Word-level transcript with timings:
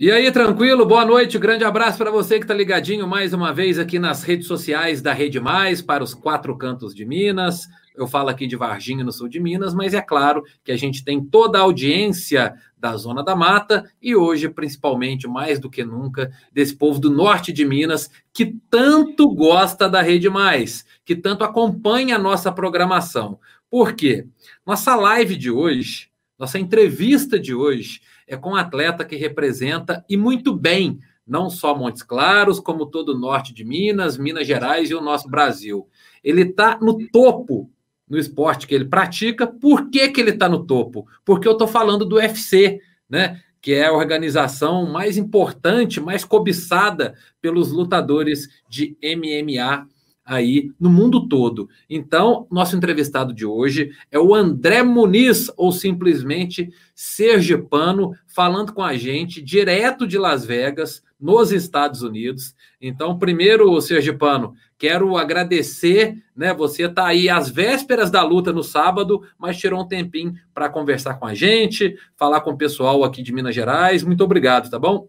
E 0.00 0.10
aí, 0.10 0.32
tranquilo? 0.32 0.86
Boa 0.86 1.04
noite, 1.04 1.38
grande 1.38 1.62
abraço 1.62 1.98
para 1.98 2.10
você 2.10 2.38
que 2.38 2.44
está 2.44 2.54
ligadinho 2.54 3.06
mais 3.06 3.34
uma 3.34 3.52
vez 3.52 3.78
aqui 3.78 3.98
nas 3.98 4.22
redes 4.22 4.46
sociais 4.46 5.02
da 5.02 5.12
Rede 5.12 5.38
Mais, 5.38 5.82
para 5.82 6.02
os 6.02 6.14
quatro 6.14 6.56
cantos 6.56 6.94
de 6.94 7.04
Minas. 7.04 7.68
Eu 7.94 8.06
falo 8.06 8.30
aqui 8.30 8.46
de 8.46 8.56
Varginha, 8.56 9.04
no 9.04 9.12
sul 9.12 9.28
de 9.28 9.38
Minas, 9.38 9.74
mas 9.74 9.92
é 9.92 10.00
claro 10.00 10.42
que 10.64 10.72
a 10.72 10.76
gente 10.78 11.04
tem 11.04 11.22
toda 11.22 11.58
a 11.58 11.60
audiência 11.60 12.54
da 12.78 12.96
Zona 12.96 13.22
da 13.22 13.36
Mata 13.36 13.84
e 14.00 14.16
hoje, 14.16 14.48
principalmente, 14.48 15.28
mais 15.28 15.58
do 15.58 15.68
que 15.68 15.84
nunca, 15.84 16.32
desse 16.50 16.74
povo 16.74 16.98
do 16.98 17.10
norte 17.10 17.52
de 17.52 17.66
Minas 17.66 18.10
que 18.32 18.56
tanto 18.70 19.28
gosta 19.28 19.86
da 19.86 20.00
Rede 20.00 20.30
Mais, 20.30 20.82
que 21.04 21.14
tanto 21.14 21.44
acompanha 21.44 22.16
a 22.16 22.18
nossa 22.18 22.50
programação. 22.50 23.38
Por 23.68 23.92
quê? 23.92 24.26
Nossa 24.66 24.96
live 24.96 25.36
de 25.36 25.50
hoje, 25.50 26.08
nossa 26.38 26.58
entrevista 26.58 27.38
de 27.38 27.54
hoje, 27.54 28.00
é 28.30 28.36
com 28.36 28.50
um 28.50 28.56
atleta 28.56 29.04
que 29.04 29.16
representa 29.16 30.04
e 30.08 30.16
muito 30.16 30.54
bem 30.54 31.00
não 31.26 31.50
só 31.50 31.76
Montes 31.76 32.02
Claros, 32.02 32.60
como 32.60 32.86
todo 32.86 33.10
o 33.10 33.18
norte 33.18 33.52
de 33.52 33.64
Minas, 33.64 34.16
Minas 34.16 34.46
Gerais 34.46 34.88
e 34.90 34.94
o 34.94 35.00
nosso 35.00 35.28
Brasil. 35.28 35.88
Ele 36.22 36.42
está 36.42 36.78
no 36.80 37.06
topo 37.08 37.70
no 38.08 38.18
esporte 38.18 38.66
que 38.66 38.74
ele 38.74 38.84
pratica. 38.84 39.46
Por 39.46 39.90
que, 39.90 40.08
que 40.08 40.20
ele 40.20 40.30
está 40.30 40.48
no 40.48 40.64
topo? 40.64 41.06
Porque 41.24 41.46
eu 41.46 41.52
estou 41.52 41.68
falando 41.68 42.04
do 42.04 42.16
UFC, 42.16 42.80
né? 43.08 43.40
Que 43.60 43.74
é 43.74 43.86
a 43.86 43.92
organização 43.92 44.86
mais 44.86 45.16
importante, 45.16 46.00
mais 46.00 46.24
cobiçada 46.24 47.14
pelos 47.40 47.70
lutadores 47.70 48.48
de 48.68 48.96
MMA 49.02 49.86
aí 50.24 50.70
no 50.78 50.90
mundo 50.90 51.28
todo. 51.28 51.68
Então, 51.88 52.46
nosso 52.50 52.76
entrevistado 52.76 53.34
de 53.34 53.44
hoje 53.44 53.90
é 54.10 54.18
o 54.18 54.34
André 54.34 54.82
Muniz, 54.82 55.50
ou 55.56 55.72
simplesmente 55.72 56.72
Sergipano, 56.94 58.14
falando 58.26 58.72
com 58.72 58.82
a 58.82 58.96
gente 58.96 59.42
direto 59.42 60.06
de 60.06 60.18
Las 60.18 60.44
Vegas, 60.44 61.02
nos 61.20 61.52
Estados 61.52 62.02
Unidos. 62.02 62.54
Então, 62.80 63.18
primeiro, 63.18 63.78
Sergipano, 63.80 64.54
quero 64.78 65.16
agradecer, 65.18 66.16
né? 66.34 66.54
Você 66.54 66.84
está 66.84 67.06
aí 67.06 67.28
às 67.28 67.50
vésperas 67.50 68.10
da 68.10 68.22
luta 68.22 68.52
no 68.52 68.62
sábado, 68.62 69.22
mas 69.38 69.58
tirou 69.58 69.82
um 69.82 69.88
tempinho 69.88 70.34
para 70.54 70.70
conversar 70.70 71.14
com 71.14 71.26
a 71.26 71.34
gente, 71.34 71.96
falar 72.16 72.40
com 72.40 72.52
o 72.52 72.56
pessoal 72.56 73.04
aqui 73.04 73.22
de 73.22 73.32
Minas 73.32 73.54
Gerais. 73.54 74.02
Muito 74.02 74.24
obrigado, 74.24 74.70
tá 74.70 74.78
bom? 74.78 75.08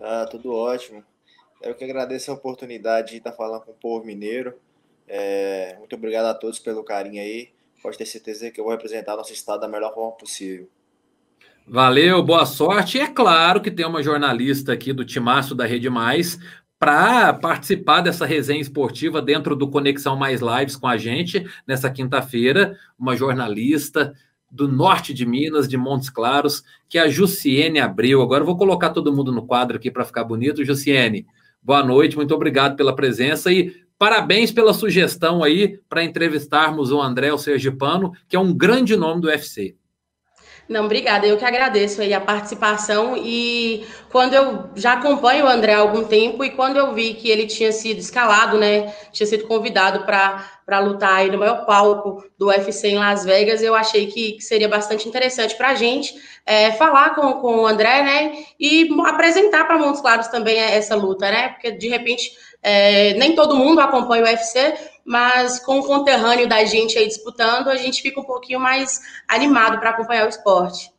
Ah, 0.00 0.26
tudo 0.30 0.52
ótimo. 0.52 1.04
Eu 1.62 1.74
que 1.74 1.84
agradeço 1.84 2.30
a 2.30 2.34
oportunidade 2.34 3.10
de 3.10 3.16
estar 3.18 3.32
falando 3.32 3.62
com 3.62 3.72
o 3.72 3.74
povo 3.74 4.06
mineiro. 4.06 4.54
É, 5.06 5.76
muito 5.78 5.94
obrigado 5.94 6.26
a 6.26 6.34
todos 6.34 6.58
pelo 6.58 6.82
carinho 6.82 7.20
aí. 7.20 7.50
Pode 7.82 7.98
ter 7.98 8.06
certeza 8.06 8.50
que 8.50 8.60
eu 8.60 8.64
vou 8.64 8.72
representar 8.72 9.16
nosso 9.16 9.32
estado 9.32 9.60
da 9.60 9.68
melhor 9.68 9.92
forma 9.92 10.12
possível. 10.12 10.68
Valeu, 11.66 12.22
boa 12.22 12.46
sorte. 12.46 12.98
E 12.98 13.00
é 13.00 13.06
claro 13.06 13.60
que 13.60 13.70
tem 13.70 13.86
uma 13.86 14.02
jornalista 14.02 14.72
aqui 14.72 14.92
do 14.92 15.04
Timaço 15.04 15.54
da 15.54 15.66
Rede 15.66 15.90
Mais 15.90 16.38
para 16.78 17.34
participar 17.34 18.00
dessa 18.00 18.24
resenha 18.24 18.60
esportiva 18.60 19.20
dentro 19.20 19.54
do 19.54 19.68
Conexão 19.68 20.16
Mais 20.16 20.40
Lives 20.40 20.76
com 20.76 20.86
a 20.86 20.96
gente 20.96 21.44
nessa 21.66 21.90
quinta-feira, 21.90 22.78
uma 22.98 23.14
jornalista 23.14 24.14
do 24.50 24.66
norte 24.66 25.12
de 25.12 25.26
Minas, 25.26 25.68
de 25.68 25.76
Montes 25.76 26.08
Claros, 26.08 26.64
que 26.88 26.98
é 26.98 27.02
a 27.02 27.08
Jussiene 27.08 27.78
Abreu. 27.78 28.22
Agora 28.22 28.42
eu 28.42 28.46
vou 28.46 28.56
colocar 28.56 28.90
todo 28.90 29.12
mundo 29.12 29.30
no 29.30 29.46
quadro 29.46 29.76
aqui 29.76 29.90
para 29.90 30.04
ficar 30.04 30.24
bonito. 30.24 30.64
Jussiene, 30.64 31.26
Boa 31.62 31.82
noite, 31.84 32.16
muito 32.16 32.34
obrigado 32.34 32.74
pela 32.74 32.96
presença 32.96 33.52
e 33.52 33.74
parabéns 33.98 34.50
pela 34.50 34.72
sugestão 34.72 35.44
aí 35.44 35.78
para 35.88 36.02
entrevistarmos 36.02 36.90
o 36.90 37.00
André 37.00 37.32
o 37.32 37.38
Sergipano, 37.38 38.12
que 38.26 38.34
é 38.34 38.40
um 38.40 38.54
grande 38.54 38.96
nome 38.96 39.20
do 39.20 39.28
UFC. 39.28 39.76
Não, 40.70 40.84
obrigada. 40.84 41.26
Eu 41.26 41.36
que 41.36 41.44
agradeço 41.44 42.00
aí 42.00 42.14
a 42.14 42.20
participação 42.20 43.16
e 43.16 43.84
quando 44.08 44.34
eu 44.34 44.70
já 44.76 44.92
acompanho 44.92 45.44
o 45.44 45.48
André 45.48 45.74
há 45.74 45.80
algum 45.80 46.04
tempo 46.04 46.44
e 46.44 46.50
quando 46.50 46.76
eu 46.76 46.94
vi 46.94 47.14
que 47.14 47.28
ele 47.28 47.48
tinha 47.48 47.72
sido 47.72 47.98
escalado, 47.98 48.56
né, 48.56 48.94
tinha 49.10 49.26
sido 49.26 49.48
convidado 49.48 50.04
para 50.06 50.78
lutar 50.78 51.14
aí 51.14 51.28
no 51.28 51.38
maior 51.38 51.66
palco 51.66 52.24
do 52.38 52.46
UFC 52.46 52.86
em 52.86 52.98
Las 52.98 53.24
Vegas, 53.24 53.60
eu 53.62 53.74
achei 53.74 54.06
que, 54.06 54.34
que 54.34 54.42
seria 54.42 54.68
bastante 54.68 55.08
interessante 55.08 55.56
para 55.56 55.70
a 55.70 55.74
gente 55.74 56.14
é, 56.46 56.70
falar 56.70 57.16
com, 57.16 57.32
com 57.40 57.62
o 57.62 57.66
André, 57.66 58.04
né, 58.04 58.44
e 58.60 58.88
apresentar 59.06 59.66
para 59.66 59.76
Montes 59.76 60.00
Claros 60.00 60.28
também 60.28 60.56
essa 60.56 60.94
luta, 60.94 61.28
né, 61.28 61.48
porque 61.48 61.72
de 61.72 61.88
repente 61.88 62.30
é, 62.62 63.14
nem 63.14 63.34
todo 63.34 63.56
mundo 63.56 63.80
acompanha 63.80 64.24
o 64.24 64.26
UFC, 64.26 64.74
mas 65.04 65.58
com 65.58 65.78
o 65.80 65.84
conterrâneo 65.84 66.48
da 66.48 66.64
gente 66.64 66.98
aí 66.98 67.06
disputando, 67.06 67.68
a 67.68 67.76
gente 67.76 68.02
fica 68.02 68.20
um 68.20 68.24
pouquinho 68.24 68.60
mais 68.60 69.00
animado 69.26 69.78
para 69.78 69.90
acompanhar 69.90 70.26
o 70.26 70.28
esporte. 70.28 70.90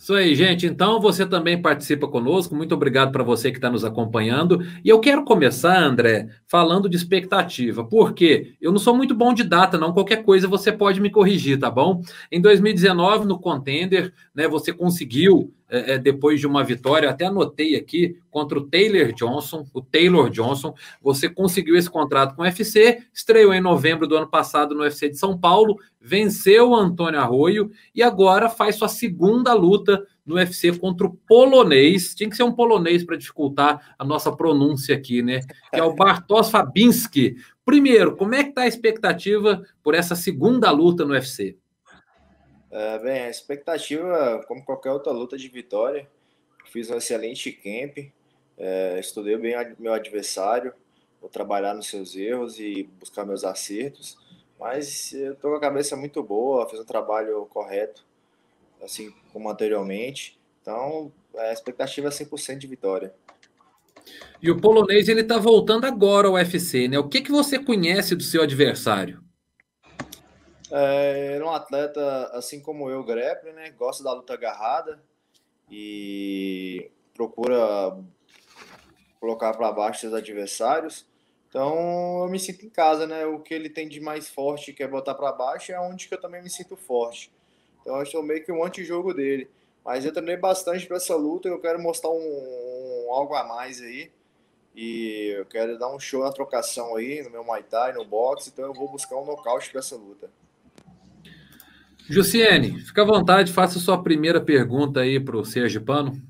Isso 0.00 0.14
aí, 0.14 0.34
gente. 0.34 0.66
Então 0.66 0.98
você 0.98 1.26
também 1.26 1.60
participa 1.60 2.08
conosco. 2.08 2.54
Muito 2.54 2.74
obrigado 2.74 3.12
para 3.12 3.22
você 3.22 3.50
que 3.50 3.58
está 3.58 3.68
nos 3.68 3.84
acompanhando. 3.84 4.66
E 4.82 4.88
eu 4.88 4.98
quero 4.98 5.26
começar, 5.26 5.78
André, 5.78 6.26
falando 6.46 6.88
de 6.88 6.96
expectativa, 6.96 7.84
porque 7.84 8.54
eu 8.62 8.72
não 8.72 8.78
sou 8.78 8.96
muito 8.96 9.14
bom 9.14 9.34
de 9.34 9.44
data, 9.44 9.76
não. 9.76 9.92
Qualquer 9.92 10.24
coisa 10.24 10.48
você 10.48 10.72
pode 10.72 11.02
me 11.02 11.10
corrigir, 11.10 11.58
tá 11.58 11.70
bom? 11.70 12.00
Em 12.32 12.40
2019, 12.40 13.26
no 13.26 13.38
Contender, 13.38 14.14
né, 14.34 14.48
você 14.48 14.72
conseguiu 14.72 15.52
é, 15.70 15.92
é, 15.92 15.98
depois 15.98 16.40
de 16.40 16.46
uma 16.46 16.64
vitória, 16.64 17.08
até 17.08 17.26
anotei 17.26 17.76
aqui, 17.76 18.16
contra 18.30 18.58
o 18.58 18.66
Taylor 18.66 19.12
Johnson, 19.12 19.64
o 19.72 19.80
Taylor 19.80 20.28
Johnson, 20.28 20.74
você 21.00 21.28
conseguiu 21.28 21.76
esse 21.76 21.88
contrato 21.88 22.34
com 22.34 22.42
o 22.42 22.44
UFC, 22.44 23.02
estreou 23.14 23.54
em 23.54 23.60
novembro 23.60 24.06
do 24.06 24.16
ano 24.16 24.28
passado 24.28 24.74
no 24.74 24.82
UFC 24.82 25.08
de 25.08 25.16
São 25.16 25.38
Paulo, 25.38 25.76
venceu 26.00 26.70
o 26.70 26.76
Antônio 26.76 27.20
Arroio 27.20 27.70
e 27.94 28.02
agora 28.02 28.48
faz 28.48 28.76
sua 28.76 28.88
segunda 28.88 29.52
luta 29.54 30.04
no 30.26 30.34
UFC 30.36 30.76
contra 30.76 31.06
o 31.06 31.14
polonês, 31.26 32.14
tinha 32.14 32.28
que 32.28 32.36
ser 32.36 32.42
um 32.42 32.52
polonês 32.52 33.04
para 33.04 33.16
dificultar 33.16 33.94
a 33.98 34.04
nossa 34.04 34.30
pronúncia 34.30 34.94
aqui, 34.94 35.22
né? 35.22 35.40
Que 35.72 35.80
é 35.80 35.82
o 35.82 35.94
Bartosz 35.94 36.50
Fabinski. 36.50 37.36
Primeiro, 37.64 38.16
como 38.16 38.34
é 38.34 38.42
que 38.42 38.50
está 38.50 38.62
a 38.62 38.68
expectativa 38.68 39.62
por 39.82 39.94
essa 39.94 40.16
segunda 40.16 40.70
luta 40.70 41.04
no 41.04 41.12
UFC? 41.12 41.56
É, 42.70 42.98
bem, 43.00 43.22
a 43.22 43.30
expectativa, 43.30 44.44
como 44.46 44.64
qualquer 44.64 44.92
outra 44.92 45.12
luta 45.12 45.36
de 45.36 45.48
vitória, 45.48 46.08
fiz 46.66 46.88
um 46.88 46.96
excelente 46.96 47.50
camp, 47.50 48.12
é, 48.56 49.00
estudei 49.00 49.36
bem 49.36 49.54
meu 49.78 49.92
adversário, 49.92 50.72
vou 51.20 51.28
trabalhar 51.28 51.74
nos 51.74 51.88
seus 51.88 52.14
erros 52.14 52.60
e 52.60 52.84
buscar 53.00 53.24
meus 53.24 53.42
acertos, 53.44 54.16
mas 54.58 55.12
eu 55.12 55.32
estou 55.32 55.50
com 55.50 55.56
a 55.56 55.60
cabeça 55.60 55.96
muito 55.96 56.22
boa, 56.22 56.68
fiz 56.68 56.78
um 56.78 56.84
trabalho 56.84 57.44
correto, 57.46 58.04
assim 58.80 59.12
como 59.32 59.50
anteriormente, 59.50 60.38
então 60.62 61.10
a 61.36 61.52
expectativa 61.52 62.08
é 62.08 62.10
100% 62.10 62.58
de 62.58 62.66
vitória. 62.68 63.12
E 64.40 64.50
o 64.50 64.60
polonês 64.60 65.08
ele 65.08 65.20
está 65.22 65.38
voltando 65.38 65.84
agora 65.86 66.28
ao 66.28 66.34
UFC, 66.34 66.88
né? 66.88 66.98
O 66.98 67.08
que, 67.08 67.20
que 67.20 67.30
você 67.30 67.58
conhece 67.58 68.14
do 68.14 68.22
seu 68.22 68.42
adversário? 68.42 69.22
É, 70.72 71.34
ele 71.34 71.42
é 71.42 71.46
um 71.46 71.50
atleta, 71.50 72.26
assim 72.32 72.60
como 72.60 72.90
eu, 72.90 73.02
grappler, 73.02 73.54
né? 73.54 73.70
Gosta 73.70 74.04
da 74.04 74.12
luta 74.12 74.34
agarrada 74.34 75.02
e 75.70 76.90
procura 77.14 77.96
colocar 79.20 79.52
para 79.54 79.72
baixo 79.72 80.00
seus 80.00 80.14
adversários. 80.14 81.06
Então 81.48 82.22
eu 82.22 82.28
me 82.28 82.38
sinto 82.38 82.64
em 82.64 82.70
casa, 82.70 83.06
né? 83.06 83.26
O 83.26 83.40
que 83.40 83.52
ele 83.52 83.68
tem 83.68 83.88
de 83.88 84.00
mais 84.00 84.28
forte 84.28 84.72
que 84.72 84.82
é 84.82 84.88
botar 84.88 85.14
para 85.14 85.32
baixo 85.32 85.72
é 85.72 85.80
onde 85.80 86.08
que 86.08 86.14
eu 86.14 86.20
também 86.20 86.42
me 86.42 86.48
sinto 86.48 86.76
forte. 86.76 87.32
Então 87.80 87.98
eu 87.98 88.06
sou 88.06 88.22
meio 88.22 88.44
que 88.44 88.52
um 88.52 88.64
antijogo 88.64 89.12
dele. 89.12 89.50
Mas 89.84 90.04
eu 90.04 90.12
treinei 90.12 90.36
bastante 90.36 90.86
para 90.86 90.98
essa 90.98 91.16
luta, 91.16 91.48
eu 91.48 91.60
quero 91.60 91.80
mostrar 91.80 92.10
um, 92.10 92.14
um, 92.14 93.12
algo 93.12 93.34
a 93.34 93.42
mais 93.42 93.80
aí. 93.80 94.10
E 94.74 95.34
eu 95.36 95.46
quero 95.46 95.76
dar 95.78 95.92
um 95.92 95.98
show 95.98 96.22
na 96.22 96.30
trocação 96.30 96.94
aí, 96.94 97.22
no 97.22 97.30
meu 97.30 97.42
Muay 97.42 97.64
Thai, 97.64 97.92
no 97.92 98.04
boxe, 98.04 98.50
então 98.50 98.66
eu 98.66 98.72
vou 98.72 98.88
buscar 98.88 99.16
um 99.16 99.24
nocaute 99.24 99.68
para 99.70 99.80
essa 99.80 99.96
luta. 99.96 100.30
Jussiene, 102.10 102.80
fica 102.80 103.02
à 103.02 103.04
vontade, 103.04 103.52
faça 103.52 103.78
sua 103.78 104.02
primeira 104.02 104.40
pergunta 104.40 105.00
aí 105.00 105.20
para 105.20 105.36
o 105.36 105.44
Sergipano. 105.44 106.20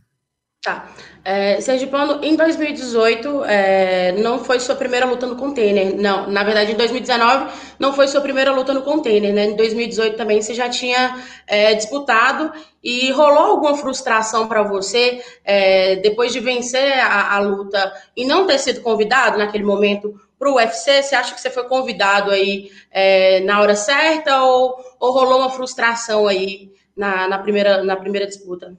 Tá. 0.62 0.91
É, 1.25 1.59
Sergipano, 1.62 2.23
em 2.23 2.37
2018, 2.37 3.44
é, 3.47 4.12
não 4.12 4.44
foi 4.44 4.61
sua 4.61 4.75
primeira 4.75 5.06
luta 5.06 5.27
no 5.27 5.35
container. 5.37 5.97
Não, 5.97 6.29
na 6.29 6.44
verdade, 6.44 6.73
em 6.73 6.75
2019, 6.75 7.50
não 7.79 7.94
foi 7.94 8.06
sua 8.09 8.21
primeira 8.21 8.53
luta 8.53 8.75
no 8.75 8.82
container, 8.82 9.32
né? 9.32 9.47
Em 9.47 9.56
2018 9.56 10.19
também 10.19 10.43
você 10.43 10.53
já 10.53 10.69
tinha 10.69 11.19
é, 11.47 11.73
disputado 11.73 12.53
e 12.85 13.11
rolou 13.12 13.38
alguma 13.38 13.75
frustração 13.79 14.49
para 14.49 14.62
você 14.62 15.23
é, 15.44 15.97
depois 15.97 16.31
de 16.31 16.41
vencer 16.41 16.93
a, 16.93 17.37
a, 17.37 17.38
luta 17.38 17.93
e 18.15 18.27
não 18.27 18.47
ter 18.47 18.59
sido 18.59 18.82
convidado 18.82 19.38
naquele 19.38 19.65
momento 19.65 20.21
para 20.41 20.51
o 20.51 20.55
UFC? 20.55 21.03
Você 21.03 21.15
acha 21.15 21.35
que 21.35 21.41
você 21.41 21.51
foi 21.51 21.69
convidado 21.69 22.31
aí 22.31 22.73
é, 22.91 23.41
na 23.41 23.61
hora 23.61 23.77
certa 23.77 24.43
ou, 24.43 24.83
ou 24.99 25.13
rolou 25.13 25.41
uma 25.41 25.51
frustração 25.51 26.27
aí 26.27 26.73
na, 26.97 27.29
na, 27.29 27.39
primeira, 27.39 27.85
na 27.85 27.95
primeira 27.95 28.27
disputa? 28.27 28.75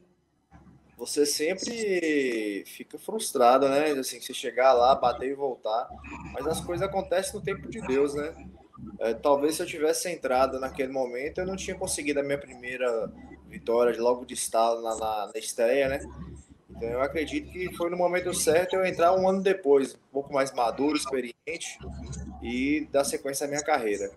Você 0.98 1.24
sempre 1.24 2.64
fica 2.66 2.98
frustrado, 2.98 3.70
né? 3.70 3.92
Assim, 3.92 4.20
você 4.20 4.34
chegar 4.34 4.74
lá, 4.74 4.96
bater 4.96 5.30
e 5.30 5.36
voltar. 5.36 5.88
Mas 6.34 6.48
as 6.48 6.62
coisas 6.62 6.88
acontecem 6.88 7.36
no 7.36 7.42
tempo 7.42 7.70
de 7.70 7.80
Deus, 7.82 8.16
né? 8.16 8.34
É, 9.00 9.14
talvez 9.14 9.56
se 9.56 9.62
eu 9.62 9.68
tivesse 9.68 10.10
entrado 10.10 10.60
naquele 10.60 10.92
momento, 10.92 11.40
eu 11.40 11.46
não 11.46 11.56
tinha 11.56 11.76
conseguido 11.76 12.20
a 12.20 12.24
minha 12.24 12.40
primeira 12.40 13.12
vitória 13.48 14.00
logo 14.02 14.26
de 14.26 14.34
estalo 14.34 14.82
na, 14.82 14.96
na, 14.96 15.32
na 15.34 15.40
estreia, 15.40 15.88
né? 15.88 16.00
Então 16.82 16.90
eu 16.90 17.02
acredito 17.04 17.52
que 17.52 17.72
foi 17.76 17.92
no 17.92 17.98
momento 17.98 18.34
certo 18.34 18.76
eu 18.76 18.84
entrar 18.84 19.14
um 19.16 19.30
ano 19.30 19.44
depois, 19.44 19.94
um 19.94 20.12
pouco 20.12 20.34
mais 20.34 20.52
maduro, 20.52 20.98
experiente 20.98 21.78
e 22.42 22.88
dar 22.92 23.04
sequência 23.04 23.46
à 23.46 23.48
minha 23.48 23.62
carreira. 23.62 24.10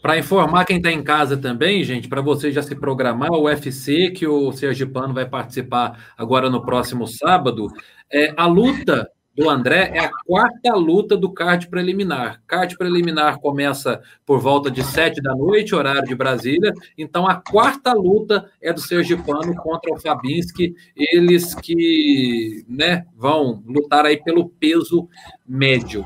Para 0.00 0.16
informar 0.16 0.64
quem 0.64 0.78
está 0.78 0.90
em 0.90 1.04
casa 1.04 1.36
também, 1.36 1.84
gente, 1.84 2.08
para 2.08 2.22
você 2.22 2.50
já 2.50 2.62
se 2.62 2.74
programar, 2.74 3.30
o 3.32 3.42
UFC, 3.42 4.12
que 4.12 4.26
o 4.26 4.50
Sergipano 4.50 5.12
vai 5.12 5.28
participar 5.28 6.14
agora 6.16 6.48
no 6.48 6.64
próximo 6.64 7.06
sábado, 7.06 7.66
é, 8.10 8.32
a 8.34 8.46
luta 8.46 9.10
do 9.38 9.48
André 9.48 9.92
é 9.94 10.00
a 10.00 10.10
quarta 10.26 10.74
luta 10.74 11.16
do 11.16 11.32
card 11.32 11.68
preliminar. 11.68 12.42
Card 12.44 12.76
preliminar 12.76 13.38
começa 13.38 14.02
por 14.26 14.40
volta 14.40 14.68
de 14.68 14.82
sete 14.82 15.22
da 15.22 15.32
noite, 15.32 15.76
horário 15.76 16.08
de 16.08 16.14
Brasília. 16.16 16.74
Então, 16.98 17.24
a 17.24 17.36
quarta 17.36 17.92
luta 17.92 18.50
é 18.60 18.72
do 18.72 18.80
Sergipano 18.80 19.54
contra 19.54 19.94
o 19.94 20.00
Fabinski. 20.00 20.74
Eles 20.96 21.54
que 21.54 22.64
né, 22.68 23.06
vão 23.16 23.62
lutar 23.64 24.04
aí 24.04 24.20
pelo 24.20 24.48
peso 24.48 25.08
médio. 25.46 26.04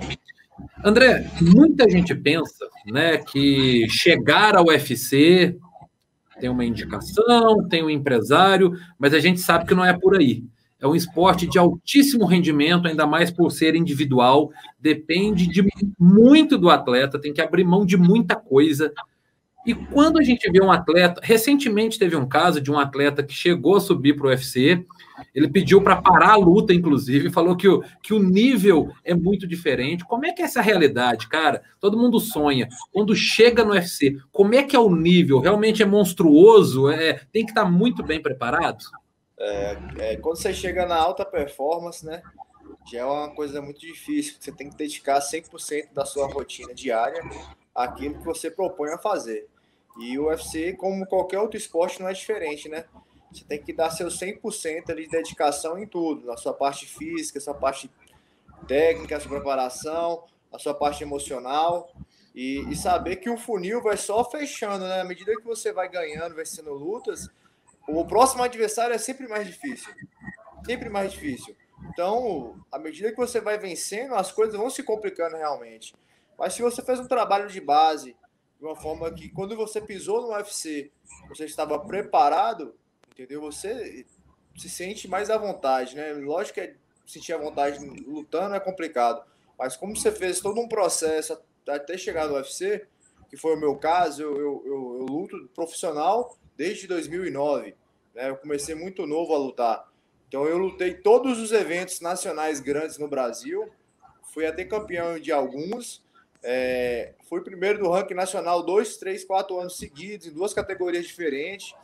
André, 0.84 1.26
muita 1.40 1.88
gente 1.88 2.14
pensa 2.14 2.68
né, 2.86 3.16
que 3.16 3.88
chegar 3.88 4.56
ao 4.56 4.66
UFC 4.66 5.56
tem 6.38 6.50
uma 6.50 6.64
indicação, 6.64 7.66
tem 7.68 7.82
um 7.84 7.90
empresário, 7.90 8.72
mas 8.98 9.14
a 9.14 9.20
gente 9.20 9.40
sabe 9.40 9.64
que 9.64 9.74
não 9.74 9.84
é 9.84 9.96
por 9.96 10.18
aí. 10.18 10.44
É 10.82 10.86
um 10.88 10.96
esporte 10.96 11.46
de 11.46 11.60
altíssimo 11.60 12.26
rendimento, 12.26 12.88
ainda 12.88 13.06
mais 13.06 13.30
por 13.30 13.52
ser 13.52 13.76
individual, 13.76 14.50
depende 14.80 15.46
de 15.46 15.64
muito 15.96 16.58
do 16.58 16.68
atleta, 16.68 17.20
tem 17.20 17.32
que 17.32 17.40
abrir 17.40 17.62
mão 17.62 17.86
de 17.86 17.96
muita 17.96 18.34
coisa. 18.34 18.92
E 19.64 19.74
quando 19.74 20.18
a 20.18 20.22
gente 20.24 20.50
vê 20.50 20.60
um 20.60 20.72
atleta, 20.72 21.20
recentemente 21.22 22.00
teve 22.00 22.16
um 22.16 22.28
caso 22.28 22.60
de 22.60 22.68
um 22.68 22.80
atleta 22.80 23.22
que 23.22 23.32
chegou 23.32 23.76
a 23.76 23.80
subir 23.80 24.16
para 24.16 24.26
o 24.26 24.30
UFC, 24.30 24.84
ele 25.32 25.48
pediu 25.48 25.80
para 25.80 26.02
parar 26.02 26.32
a 26.32 26.36
luta, 26.36 26.74
inclusive, 26.74 27.30
falou 27.30 27.54
que 27.54 27.68
o, 27.68 27.80
que 28.02 28.12
o 28.12 28.20
nível 28.20 28.90
é 29.04 29.14
muito 29.14 29.46
diferente. 29.46 30.04
Como 30.04 30.26
é 30.26 30.32
que 30.32 30.42
é 30.42 30.46
essa 30.46 30.60
realidade, 30.60 31.28
cara? 31.28 31.62
Todo 31.78 31.96
mundo 31.96 32.18
sonha. 32.18 32.68
Quando 32.90 33.14
chega 33.14 33.64
no 33.64 33.70
UFC, 33.70 34.16
como 34.32 34.52
é 34.56 34.64
que 34.64 34.74
é 34.74 34.80
o 34.80 34.92
nível? 34.92 35.38
Realmente 35.38 35.80
é 35.80 35.86
monstruoso? 35.86 36.88
É, 36.88 37.20
tem 37.32 37.44
que 37.44 37.52
estar 37.52 37.64
tá 37.64 37.70
muito 37.70 38.02
bem 38.02 38.20
preparado? 38.20 38.84
É, 39.44 39.76
é, 39.98 40.16
quando 40.18 40.36
você 40.36 40.54
chega 40.54 40.86
na 40.86 40.96
alta 40.96 41.24
performance, 41.24 42.06
né? 42.06 42.22
Já 42.90 43.00
é 43.00 43.04
uma 43.04 43.34
coisa 43.34 43.60
muito 43.60 43.80
difícil. 43.80 44.36
Você 44.38 44.52
tem 44.52 44.70
que 44.70 44.76
dedicar 44.76 45.18
100% 45.20 45.92
da 45.92 46.04
sua 46.04 46.28
rotina 46.28 46.72
diária 46.72 47.20
àquilo 47.74 48.18
que 48.18 48.24
você 48.24 48.50
propõe 48.50 48.90
a 48.90 48.98
fazer. 48.98 49.48
E 49.98 50.16
o 50.16 50.28
UFC, 50.28 50.74
como 50.74 51.06
qualquer 51.06 51.40
outro 51.40 51.56
esporte, 51.56 52.00
não 52.00 52.08
é 52.08 52.12
diferente, 52.12 52.68
né? 52.68 52.84
Você 53.32 53.44
tem 53.44 53.60
que 53.60 53.72
dar 53.72 53.90
seu 53.90 54.08
100% 54.08 54.90
ali 54.90 55.04
de 55.04 55.10
dedicação 55.10 55.76
em 55.76 55.86
tudo, 55.86 56.26
na 56.26 56.36
sua 56.36 56.54
parte 56.54 56.86
física, 56.86 57.40
sua 57.40 57.54
parte 57.54 57.90
técnica, 58.68 59.18
sua 59.18 59.30
preparação, 59.30 60.24
a 60.52 60.58
sua 60.58 60.72
parte 60.72 61.02
emocional. 61.02 61.90
E, 62.32 62.60
e 62.70 62.76
saber 62.76 63.16
que 63.16 63.28
o 63.28 63.36
funil 63.36 63.82
vai 63.82 63.96
só 63.96 64.24
fechando, 64.24 64.86
né? 64.86 65.00
À 65.00 65.04
medida 65.04 65.34
que 65.34 65.44
você 65.44 65.72
vai 65.72 65.88
ganhando, 65.88 66.36
vencendo 66.36 66.72
lutas, 66.72 67.28
o 67.88 68.06
próximo 68.06 68.42
adversário 68.42 68.94
é 68.94 68.98
sempre 68.98 69.26
mais 69.28 69.46
difícil. 69.46 69.92
Sempre 70.64 70.88
mais 70.88 71.12
difícil. 71.12 71.56
Então, 71.90 72.64
à 72.70 72.78
medida 72.78 73.10
que 73.10 73.16
você 73.16 73.40
vai 73.40 73.58
vencendo, 73.58 74.14
as 74.14 74.30
coisas 74.30 74.56
vão 74.56 74.70
se 74.70 74.82
complicando 74.82 75.36
realmente. 75.36 75.94
Mas 76.38 76.54
se 76.54 76.62
você 76.62 76.82
fez 76.82 77.00
um 77.00 77.08
trabalho 77.08 77.48
de 77.48 77.60
base, 77.60 78.16
de 78.58 78.64
uma 78.64 78.76
forma 78.76 79.12
que 79.12 79.28
quando 79.28 79.56
você 79.56 79.80
pisou 79.80 80.22
no 80.22 80.28
UFC, 80.28 80.90
você 81.28 81.44
estava 81.44 81.78
preparado, 81.80 82.74
entendeu? 83.10 83.40
Você 83.40 84.06
se 84.56 84.70
sente 84.70 85.08
mais 85.08 85.30
à 85.30 85.36
vontade, 85.36 85.96
né? 85.96 86.12
Lógico 86.12 86.54
que 86.54 86.60
é 86.60 86.74
sentir 87.06 87.32
a 87.32 87.38
vontade 87.38 87.78
lutando 88.06 88.54
é 88.54 88.60
complicado, 88.60 89.22
mas 89.58 89.76
como 89.76 89.96
você 89.96 90.12
fez 90.12 90.40
todo 90.40 90.60
um 90.60 90.68
processo 90.68 91.38
até 91.68 91.98
chegar 91.98 92.28
no 92.28 92.34
UFC, 92.34 92.86
que 93.28 93.36
foi 93.36 93.56
o 93.56 93.60
meu 93.60 93.76
caso, 93.76 94.22
eu, 94.22 94.36
eu, 94.36 94.62
eu, 94.64 94.96
eu 95.00 95.06
luto 95.06 95.48
profissional 95.54 96.36
desde 96.56 96.86
2009. 96.86 97.74
Né? 98.14 98.30
Eu 98.30 98.36
comecei 98.36 98.74
muito 98.74 99.06
novo 99.06 99.34
a 99.34 99.38
lutar. 99.38 99.88
Então 100.28 100.46
eu 100.46 100.56
lutei 100.58 100.94
todos 100.94 101.38
os 101.38 101.52
eventos 101.52 102.00
nacionais 102.00 102.60
grandes 102.60 102.98
no 102.98 103.06
Brasil, 103.06 103.70
fui 104.32 104.46
até 104.46 104.64
campeão 104.64 105.18
de 105.18 105.30
alguns, 105.30 106.02
é, 106.42 107.12
fui 107.28 107.42
primeiro 107.42 107.78
do 107.78 107.90
ranking 107.90 108.14
nacional 108.14 108.62
dois, 108.62 108.96
três, 108.96 109.24
quatro 109.24 109.58
anos 109.58 109.76
seguidos, 109.76 110.26
em 110.26 110.32
duas 110.32 110.54
categorias 110.54 111.06
diferentes. 111.06 111.74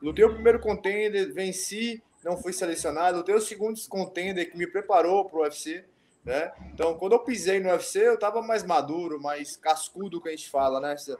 Lutei 0.00 0.24
o 0.24 0.32
primeiro 0.32 0.58
contender, 0.60 1.32
venci, 1.32 2.02
não 2.24 2.36
fui 2.36 2.52
selecionado. 2.52 3.18
Lutei 3.18 3.34
o 3.34 3.40
segundo 3.40 3.78
contender 3.88 4.50
que 4.50 4.56
me 4.56 4.66
preparou 4.66 5.24
para 5.24 5.38
o 5.38 5.42
UFC. 5.42 5.84
Né? 6.24 6.52
Então, 6.72 6.94
quando 6.98 7.12
eu 7.12 7.20
pisei 7.20 7.60
no 7.60 7.70
UFC, 7.70 8.06
eu 8.06 8.14
estava 8.14 8.42
mais 8.42 8.64
maduro, 8.64 9.20
mais 9.20 9.56
cascudo, 9.56 10.20
que 10.20 10.28
a 10.28 10.32
gente 10.32 10.50
fala, 10.50 10.80
né? 10.80 10.92
Essa, 10.92 11.16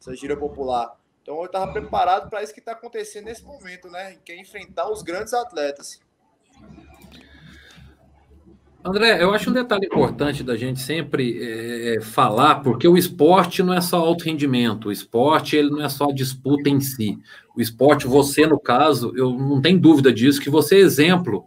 essa 0.00 0.14
gira 0.14 0.36
popular. 0.36 0.97
Então 1.28 1.40
eu 1.40 1.44
estava 1.44 1.70
preparado 1.70 2.30
para 2.30 2.42
isso 2.42 2.54
que 2.54 2.58
está 2.58 2.72
acontecendo 2.72 3.26
nesse 3.26 3.44
momento, 3.44 3.90
né? 3.90 4.16
Que 4.24 4.32
é 4.32 4.40
enfrentar 4.40 4.90
os 4.90 5.02
grandes 5.02 5.34
atletas. 5.34 6.00
André, 8.82 9.22
eu 9.22 9.34
acho 9.34 9.50
um 9.50 9.52
detalhe 9.52 9.84
importante 9.84 10.42
da 10.42 10.56
gente 10.56 10.80
sempre 10.80 11.38
é, 11.38 12.00
falar, 12.00 12.62
porque 12.62 12.88
o 12.88 12.96
esporte 12.96 13.62
não 13.62 13.74
é 13.74 13.80
só 13.82 13.98
alto 13.98 14.24
rendimento, 14.24 14.88
o 14.88 14.92
esporte 14.92 15.54
ele 15.54 15.68
não 15.68 15.82
é 15.82 15.90
só 15.90 16.06
disputa 16.06 16.70
em 16.70 16.80
si. 16.80 17.18
O 17.54 17.60
esporte, 17.60 18.06
você 18.06 18.46
no 18.46 18.58
caso, 18.58 19.12
eu 19.14 19.30
não 19.30 19.60
tenho 19.60 19.78
dúvida 19.78 20.10
disso, 20.10 20.40
que 20.40 20.48
você 20.48 20.76
é 20.76 20.80
exemplo 20.80 21.44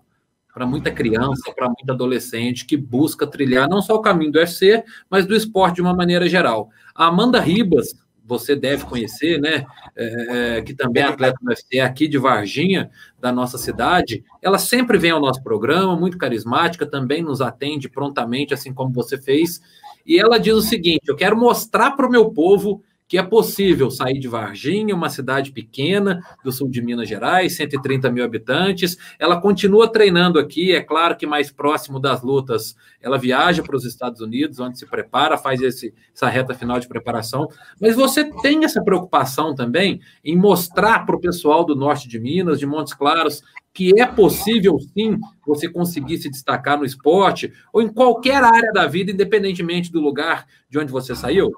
para 0.54 0.68
muita 0.68 0.92
criança, 0.92 1.52
para 1.56 1.66
muita 1.66 1.94
adolescente 1.94 2.68
que 2.68 2.78
busca 2.78 3.26
trilhar 3.26 3.68
não 3.68 3.82
só 3.82 3.96
o 3.96 4.02
caminho 4.02 4.32
do 4.32 4.38
UFC, 4.38 4.84
mas 5.10 5.26
do 5.26 5.36
esporte 5.36 5.78
de 5.78 5.82
uma 5.82 5.96
maneira 5.96 6.30
geral. 6.30 6.70
A 6.94 7.08
Amanda 7.08 7.40
Ribas, 7.40 7.96
você 8.32 8.56
deve 8.56 8.86
conhecer, 8.86 9.40
né? 9.42 9.66
É, 9.94 10.58
é 10.58 10.62
que 10.62 10.74
também 10.74 11.04
é 11.04 11.08
atleta 11.08 11.38
do 11.42 11.50
UFC 11.50 11.82
aqui 11.82 12.08
de 12.08 12.18
Varginha, 12.18 12.90
da 13.20 13.30
nossa 13.30 13.58
cidade. 13.58 14.24
Ela 14.42 14.58
sempre 14.58 14.98
vem 14.98 15.12
ao 15.12 15.20
nosso 15.20 15.44
programa, 15.44 15.98
muito 15.98 16.18
carismática, 16.18 16.86
também 16.86 17.22
nos 17.22 17.42
atende 17.42 17.90
prontamente, 17.90 18.54
assim 18.54 18.74
como 18.74 18.94
você 18.94 19.18
fez. 19.18 19.62
E 20.06 20.18
ela 20.18 20.40
diz 20.40 20.56
o 20.56 20.62
seguinte: 20.62 21.04
eu 21.08 21.16
quero 21.16 21.38
mostrar 21.38 21.92
para 21.92 22.08
o 22.08 22.10
meu 22.10 22.30
povo 22.30 22.82
que 23.12 23.18
é 23.18 23.24
possível 23.24 23.92
sair 23.92 24.18
de 24.20 24.30
Varginha, 24.30 24.96
uma 24.96 25.10
cidade 25.10 25.52
pequena 25.52 26.22
do 26.46 26.50
sul 26.50 26.70
de 26.70 26.82
Minas 26.82 27.10
Gerais, 27.10 27.58
130 27.58 28.10
mil 28.10 28.24
habitantes. 28.24 28.96
Ela 29.20 29.42
continua 29.42 29.92
treinando 29.92 30.40
aqui, 30.40 30.72
é 30.72 30.80
claro 30.80 31.18
que 31.18 31.28
mais 31.28 31.52
próximo 31.52 32.00
das 32.00 32.22
lutas, 32.22 32.74
ela 33.02 33.18
viaja 33.18 33.62
para 33.62 33.76
os 33.76 33.84
Estados 33.84 34.22
Unidos, 34.22 34.62
onde 34.62 34.80
se 34.80 34.86
prepara, 34.86 35.38
faz 35.38 35.62
esse, 35.62 35.94
essa 36.16 36.30
reta 36.30 36.54
final 36.54 36.80
de 36.80 36.88
preparação. 36.88 37.50
Mas 37.82 37.98
você 37.98 38.32
tem 38.42 38.64
essa 38.64 38.82
preocupação 38.82 39.54
também 39.54 40.00
em 40.24 40.38
mostrar 40.38 41.06
para 41.06 41.18
o 41.18 41.20
pessoal 41.20 41.66
do 41.66 41.76
norte 41.76 42.08
de 42.08 42.18
Minas, 42.18 42.60
de 42.60 42.66
Montes 42.66 42.94
Claros, 42.94 43.44
que 43.74 44.00
é 44.00 44.06
possível 44.06 44.80
sim 44.80 45.20
você 45.46 45.68
conseguir 45.68 46.18
se 46.20 46.30
destacar 46.30 46.78
no 46.78 46.86
esporte 46.86 47.52
ou 47.74 47.82
em 47.82 47.90
qualquer 47.90 48.42
área 48.42 48.72
da 48.72 48.88
vida, 48.88 49.12
independentemente 49.12 49.92
do 49.92 50.00
lugar 50.00 50.48
de 50.70 50.80
onde 50.80 50.94
você 50.94 51.14
saiu? 51.14 51.52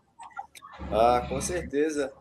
Ah, 0.92 1.26
com 1.28 1.40
certeza. 1.42 2.14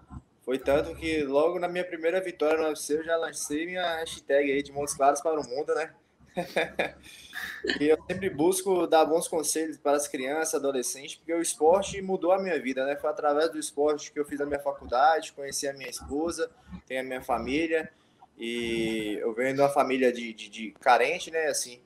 Foi 0.44 0.58
tanto 0.58 0.94
que 0.96 1.22
logo 1.22 1.58
na 1.58 1.68
minha 1.68 1.84
primeira 1.84 2.20
vitória 2.20 2.58
no 2.58 2.68
UFC 2.68 2.98
eu 2.98 3.04
já 3.04 3.16
lancei 3.16 3.66
minha 3.66 3.96
hashtag 3.96 4.50
aí 4.50 4.62
de 4.62 4.72
Montes 4.72 4.94
Claros 4.94 5.20
para 5.20 5.40
o 5.40 5.48
Mundo, 5.48 5.74
né? 5.74 5.92
e 7.80 7.88
eu 7.88 7.98
sempre 8.06 8.30
busco 8.30 8.86
dar 8.86 9.04
bons 9.04 9.28
conselhos 9.28 9.76
para 9.76 9.96
as 9.96 10.08
crianças, 10.08 10.54
adolescentes, 10.54 11.16
porque 11.16 11.32
o 11.32 11.40
esporte 11.40 12.00
mudou 12.00 12.32
a 12.32 12.42
minha 12.42 12.60
vida, 12.60 12.84
né? 12.84 12.96
Foi 12.96 13.10
através 13.10 13.50
do 13.50 13.58
esporte 13.58 14.10
que 14.10 14.18
eu 14.18 14.24
fiz 14.24 14.40
a 14.40 14.46
minha 14.46 14.58
faculdade, 14.58 15.32
conheci 15.32 15.68
a 15.68 15.72
minha 15.72 15.90
esposa, 15.90 16.50
tenho 16.86 17.00
a 17.02 17.04
minha 17.04 17.22
família, 17.22 17.90
e 18.36 19.18
eu 19.20 19.32
venho 19.34 19.54
de 19.54 19.60
uma 19.60 19.68
família 19.68 20.12
de, 20.12 20.32
de, 20.32 20.48
de 20.48 20.70
carente, 20.80 21.30
né? 21.30 21.46
Assim, 21.46 21.80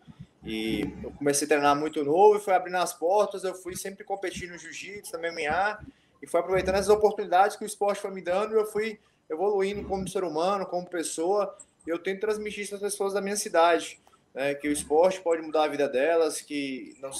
e 0.44 0.82
eu 1.02 1.10
comecei 1.10 1.44
a 1.44 1.48
treinar 1.48 1.76
muito 1.76 2.04
novo 2.04 2.38
e 2.38 2.40
foi 2.40 2.54
abrindo 2.54 2.76
as 2.76 2.94
portas, 2.94 3.42
eu 3.42 3.54
fui 3.54 3.76
sempre 3.76 4.04
competindo 4.04 4.52
no 4.52 4.58
jiu-jitsu, 4.58 5.18
no 5.18 5.18
MMA, 5.18 5.84
e 6.26 6.28
foi 6.28 6.40
aproveitando 6.40 6.74
essas 6.74 6.88
oportunidades 6.88 7.56
que 7.56 7.64
o 7.64 7.66
esporte 7.66 8.02
foi 8.02 8.10
me 8.10 8.20
dando 8.20 8.52
e 8.52 8.58
eu 8.58 8.66
fui 8.66 8.98
evoluindo 9.30 9.84
como 9.84 10.08
ser 10.08 10.24
humano, 10.24 10.66
como 10.66 10.84
pessoa. 10.84 11.56
E 11.86 11.90
eu 11.90 12.00
tento 12.00 12.20
transmitir 12.20 12.64
isso 12.64 12.74
às 12.74 12.80
pessoas 12.80 13.12
da 13.12 13.20
minha 13.20 13.36
cidade, 13.36 14.00
né, 14.34 14.52
que 14.52 14.68
o 14.68 14.72
esporte 14.72 15.20
pode 15.20 15.40
mudar 15.40 15.64
a 15.64 15.68
vida 15.68 15.88
delas, 15.88 16.40
que 16.40 16.96
não, 17.00 17.10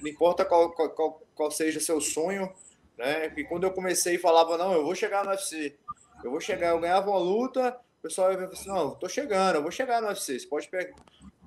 não 0.00 0.08
importa 0.08 0.44
qual, 0.44 0.72
qual, 0.72 1.22
qual 1.36 1.50
seja 1.52 1.78
seu 1.78 2.00
sonho, 2.00 2.52
né? 2.96 3.30
Que 3.30 3.44
quando 3.44 3.62
eu 3.62 3.70
comecei 3.70 4.18
falava 4.18 4.58
não, 4.58 4.72
eu 4.72 4.84
vou 4.84 4.94
chegar 4.94 5.24
no 5.24 5.30
UFC, 5.30 5.76
eu 6.24 6.30
vou 6.32 6.40
chegar, 6.40 6.70
eu 6.70 6.80
ganhava 6.80 7.10
uma 7.10 7.20
luta, 7.20 7.78
o 8.00 8.02
pessoal 8.02 8.32
ia 8.32 8.44
assim, 8.44 8.68
não, 8.68 8.90
tô 8.90 9.08
chegando, 9.08 9.54
eu 9.54 9.62
vou 9.62 9.70
chegar 9.70 10.02
no 10.02 10.08
UFC. 10.08 10.40
Você 10.40 10.46
pode 10.48 10.68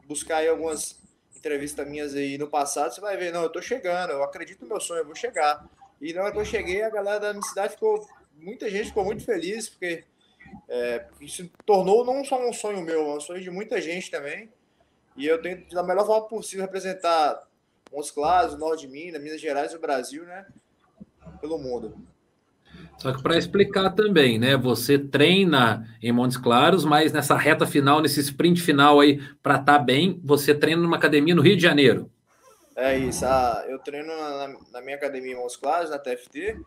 buscar 0.07 0.37
aí 0.37 0.47
algumas 0.47 0.97
entrevistas 1.35 1.85
minhas 1.85 2.15
aí 2.15 2.37
no 2.37 2.47
passado, 2.47 2.93
você 2.93 3.01
vai 3.01 3.17
ver, 3.17 3.33
não, 3.33 3.43
eu 3.43 3.49
tô 3.49 3.61
chegando, 3.61 4.11
eu 4.11 4.23
acredito 4.23 4.61
no 4.61 4.69
meu 4.69 4.79
sonho, 4.79 5.01
eu 5.01 5.05
vou 5.05 5.15
chegar. 5.15 5.61
E 6.01 6.13
na 6.13 6.23
hora 6.23 6.31
que 6.31 6.39
eu 6.39 6.45
cheguei, 6.45 6.81
a 6.81 6.89
galera 6.89 7.19
da 7.19 7.31
minha 7.31 7.43
cidade 7.43 7.73
ficou. 7.73 8.05
Muita 8.39 8.69
gente 8.69 8.87
ficou 8.87 9.05
muito 9.05 9.23
feliz, 9.23 9.69
porque 9.69 10.03
é, 10.67 11.05
isso 11.21 11.47
tornou 11.63 12.03
não 12.03 12.25
só 12.25 12.43
um 12.43 12.51
sonho 12.51 12.81
meu, 12.81 13.01
é 13.11 13.17
um 13.17 13.19
sonho 13.19 13.41
de 13.41 13.51
muita 13.51 13.79
gente 13.79 14.09
também. 14.09 14.49
E 15.15 15.27
eu 15.27 15.39
tento, 15.39 15.73
da 15.75 15.83
melhor 15.83 16.07
forma 16.07 16.27
possível, 16.27 16.65
representar 16.65 17.47
Montes 17.91 18.09
Claros, 18.09 18.57
Norte 18.57 18.87
de 18.87 18.91
Minas, 18.91 19.21
Minas 19.21 19.39
Gerais 19.39 19.73
e 19.73 19.75
o 19.75 19.79
Brasil, 19.81 20.23
né? 20.23 20.47
Pelo 21.39 21.59
mundo. 21.59 21.95
Só 22.97 23.11
que 23.13 23.21
para 23.21 23.37
explicar 23.37 23.89
também, 23.91 24.39
né? 24.39 24.55
Você 24.57 24.97
treina 24.97 25.87
em 26.01 26.11
Montes 26.11 26.37
Claros, 26.37 26.85
mas 26.85 27.11
nessa 27.11 27.35
reta 27.35 27.67
final, 27.67 28.01
nesse 28.01 28.19
sprint 28.21 28.61
final 28.61 28.99
aí, 28.99 29.21
para 29.43 29.55
estar 29.55 29.77
tá 29.77 29.79
bem, 29.79 30.19
você 30.23 30.55
treina 30.55 30.81
numa 30.81 30.97
academia 30.97 31.35
no 31.35 31.41
Rio 31.41 31.55
de 31.55 31.61
Janeiro. 31.61 32.09
É 32.75 32.97
isso. 32.97 33.25
Ah, 33.25 33.65
eu 33.67 33.79
treino 33.79 34.07
na, 34.07 34.55
na, 34.71 34.81
minha 34.81 34.95
academia 34.95 35.35
Claros, 35.59 35.89
na 35.89 35.99
TFT, 35.99 36.59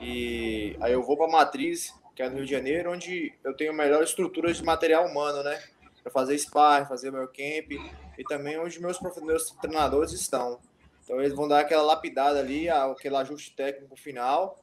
e 0.00 0.76
aí 0.80 0.92
eu 0.92 1.02
vou 1.02 1.16
para 1.16 1.26
a 1.26 1.30
Matriz, 1.30 1.92
que 2.14 2.22
é 2.22 2.28
no 2.28 2.36
Rio 2.36 2.44
de 2.44 2.50
Janeiro, 2.50 2.92
onde 2.92 3.32
eu 3.44 3.54
tenho 3.54 3.74
melhor 3.74 4.02
estrutura 4.02 4.52
de 4.52 4.62
material 4.62 5.06
humano, 5.06 5.42
né? 5.42 5.60
Para 6.02 6.12
fazer 6.12 6.38
sparring, 6.38 6.86
fazer 6.86 7.10
meu 7.10 7.26
camp, 7.26 7.72
e 8.16 8.24
também 8.24 8.58
onde 8.58 8.80
meus, 8.80 8.98
meus 9.00 9.50
treinadores 9.60 10.12
estão. 10.12 10.58
Então 11.04 11.20
eles 11.20 11.34
vão 11.34 11.48
dar 11.48 11.60
aquela 11.60 11.82
lapidada 11.82 12.38
ali, 12.38 12.68
aquele 12.68 13.16
ajuste 13.16 13.54
técnico 13.54 13.96
final, 13.96 14.58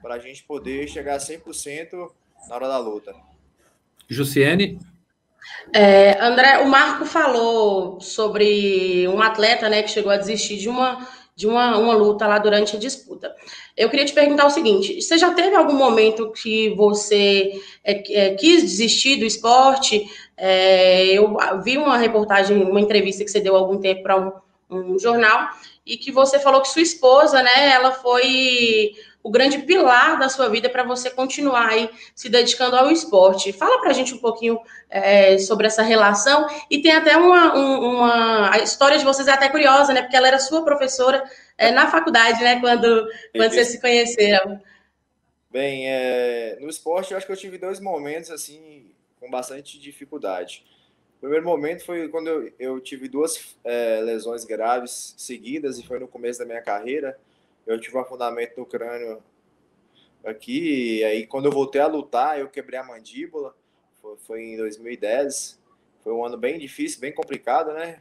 para 0.00 0.14
a 0.14 0.18
gente 0.18 0.42
poder 0.44 0.88
chegar 0.88 1.16
a 1.16 1.18
100% 1.18 2.10
na 2.48 2.54
hora 2.54 2.68
da 2.68 2.78
luta. 2.78 3.14
Jussiene? 4.08 4.80
É, 5.72 6.22
André, 6.22 6.58
o 6.58 6.68
Marco 6.68 7.04
falou 7.04 8.00
sobre 8.00 9.06
um 9.08 9.20
atleta 9.20 9.68
né, 9.68 9.82
que 9.82 9.90
chegou 9.90 10.10
a 10.10 10.16
desistir 10.16 10.56
de 10.56 10.68
uma 10.68 11.06
de 11.40 11.46
uma, 11.46 11.78
uma 11.78 11.94
luta 11.94 12.26
lá 12.26 12.38
durante 12.38 12.76
a 12.76 12.78
disputa. 12.78 13.34
Eu 13.74 13.88
queria 13.88 14.04
te 14.04 14.12
perguntar 14.12 14.44
o 14.44 14.50
seguinte: 14.50 15.00
você 15.00 15.16
já 15.16 15.32
teve 15.32 15.56
algum 15.56 15.72
momento 15.72 16.30
que 16.32 16.68
você 16.74 17.52
é, 17.82 18.02
é, 18.12 18.34
quis 18.34 18.62
desistir 18.62 19.16
do 19.16 19.24
esporte? 19.24 20.06
É, 20.36 21.06
eu 21.06 21.34
vi 21.64 21.78
uma 21.78 21.96
reportagem, 21.96 22.62
uma 22.62 22.80
entrevista 22.80 23.24
que 23.24 23.30
você 23.30 23.40
deu 23.40 23.56
há 23.56 23.58
algum 23.58 23.78
tempo 23.78 24.02
para 24.02 24.18
um, 24.18 24.32
um 24.70 24.98
jornal 24.98 25.48
e 25.86 25.96
que 25.96 26.12
você 26.12 26.38
falou 26.38 26.60
que 26.60 26.68
sua 26.68 26.82
esposa, 26.82 27.42
né, 27.42 27.70
ela 27.70 27.90
foi 27.90 28.92
o 29.22 29.30
grande 29.30 29.58
pilar 29.58 30.18
da 30.18 30.28
sua 30.28 30.48
vida 30.48 30.68
para 30.68 30.82
você 30.82 31.10
continuar 31.10 31.68
aí 31.68 31.90
se 32.14 32.28
dedicando 32.28 32.76
ao 32.76 32.90
esporte. 32.90 33.52
Fala 33.52 33.80
para 33.80 33.90
a 33.90 33.92
gente 33.92 34.14
um 34.14 34.18
pouquinho 34.18 34.58
é, 34.88 35.36
sobre 35.38 35.66
essa 35.66 35.82
relação 35.82 36.46
e 36.70 36.80
tem 36.80 36.92
até 36.92 37.16
uma, 37.16 37.54
uma 37.54 38.54
a 38.54 38.58
história 38.58 38.98
de 38.98 39.04
vocês 39.04 39.28
é 39.28 39.32
até 39.32 39.48
curiosa, 39.48 39.92
né? 39.92 40.02
Porque 40.02 40.16
ela 40.16 40.28
era 40.28 40.38
sua 40.38 40.64
professora 40.64 41.22
é, 41.58 41.70
na 41.70 41.90
faculdade, 41.90 42.42
né? 42.42 42.60
Quando, 42.60 43.08
quando 43.34 43.52
vocês 43.52 43.68
se 43.68 43.80
conheceram. 43.80 44.60
Bem, 45.50 45.88
é, 45.88 46.56
no 46.60 46.68
esporte 46.68 47.10
eu 47.10 47.18
acho 47.18 47.26
que 47.26 47.32
eu 47.32 47.36
tive 47.36 47.58
dois 47.58 47.80
momentos 47.80 48.30
assim 48.30 48.90
com 49.18 49.30
bastante 49.30 49.78
dificuldade. 49.78 50.64
O 51.18 51.20
primeiro 51.20 51.44
momento 51.44 51.84
foi 51.84 52.08
quando 52.08 52.28
eu, 52.28 52.52
eu 52.58 52.80
tive 52.80 53.06
duas 53.06 53.54
é, 53.62 54.00
lesões 54.00 54.46
graves 54.46 55.14
seguidas 55.18 55.78
e 55.78 55.86
foi 55.86 55.98
no 55.98 56.08
começo 56.08 56.38
da 56.38 56.46
minha 56.46 56.62
carreira 56.62 57.18
eu 57.66 57.80
tive 57.80 57.96
um 57.96 58.00
afundamento 58.00 58.58
no 58.58 58.66
crânio 58.66 59.22
aqui, 60.24 60.98
e 60.98 61.04
aí 61.04 61.26
quando 61.26 61.46
eu 61.46 61.52
voltei 61.52 61.80
a 61.80 61.86
lutar, 61.86 62.38
eu 62.38 62.48
quebrei 62.48 62.78
a 62.78 62.84
mandíbula, 62.84 63.54
foi, 64.00 64.16
foi 64.18 64.42
em 64.42 64.56
2010, 64.56 65.60
foi 66.02 66.12
um 66.12 66.24
ano 66.24 66.36
bem 66.36 66.58
difícil, 66.58 67.00
bem 67.00 67.12
complicado, 67.12 67.72
né? 67.72 68.00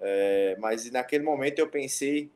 É, 0.00 0.56
mas 0.58 0.90
naquele 0.90 1.24
momento 1.24 1.58
eu 1.58 1.68
pensei 1.68 2.30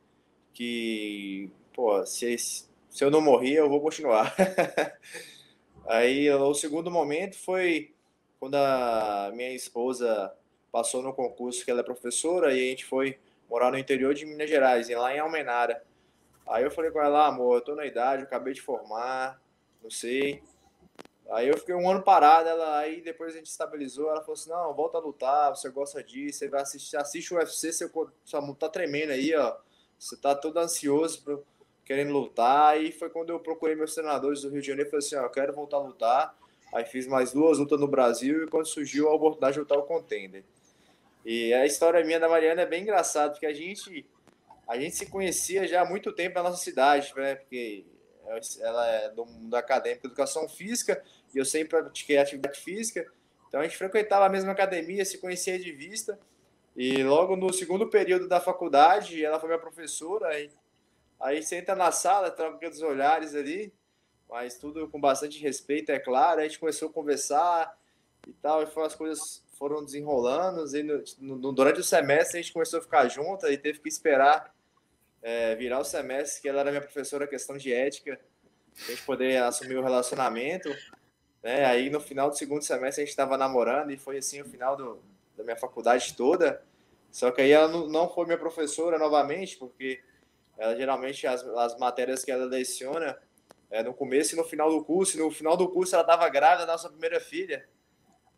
que, 0.53 1.51
pô, 1.73 2.05
se, 2.07 2.37
se 2.37 3.05
eu 3.05 3.11
não 3.11 3.21
morrer, 3.21 3.55
eu 3.55 3.69
vou 3.69 3.81
continuar. 3.81 4.35
aí 5.87 6.31
o 6.31 6.55
segundo 6.55 6.91
momento 6.91 7.37
foi 7.37 7.93
quando 8.39 8.55
a 8.55 9.31
minha 9.35 9.53
esposa 9.53 10.33
passou 10.71 11.03
no 11.03 11.13
concurso, 11.13 11.65
que 11.65 11.71
ela 11.71 11.81
é 11.81 11.85
professora, 11.85 12.53
e 12.55 12.59
a 12.59 12.71
gente 12.71 12.85
foi 12.85 13.19
morar 13.49 13.71
no 13.71 13.79
interior 13.79 14.15
de 14.15 14.27
Minas 14.27 14.49
Gerais, 14.49 14.89
lá 14.91 15.15
em 15.15 15.19
Almenara. 15.19 15.83
Aí 16.49 16.65
eu 16.65 16.71
falei 16.71 16.91
com 16.91 17.01
ela, 17.01 17.27
amor, 17.27 17.57
eu 17.57 17.61
tô 17.61 17.75
na 17.75 17.87
idade, 17.87 18.23
eu 18.23 18.27
acabei 18.27 18.55
de 18.55 18.63
formar, 18.63 19.41
não 19.83 19.91
sei. 19.91 20.43
Aí 21.31 21.47
eu 21.47 21.59
fiquei 21.59 21.75
um 21.75 21.91
ano 21.91 22.03
parado, 22.03 22.49
ela 22.49 22.79
aí 22.79 23.03
depois 23.03 23.35
a 23.35 23.37
gente 23.37 23.47
estabilizou, 23.47 24.09
ela 24.09 24.21
falou 24.21 24.33
assim, 24.33 24.49
não, 24.49 24.73
volta 24.73 24.97
a 24.97 25.01
lutar, 25.01 25.55
você 25.55 25.69
gosta 25.69 26.03
disso, 26.03 26.39
você 26.39 26.49
vai 26.49 26.63
assistir, 26.63 26.97
assiste 26.97 27.35
o 27.35 27.37
UFC, 27.37 27.73
você, 27.73 27.91
sua 28.25 28.55
tá 28.55 28.69
tremendo 28.69 29.13
aí, 29.13 29.35
ó. 29.35 29.57
Você 29.99 30.17
tá 30.17 30.35
todo 30.35 30.59
ansioso 30.59 31.23
pro, 31.23 31.45
querendo 31.85 32.13
lutar. 32.13 32.69
Aí 32.69 32.93
foi 32.93 33.11
quando 33.11 33.31
eu 33.31 33.41
procurei 33.41 33.75
meus 33.75 33.95
treinadores 33.95 34.43
do 34.43 34.49
Rio 34.49 34.63
de 34.63 34.67
Janeiro 34.69 34.91
falei 34.91 35.05
assim, 35.05 35.17
ó, 35.17 35.23
eu 35.23 35.31
quero 35.31 35.53
voltar 35.53 35.79
a 35.79 35.81
lutar. 35.81 36.39
Aí 36.73 36.85
fiz 36.85 37.07
mais 37.07 37.33
duas 37.33 37.59
lutas 37.59 37.81
no 37.81 37.89
Brasil 37.89 38.45
e 38.45 38.47
quando 38.47 38.67
surgiu 38.67 39.09
a 39.09 39.15
oportunidade 39.15 39.55
de 39.55 39.61
lutar 39.61 39.79
o 39.79 39.83
Contender. 39.83 40.45
E 41.25 41.53
a 41.53 41.67
história 41.67 42.05
minha 42.05 42.21
da 42.21 42.29
Mariana 42.29 42.63
é 42.63 42.67
bem 42.67 42.83
engraçada, 42.83 43.33
porque 43.33 43.47
a 43.47 43.53
gente 43.53 44.07
a 44.69 44.79
gente 44.79 44.95
se 44.95 45.07
conhecia 45.07 45.67
já 45.67 45.81
há 45.81 45.85
muito 45.87 46.13
tempo 46.13 46.35
na 46.37 46.51
nossa 46.51 46.63
cidade, 46.63 47.13
né? 47.17 47.37
Porque 47.37 47.87
ela 48.61 48.87
é 48.87 49.09
do 49.09 49.25
mundo 49.25 49.55
acadêmico, 49.55 50.07
educação 50.07 50.47
física, 50.47 51.03
e 51.35 51.39
eu 51.39 51.45
sempre 51.45 51.81
pratiquei 51.81 52.19
atividade 52.19 52.61
física. 52.61 53.11
Então 53.49 53.61
a 53.61 53.63
gente 53.65 53.79
frequentava 53.79 54.27
a 54.27 54.29
mesma 54.29 54.53
academia, 54.53 55.07
se 55.07 55.17
conhecia 55.17 55.59
de 55.59 55.73
vista. 55.73 56.21
E 56.77 57.03
logo 57.03 57.35
no 57.35 57.51
segundo 57.51 57.89
período 57.89 58.29
da 58.29 58.41
faculdade, 58.41 59.25
ela 59.25 59.41
foi 59.41 59.49
minha 59.49 59.59
professora. 59.59 60.29
Aí, 60.29 60.51
aí 61.19 61.43
senta 61.43 61.75
na 61.75 61.91
sala, 61.91 62.31
troca 62.31 62.57
aqueles 62.57 62.83
olhares 62.83 63.35
ali, 63.35 63.73
mas 64.29 64.59
tudo 64.59 64.87
com 64.89 65.01
bastante 65.01 65.41
respeito, 65.41 65.91
é 65.91 65.99
claro. 65.99 66.41
A 66.41 66.43
gente 66.43 66.59
começou 66.59 66.91
a 66.91 66.93
conversar 66.93 67.75
e 68.27 68.35
tal, 68.35 68.63
e 68.63 68.67
foi, 68.67 68.85
as 68.85 68.95
coisas 68.95 69.43
foram 69.55 69.83
desenrolando. 69.83 70.77
E 70.77 70.83
no, 70.83 71.03
no, 71.19 71.53
durante 71.53 71.81
o 71.81 71.85
semestre 71.85 72.39
a 72.39 72.43
gente 72.43 72.53
começou 72.53 72.81
a 72.81 72.83
ficar 72.83 73.09
junto 73.09 73.47
e 73.47 73.57
teve 73.57 73.81
que 73.81 73.89
esperar 73.89 74.55
é, 75.23 75.55
virar 75.55 75.81
o 75.81 75.85
semestre, 75.85 76.43
que 76.43 76.49
ela 76.49 76.61
era 76.61 76.71
minha 76.71 76.83
professora 76.83 77.27
questão 77.27 77.57
de 77.57 77.73
ética, 77.73 78.21
a 78.77 78.91
gente 78.91 79.03
poder 79.03 79.43
assumir 79.43 79.77
o 79.77 79.83
relacionamento. 79.83 80.69
Né? 81.43 81.65
Aí 81.65 81.91
no 81.91 82.01
final 82.01 82.29
do 82.31 82.37
segundo 82.37 82.63
semestre 82.63 83.03
a 83.03 83.05
gente 83.05 83.11
estava 83.11 83.37
namorando 83.37 83.91
e 83.91 83.97
foi 83.97 84.19
assim 84.19 84.41
o 84.41 84.45
final 84.45 84.77
do, 84.77 85.03
da 85.37 85.45
minha 85.45 85.57
faculdade 85.57 86.15
toda. 86.15 86.63
Só 87.11 87.31
que 87.31 87.41
aí 87.41 87.51
ela 87.51 87.69
não 87.69 88.09
foi 88.09 88.27
minha 88.27 88.39
professora 88.39 88.99
novamente, 88.99 89.57
porque 89.57 90.01
ela 90.57 90.77
geralmente 90.77 91.27
as, 91.27 91.43
as 91.43 91.79
matérias 91.79 92.25
que 92.25 92.31
ela 92.31 92.45
leciona 92.45 93.19
é 93.71 93.83
no 93.83 93.95
começo 93.95 94.35
e 94.35 94.39
no 94.39 94.45
final 94.45 94.71
do 94.71 94.85
curso. 94.85 95.19
No 95.19 95.31
final 95.31 95.57
do 95.57 95.69
curso 95.69 95.95
ela 95.95 96.03
estava 96.03 96.29
grávida 96.29 96.67
da 96.67 96.73
nossa 96.73 96.89
primeira 96.89 97.21
filha. 97.21 97.69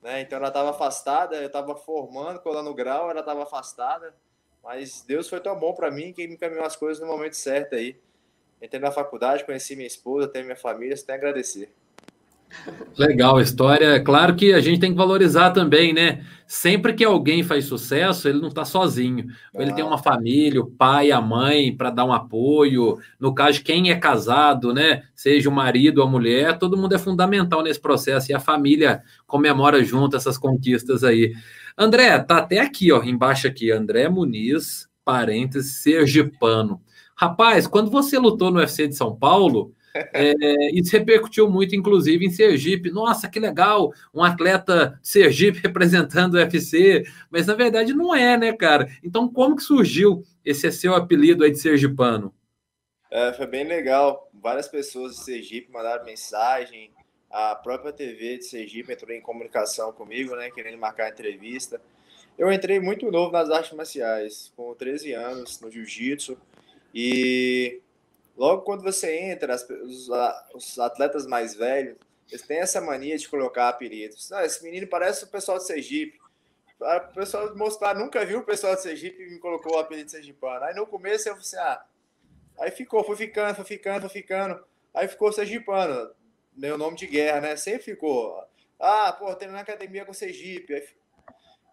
Né? 0.00 0.20
Então 0.20 0.38
ela 0.38 0.48
estava 0.48 0.70
afastada, 0.70 1.36
eu 1.36 1.46
estava 1.46 1.76
formando, 1.76 2.40
colando 2.40 2.74
grau, 2.74 3.10
ela 3.10 3.20
estava 3.20 3.42
afastada. 3.42 4.14
Mas 4.62 5.04
Deus 5.06 5.28
foi 5.28 5.40
tão 5.40 5.58
bom 5.58 5.74
para 5.74 5.90
mim 5.90 6.12
que 6.12 6.26
me 6.26 6.34
encaminhou 6.34 6.64
as 6.64 6.76
coisas 6.76 7.02
no 7.02 7.08
momento 7.08 7.34
certo 7.34 7.74
aí. 7.74 7.96
Entrei 8.62 8.80
na 8.80 8.90
faculdade, 8.90 9.44
conheci 9.44 9.74
minha 9.74 9.86
esposa, 9.86 10.28
tenho 10.28 10.44
minha 10.44 10.56
família, 10.56 10.96
só 10.96 11.06
tenho 11.06 11.16
a 11.16 11.20
agradecer. 11.20 11.72
Legal 12.98 13.38
a 13.38 13.42
história. 13.42 14.00
Claro 14.02 14.34
que 14.34 14.52
a 14.52 14.60
gente 14.60 14.80
tem 14.80 14.90
que 14.90 14.96
valorizar 14.96 15.50
também, 15.50 15.92
né? 15.92 16.24
Sempre 16.46 16.92
que 16.92 17.04
alguém 17.04 17.44
faz 17.44 17.64
sucesso, 17.66 18.28
ele 18.28 18.40
não 18.40 18.48
está 18.48 18.64
sozinho. 18.64 19.28
Ele 19.54 19.72
tem 19.72 19.84
uma 19.84 19.96
família, 19.96 20.60
o 20.60 20.68
pai, 20.68 21.12
a 21.12 21.20
mãe, 21.20 21.74
para 21.74 21.90
dar 21.90 22.04
um 22.04 22.12
apoio. 22.12 22.98
No 23.20 23.32
caso, 23.32 23.62
quem 23.62 23.90
é 23.90 23.96
casado, 23.96 24.74
né? 24.74 25.04
Seja 25.14 25.48
o 25.48 25.52
marido 25.52 25.98
ou 25.98 26.06
a 26.06 26.10
mulher, 26.10 26.58
todo 26.58 26.76
mundo 26.76 26.94
é 26.94 26.98
fundamental 26.98 27.62
nesse 27.62 27.80
processo 27.80 28.30
e 28.30 28.34
a 28.34 28.40
família 28.40 29.02
comemora 29.26 29.82
junto 29.84 30.16
essas 30.16 30.36
conquistas 30.36 31.04
aí. 31.04 31.32
André, 31.76 32.18
tá 32.20 32.38
até 32.38 32.58
aqui, 32.58 32.92
ó, 32.92 33.02
embaixo 33.02 33.46
aqui, 33.46 33.70
André 33.70 34.08
Muniz, 34.08 34.88
parênteses, 35.04 35.82
sergipano. 35.82 36.82
Rapaz, 37.16 37.66
quando 37.66 37.90
você 37.90 38.18
lutou 38.18 38.50
no 38.50 38.58
UFC 38.58 38.88
de 38.88 38.96
São 38.96 39.14
Paulo, 39.14 39.74
é, 40.14 40.70
isso 40.72 40.92
repercutiu 40.92 41.50
muito, 41.50 41.74
inclusive, 41.74 42.24
em 42.24 42.30
Sergipe. 42.30 42.90
Nossa, 42.90 43.28
que 43.28 43.40
legal! 43.40 43.92
Um 44.14 44.22
atleta 44.22 44.98
Sergipe 45.02 45.60
representando 45.64 46.34
o 46.34 46.36
UFC. 46.38 47.04
Mas 47.30 47.46
na 47.46 47.54
verdade 47.54 47.92
não 47.92 48.14
é, 48.14 48.36
né, 48.36 48.52
cara? 48.52 48.88
Então, 49.02 49.28
como 49.28 49.56
que 49.56 49.62
surgiu 49.62 50.22
esse 50.44 50.70
seu 50.72 50.94
apelido 50.94 51.44
aí 51.44 51.50
de 51.50 51.58
Sergipano? 51.58 52.34
É, 53.10 53.32
foi 53.32 53.46
bem 53.46 53.66
legal. 53.66 54.30
Várias 54.32 54.68
pessoas 54.68 55.16
de 55.16 55.24
Sergipe 55.24 55.72
mandaram 55.72 56.04
mensagem. 56.04 56.92
A 57.30 57.54
própria 57.54 57.92
TV 57.92 58.38
de 58.38 58.44
Sergipe 58.44 58.92
entrou 58.92 59.14
em 59.14 59.20
comunicação 59.20 59.92
comigo, 59.92 60.34
né? 60.34 60.50
Querendo 60.50 60.78
marcar 60.78 61.10
entrevista. 61.10 61.80
Eu 62.36 62.50
entrei 62.52 62.80
muito 62.80 63.10
novo 63.10 63.30
nas 63.32 63.50
artes 63.50 63.72
marciais, 63.72 64.52
com 64.56 64.74
13 64.74 65.12
anos, 65.12 65.60
no 65.60 65.70
jiu-jitsu. 65.70 66.36
E 66.94 67.80
Logo 68.40 68.62
quando 68.62 68.82
você 68.82 69.18
entra, 69.18 69.52
as, 69.52 69.68
os, 69.68 70.08
os, 70.54 70.78
atletas 70.78 71.26
mais 71.26 71.54
velhos, 71.54 71.98
eles 72.30 72.40
têm 72.40 72.60
essa 72.60 72.80
mania 72.80 73.18
de 73.18 73.28
colocar 73.28 73.68
apelidos. 73.68 74.32
Ah, 74.32 74.46
esse 74.46 74.64
menino 74.64 74.86
parece 74.86 75.24
o 75.24 75.26
pessoal 75.26 75.58
de 75.58 75.66
Sergipe. 75.66 76.18
Ah, 76.80 77.06
o 77.10 77.14
pessoal 77.14 77.54
Moscou 77.54 77.94
nunca 77.94 78.24
viu 78.24 78.38
o 78.38 78.42
pessoal 78.42 78.74
de 78.74 78.80
Sergipe 78.80 79.22
e 79.22 79.30
me 79.32 79.38
colocou 79.38 79.74
o 79.74 79.78
apelido 79.78 80.06
de 80.06 80.12
Sergipano. 80.12 80.64
Aí 80.64 80.74
no 80.74 80.86
começo 80.86 81.28
eu 81.28 81.34
falei 81.34 81.46
assim, 81.46 81.56
ah, 81.58 81.84
aí 82.60 82.70
ficou, 82.70 83.04
foi 83.04 83.14
ficando, 83.14 83.54
foi 83.54 83.64
ficando, 83.66 84.00
foi 84.00 84.08
ficando. 84.08 84.64
Aí 84.94 85.06
ficou 85.06 85.30
Sergipano, 85.30 86.10
meu 86.60 86.76
nome 86.76 86.94
de 86.94 87.06
guerra, 87.06 87.40
né? 87.40 87.56
Sempre 87.56 87.82
ficou. 87.82 88.44
Ah, 88.78 89.12
pô, 89.12 89.34
treino 89.34 89.54
na 89.54 89.60
academia 89.60 90.04
com 90.04 90.12
Sergipe. 90.12 90.74
Aí, 90.74 90.86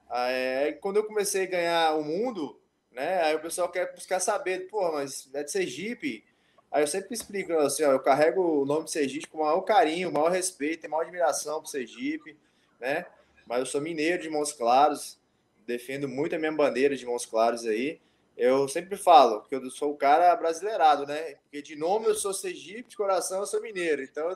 Aí, 0.09 0.73
quando 0.73 0.95
eu 0.95 1.03
comecei 1.03 1.43
a 1.43 1.49
ganhar 1.49 1.97
o 1.97 2.03
mundo, 2.03 2.57
né? 2.91 3.21
Aí 3.23 3.35
o 3.35 3.41
pessoal 3.41 3.69
quer 3.69 3.93
buscar 3.93 4.21
saber, 4.21 4.69
pô, 4.69 4.93
mas 4.93 5.29
é 5.33 5.43
de 5.43 5.51
Sergipe. 5.51 6.23
Aí 6.71 6.81
eu 6.83 6.87
sempre 6.87 7.13
explico 7.13 7.51
assim, 7.53 7.83
ó, 7.83 7.91
eu 7.91 7.99
carrego 7.99 8.61
o 8.61 8.65
nome 8.65 8.85
de 8.85 8.91
Sergipe 8.91 9.27
com 9.27 9.39
o 9.39 9.41
maior 9.41 9.61
carinho, 9.61 10.09
o 10.09 10.13
maior 10.13 10.31
respeito, 10.31 10.85
e 10.85 10.89
maior 10.89 11.03
admiração 11.03 11.61
por 11.61 11.67
Sergipe, 11.67 12.37
né? 12.79 13.05
Mas 13.45 13.59
eu 13.59 13.65
sou 13.65 13.81
mineiro 13.81 14.23
de 14.23 14.29
Mãos 14.29 14.53
Claros, 14.53 15.19
defendo 15.65 16.07
muito 16.07 16.33
a 16.35 16.39
minha 16.39 16.51
bandeira 16.51 16.95
de 16.95 17.05
Mãos 17.05 17.25
Claros 17.25 17.65
aí. 17.65 17.99
Eu 18.37 18.67
sempre 18.69 18.95
falo 18.95 19.41
que 19.41 19.55
eu 19.55 19.69
sou 19.69 19.91
o 19.91 19.97
cara 19.97 20.33
brasileirado, 20.35 21.05
né? 21.05 21.35
Porque 21.43 21.61
de 21.61 21.75
nome 21.75 22.05
eu 22.05 22.15
sou 22.15 22.33
Sergipe, 22.33 22.89
de 22.89 22.95
coração 22.95 23.39
eu 23.39 23.45
sou 23.45 23.61
mineiro. 23.61 24.01
Então 24.01 24.29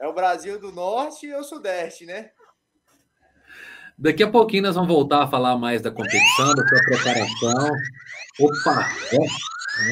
é 0.00 0.06
o 0.06 0.14
Brasil 0.14 0.60
do 0.60 0.70
Norte 0.72 1.26
e 1.26 1.34
o 1.34 1.42
Sudeste, 1.42 2.06
né? 2.06 2.30
Daqui 3.98 4.22
a 4.22 4.30
pouquinho 4.30 4.62
nós 4.62 4.76
vamos 4.76 4.88
voltar 4.88 5.24
a 5.24 5.26
falar 5.26 5.56
mais 5.58 5.82
da 5.82 5.90
competição, 5.90 6.54
da 6.54 6.66
sua 6.66 6.80
preparação. 6.84 7.70
Opa, 8.40 8.88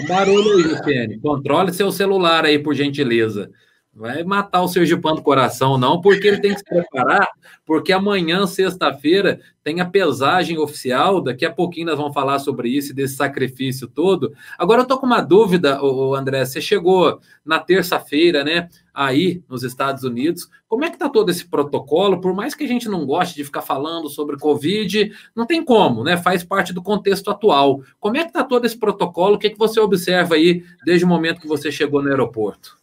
um 0.00 0.06
barulho 0.06 0.56
aí, 0.56 0.62
Luciane. 0.62 1.20
Controle 1.20 1.72
seu 1.72 1.90
celular 1.90 2.44
aí, 2.44 2.58
por 2.58 2.72
gentileza. 2.72 3.50
Vai 3.98 4.22
matar 4.24 4.60
o 4.60 4.68
Sergipano 4.68 5.16
do 5.16 5.22
coração, 5.22 5.78
não, 5.78 6.02
porque 6.02 6.28
ele 6.28 6.38
tem 6.38 6.52
que 6.52 6.58
se 6.58 6.64
preparar, 6.66 7.26
porque 7.64 7.94
amanhã, 7.94 8.46
sexta-feira, 8.46 9.40
tem 9.64 9.80
a 9.80 9.86
pesagem 9.86 10.58
oficial. 10.58 11.18
Daqui 11.18 11.46
a 11.46 11.50
pouquinho 11.50 11.86
nós 11.86 11.96
vamos 11.96 12.12
falar 12.12 12.38
sobre 12.38 12.68
isso, 12.68 12.92
desse 12.92 13.16
sacrifício 13.16 13.88
todo. 13.88 14.34
Agora 14.58 14.82
eu 14.82 14.86
tô 14.86 14.98
com 14.98 15.06
uma 15.06 15.22
dúvida, 15.22 15.82
o 15.82 16.14
André. 16.14 16.44
Você 16.44 16.60
chegou 16.60 17.20
na 17.42 17.58
terça-feira, 17.58 18.44
né? 18.44 18.68
Aí 18.92 19.42
nos 19.48 19.62
Estados 19.62 20.04
Unidos. 20.04 20.46
Como 20.68 20.84
é 20.84 20.90
que 20.90 20.98
tá 20.98 21.08
todo 21.08 21.30
esse 21.30 21.48
protocolo? 21.48 22.20
Por 22.20 22.34
mais 22.34 22.54
que 22.54 22.64
a 22.64 22.68
gente 22.68 22.90
não 22.90 23.06
goste 23.06 23.34
de 23.34 23.44
ficar 23.44 23.62
falando 23.62 24.10
sobre 24.10 24.36
Covid, 24.36 25.10
não 25.34 25.46
tem 25.46 25.64
como, 25.64 26.04
né? 26.04 26.18
Faz 26.18 26.44
parte 26.44 26.74
do 26.74 26.82
contexto 26.82 27.30
atual. 27.30 27.80
Como 27.98 28.18
é 28.18 28.26
que 28.26 28.32
tá 28.32 28.44
todo 28.44 28.66
esse 28.66 28.78
protocolo? 28.78 29.36
O 29.36 29.38
que, 29.38 29.46
é 29.46 29.50
que 29.50 29.58
você 29.58 29.80
observa 29.80 30.34
aí 30.34 30.62
desde 30.84 31.06
o 31.06 31.08
momento 31.08 31.40
que 31.40 31.48
você 31.48 31.72
chegou 31.72 32.02
no 32.02 32.10
aeroporto? 32.10 32.76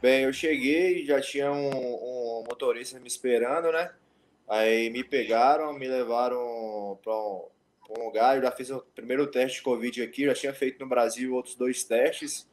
Bem, 0.00 0.22
eu 0.22 0.32
cheguei, 0.32 1.04
já 1.04 1.20
tinha 1.20 1.50
um, 1.50 1.70
um 1.70 2.44
motorista 2.48 3.00
me 3.00 3.08
esperando, 3.08 3.72
né? 3.72 3.92
Aí 4.46 4.88
me 4.90 5.02
pegaram, 5.02 5.72
me 5.72 5.88
levaram 5.88 6.96
para 7.02 7.12
um, 7.12 7.48
um, 7.90 8.04
lugar. 8.04 8.36
Eu 8.36 8.42
já 8.42 8.52
fiz 8.52 8.70
o 8.70 8.80
primeiro 8.94 9.26
teste 9.26 9.58
de 9.58 9.64
Covid 9.64 10.00
aqui, 10.00 10.26
já 10.26 10.34
tinha 10.34 10.54
feito 10.54 10.78
no 10.78 10.88
Brasil 10.88 11.34
outros 11.34 11.56
dois 11.56 11.82
testes. 11.82 12.48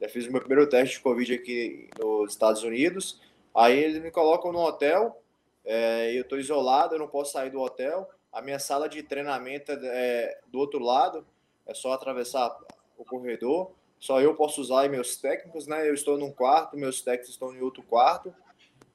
Já 0.00 0.08
fiz 0.08 0.26
o 0.26 0.32
meu 0.32 0.40
primeiro 0.40 0.68
teste 0.68 0.96
de 0.96 1.02
Covid 1.02 1.32
aqui 1.32 1.88
nos 1.96 2.32
Estados 2.32 2.64
Unidos. 2.64 3.20
Aí 3.54 3.78
eles 3.78 4.02
me 4.02 4.10
colocam 4.10 4.50
no 4.50 4.58
hotel, 4.58 5.22
é, 5.64 6.12
eu 6.16 6.22
estou 6.22 6.40
isolado, 6.40 6.96
eu 6.96 6.98
não 6.98 7.08
posso 7.08 7.32
sair 7.32 7.50
do 7.50 7.60
hotel. 7.60 8.10
A 8.32 8.42
minha 8.42 8.58
sala 8.58 8.88
de 8.88 9.00
treinamento 9.04 9.70
é 9.70 10.40
do 10.48 10.58
outro 10.58 10.80
lado, 10.80 11.24
é 11.68 11.72
só 11.72 11.92
atravessar 11.92 12.58
o 12.98 13.04
corredor 13.04 13.70
só 14.00 14.18
eu 14.18 14.34
posso 14.34 14.62
usar 14.62 14.86
e 14.86 14.88
meus 14.88 15.16
técnicos, 15.16 15.66
né? 15.66 15.86
Eu 15.86 15.92
estou 15.92 16.16
num 16.16 16.32
quarto, 16.32 16.76
meus 16.76 17.02
técnicos 17.02 17.28
estão 17.28 17.54
em 17.54 17.60
outro 17.60 17.82
quarto. 17.82 18.34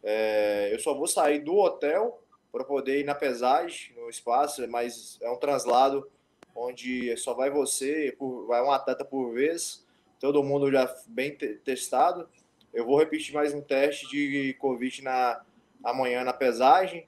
É, 0.03 0.73
eu 0.73 0.79
só 0.79 0.95
vou 0.95 1.07
sair 1.07 1.39
do 1.39 1.55
hotel 1.57 2.21
para 2.51 2.63
poder 2.63 2.99
ir 2.99 3.03
na 3.03 3.13
pesagem, 3.13 3.95
no 3.95 4.09
espaço, 4.09 4.67
mas 4.67 5.19
é 5.21 5.29
um 5.29 5.37
translado 5.37 6.09
onde 6.55 7.15
só 7.17 7.35
vai 7.35 7.51
você, 7.51 8.17
vai 8.47 8.63
um 8.63 8.71
atleta 8.71 9.05
por 9.05 9.33
vez, 9.33 9.85
todo 10.19 10.43
mundo 10.43 10.71
já 10.71 10.91
bem 11.07 11.35
testado. 11.35 12.27
Eu 12.73 12.85
vou 12.85 12.97
repetir 12.97 13.33
mais 13.33 13.53
um 13.53 13.61
teste 13.61 14.07
de 14.07 14.55
Covid 14.59 15.03
na 15.03 15.41
amanhã 15.83 16.23
na 16.23 16.33
pesagem, 16.33 17.07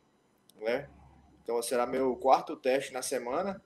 né? 0.61 0.87
Então 1.41 1.59
será 1.63 1.87
meu 1.87 2.15
quarto 2.15 2.55
teste 2.55 2.93
na 2.93 3.01
semana. 3.01 3.59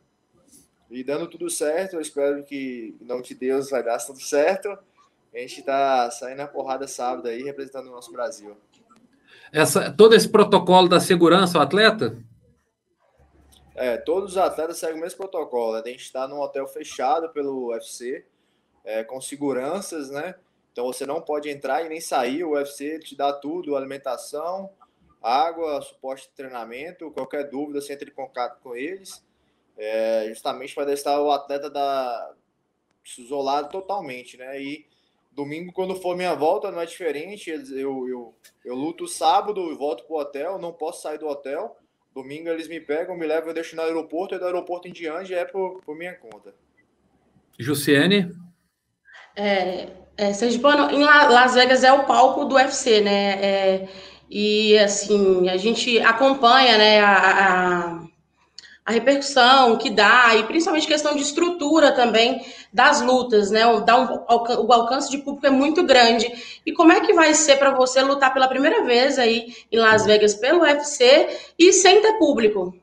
E 0.91 1.05
dando 1.05 1.25
tudo 1.25 1.49
certo, 1.49 1.93
eu 1.93 2.01
espero 2.01 2.43
que, 2.43 2.97
em 2.99 3.05
nome 3.05 3.23
de 3.23 3.33
Deus, 3.33 3.69
vai 3.69 3.81
dar 3.81 3.97
tudo 4.05 4.19
certo. 4.19 4.77
A 5.33 5.37
gente 5.37 5.61
está 5.61 6.11
saindo 6.11 6.41
a 6.41 6.47
porrada 6.47 6.85
sábado 6.85 7.29
aí, 7.29 7.41
representando 7.41 7.87
o 7.87 7.91
nosso 7.91 8.11
Brasil. 8.11 8.57
Essa, 9.53 9.89
todo 9.89 10.13
esse 10.13 10.27
protocolo 10.27 10.89
da 10.89 10.99
segurança 10.99 11.57
ao 11.57 11.63
atleta? 11.63 12.21
É, 13.73 13.95
todos 13.95 14.31
os 14.31 14.37
atletas 14.37 14.79
seguem 14.79 14.97
o 14.97 14.99
mesmo 14.99 15.17
protocolo. 15.17 15.77
A 15.77 15.87
gente 15.87 16.01
está 16.01 16.27
num 16.27 16.41
hotel 16.41 16.67
fechado 16.67 17.29
pelo 17.29 17.69
UFC, 17.69 18.25
é, 18.83 19.01
com 19.01 19.21
seguranças, 19.21 20.09
né? 20.09 20.35
Então 20.73 20.85
você 20.87 21.05
não 21.05 21.21
pode 21.21 21.49
entrar 21.49 21.85
e 21.85 21.89
nem 21.89 22.01
sair. 22.01 22.43
O 22.43 22.51
UFC 22.51 22.99
te 22.99 23.15
dá 23.15 23.31
tudo: 23.31 23.77
alimentação, 23.77 24.69
água, 25.23 25.81
suporte 25.81 26.27
de 26.27 26.33
treinamento. 26.35 27.09
Qualquer 27.11 27.49
dúvida, 27.49 27.79
você 27.79 27.93
entra 27.93 28.09
em 28.09 28.13
contato 28.13 28.59
com 28.61 28.75
eles 28.75 29.23
é, 29.77 30.25
justamente 30.29 30.73
para 30.75 30.85
deixar 30.85 31.19
o 31.21 31.31
atleta 31.31 31.69
da, 31.69 32.33
isolado 33.17 33.69
totalmente, 33.69 34.37
né? 34.37 34.61
E 34.61 34.85
domingo, 35.31 35.71
quando 35.71 35.95
for 35.95 36.15
minha 36.15 36.35
volta, 36.35 36.71
não 36.71 36.81
é 36.81 36.85
diferente. 36.85 37.49
Eu, 37.49 38.07
eu, 38.07 38.35
eu 38.63 38.75
luto 38.75 39.07
sábado 39.07 39.71
e 39.71 39.75
volto 39.75 40.03
para 40.05 40.13
o 40.15 40.19
hotel, 40.19 40.59
não 40.59 40.73
posso 40.73 41.01
sair 41.01 41.17
do 41.17 41.27
hotel. 41.27 41.77
Domingo 42.13 42.49
eles 42.49 42.67
me 42.67 42.79
pegam, 42.79 43.17
me 43.17 43.25
levam, 43.25 43.49
eu 43.49 43.53
deixo 43.53 43.75
no 43.75 43.81
aeroporto, 43.81 44.35
e 44.35 44.39
do 44.39 44.45
aeroporto 44.45 44.87
em 44.87 44.91
diante 44.91 45.33
é 45.33 45.45
por, 45.45 45.81
por 45.81 45.95
minha 45.95 46.13
conta. 46.13 46.53
Jussiane? 47.57 48.31
É, 49.35 49.87
é, 50.17 50.33
Sergipano, 50.33 50.91
em 50.91 51.03
Las 51.03 51.55
Vegas 51.55 51.83
é 51.83 51.93
o 51.93 52.05
palco 52.05 52.45
do 52.45 52.55
UFC, 52.55 52.99
né? 52.99 53.41
É, 53.41 53.89
e 54.29 54.77
assim, 54.79 55.47
a 55.49 55.55
gente 55.55 55.99
acompanha 55.99 56.77
né, 56.77 56.99
a, 56.99 57.15
a 57.15 58.07
a 58.85 58.91
repercussão 58.91 59.77
que 59.77 59.89
dá, 59.89 60.35
e 60.35 60.43
principalmente 60.43 60.87
questão 60.87 61.15
de 61.15 61.21
estrutura 61.21 61.91
também 61.91 62.43
das 62.73 63.01
lutas, 63.01 63.51
né? 63.51 63.65
O, 63.65 63.81
dá 63.81 63.99
um, 63.99 64.65
o 64.65 64.73
alcance 64.73 65.09
de 65.09 65.19
público 65.19 65.45
é 65.45 65.51
muito 65.51 65.83
grande. 65.83 66.59
E 66.65 66.73
como 66.73 66.91
é 66.91 66.99
que 66.99 67.13
vai 67.13 67.33
ser 67.33 67.57
para 67.57 67.71
você 67.75 68.01
lutar 68.01 68.33
pela 68.33 68.47
primeira 68.47 68.83
vez 68.83 69.19
aí 69.19 69.55
em 69.71 69.77
Las 69.77 70.05
Vegas 70.05 70.33
pelo 70.33 70.61
UFC 70.61 71.27
e 71.59 71.71
sem 71.71 72.01
ter 72.01 72.17
público? 72.17 72.75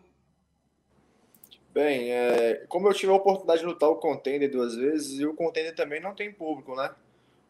Bem, 1.74 2.10
é, 2.12 2.64
como 2.68 2.88
eu 2.88 2.94
tive 2.94 3.12
a 3.12 3.16
oportunidade 3.16 3.60
de 3.60 3.66
lutar 3.66 3.88
o 3.88 3.96
Contender 3.96 4.50
duas 4.50 4.74
vezes, 4.74 5.18
e 5.18 5.26
o 5.26 5.34
Contender 5.34 5.74
também 5.74 6.00
não 6.00 6.14
tem 6.14 6.32
público, 6.32 6.74
né? 6.74 6.90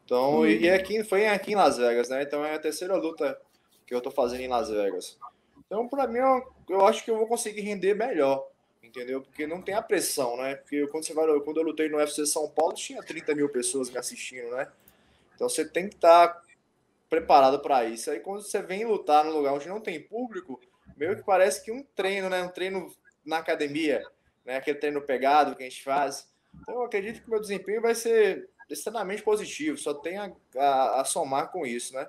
Então, 0.04 0.40
hum. 0.40 0.46
e 0.46 0.68
uhum. 0.68 0.74
aqui, 0.74 1.04
foi 1.04 1.26
aqui 1.26 1.52
em 1.52 1.54
Las 1.54 1.76
Vegas, 1.76 2.08
né? 2.08 2.22
Então 2.22 2.44
é 2.44 2.54
a 2.54 2.58
terceira 2.58 2.96
luta 2.96 3.38
que 3.86 3.94
eu 3.94 4.00
tô 4.00 4.10
fazendo 4.10 4.40
em 4.40 4.48
Las 4.48 4.70
Vegas. 4.70 5.18
Então, 5.68 5.86
para 5.86 6.06
mim, 6.06 6.18
eu, 6.18 6.54
eu, 6.70 6.86
acho 6.86 7.04
que 7.04 7.10
eu 7.10 7.18
vou 7.18 7.26
conseguir 7.26 7.60
render 7.60 7.94
melhor, 7.94 8.50
entendeu? 8.82 9.20
Porque 9.20 9.46
não 9.46 9.60
tem 9.60 9.74
a 9.74 9.82
pressão, 9.82 10.34
né? 10.38 10.54
Porque 10.56 10.86
quando, 10.86 11.04
você 11.04 11.12
vai, 11.12 11.26
quando 11.40 11.58
eu 11.58 11.62
lutei 11.62 11.90
no 11.90 11.98
UFC 11.98 12.24
São 12.24 12.48
Paulo, 12.48 12.72
tinha 12.72 13.02
30 13.02 13.34
mil 13.34 13.50
pessoas 13.50 13.90
me 13.90 13.98
assistindo, 13.98 14.50
né? 14.50 14.66
Então, 15.34 15.46
você 15.46 15.68
tem 15.68 15.86
que 15.86 15.94
estar 15.94 16.28
tá 16.28 16.42
preparado 17.10 17.60
para 17.60 17.84
isso. 17.84 18.10
Aí, 18.10 18.18
quando 18.18 18.40
você 18.40 18.62
vem 18.62 18.86
lutar 18.86 19.24
num 19.24 19.36
lugar 19.36 19.52
onde 19.52 19.68
não 19.68 19.78
tem 19.78 20.00
público, 20.00 20.58
meio 20.96 21.14
que 21.16 21.22
parece 21.22 21.62
que 21.62 21.70
um 21.70 21.82
treino, 21.94 22.30
né? 22.30 22.42
Um 22.42 22.48
treino 22.48 22.90
na 23.24 23.36
academia, 23.36 24.02
né? 24.46 24.56
Aquele 24.56 24.78
treino 24.78 25.02
pegado 25.02 25.54
que 25.54 25.62
a 25.62 25.68
gente 25.68 25.84
faz. 25.84 26.26
Então, 26.62 26.76
eu 26.76 26.82
acredito 26.84 27.22
que 27.22 27.30
meu 27.30 27.40
desempenho 27.40 27.82
vai 27.82 27.94
ser 27.94 28.48
extremamente 28.70 29.22
positivo, 29.22 29.78
só 29.78 29.94
tem 29.94 30.18
a, 30.18 30.32
a, 30.56 31.00
a 31.00 31.04
somar 31.04 31.50
com 31.50 31.66
isso, 31.66 31.94
né? 31.94 32.06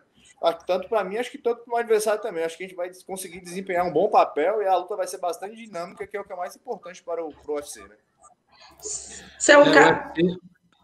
Tanto 0.66 0.88
para 0.88 1.04
mim, 1.04 1.18
acho 1.18 1.32
que 1.32 1.38
tanto 1.38 1.64
para 1.64 1.74
o 1.74 1.78
adversário 1.78 2.22
também. 2.22 2.44
Acho 2.44 2.58
que 2.58 2.64
a 2.64 2.68
gente 2.68 2.76
vai 2.76 2.90
conseguir 3.06 3.42
desempenhar 3.42 3.86
um 3.86 3.92
bom 3.92 4.10
papel 4.10 4.62
e 4.62 4.68
a 4.68 4.76
luta 4.76 4.96
vai 4.96 5.08
ser 5.08 5.18
bastante 5.18 5.56
dinâmica, 5.56 6.08
que 6.08 6.16
é 6.16 6.22
o 6.22 6.24
que 6.24 6.34
é 6.34 6.36
mais 6.36 6.56
importante 6.56 7.04
para 7.04 7.24
o 7.24 7.34
pro 7.34 7.56
UFC, 7.56 7.82
né? 7.82 7.96
Você 8.80 9.52
é. 9.52 9.58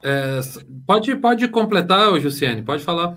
É, 0.03 0.39
pode, 0.85 1.15
pode 1.15 1.47
completar, 1.47 2.19
Jussiane, 2.19 2.61
pode 2.61 2.83
falar. 2.83 3.15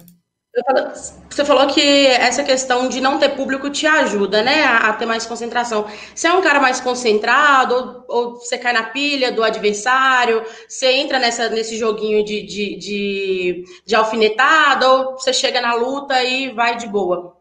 Você 1.29 1.45
falou 1.45 1.67
que 1.69 2.07
essa 2.07 2.43
questão 2.43 2.89
de 2.89 3.01
não 3.01 3.19
ter 3.19 3.31
público 3.31 3.71
te 3.71 3.87
ajuda, 3.87 4.43
né, 4.43 4.65
a, 4.65 4.93
ter 4.93 5.07
mais 5.07 5.27
concentração. 5.27 5.87
Você 6.15 6.27
é 6.27 6.33
um 6.33 6.43
cara 6.43 6.61
mais 6.61 6.81
concentrado, 6.81 8.05
ou, 8.09 8.33
ou 8.33 8.37
você 8.37 8.59
cai 8.59 8.73
na 8.73 8.91
pilha 8.91 9.31
do 9.31 9.43
adversário, 9.43 10.45
você 10.69 10.93
entra 10.93 11.19
nessa, 11.19 11.49
nesse 11.49 11.77
joguinho 11.77 12.25
de, 12.25 12.43
de, 12.43 12.77
de, 12.77 13.65
de 13.85 13.95
alfinetada, 13.95 14.89
ou 14.91 15.13
você 15.13 15.33
chega 15.33 15.61
na 15.61 15.75
luta 15.75 16.23
e 16.23 16.51
vai 16.51 16.77
de 16.77 16.87
boa? 16.87 17.37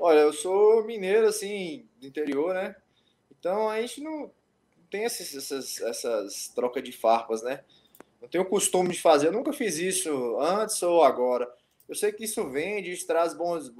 Olha, 0.00 0.20
eu 0.20 0.32
sou 0.32 0.84
mineiro, 0.84 1.26
assim, 1.26 1.84
do 2.00 2.06
interior, 2.06 2.54
né? 2.54 2.76
Então 3.38 3.68
a 3.68 3.80
gente 3.80 4.00
não 4.00 4.30
tem 4.90 5.04
essas, 5.04 5.34
essas, 5.34 5.80
essas 5.80 6.48
trocas 6.48 6.82
de 6.82 6.92
farpas, 6.92 7.42
né? 7.42 7.60
Não 8.20 8.28
tenho 8.28 8.44
o 8.44 8.48
costume 8.48 8.90
de 8.90 9.00
fazer, 9.00 9.28
eu 9.28 9.32
nunca 9.32 9.52
fiz 9.52 9.78
isso 9.78 10.38
antes 10.40 10.82
ou 10.82 11.04
agora. 11.04 11.48
Eu 11.88 11.94
sei 11.94 12.12
que 12.12 12.24
isso 12.24 12.48
vende, 12.48 12.92
isso 12.92 13.06
traz 13.06 13.34
bons, 13.34 13.72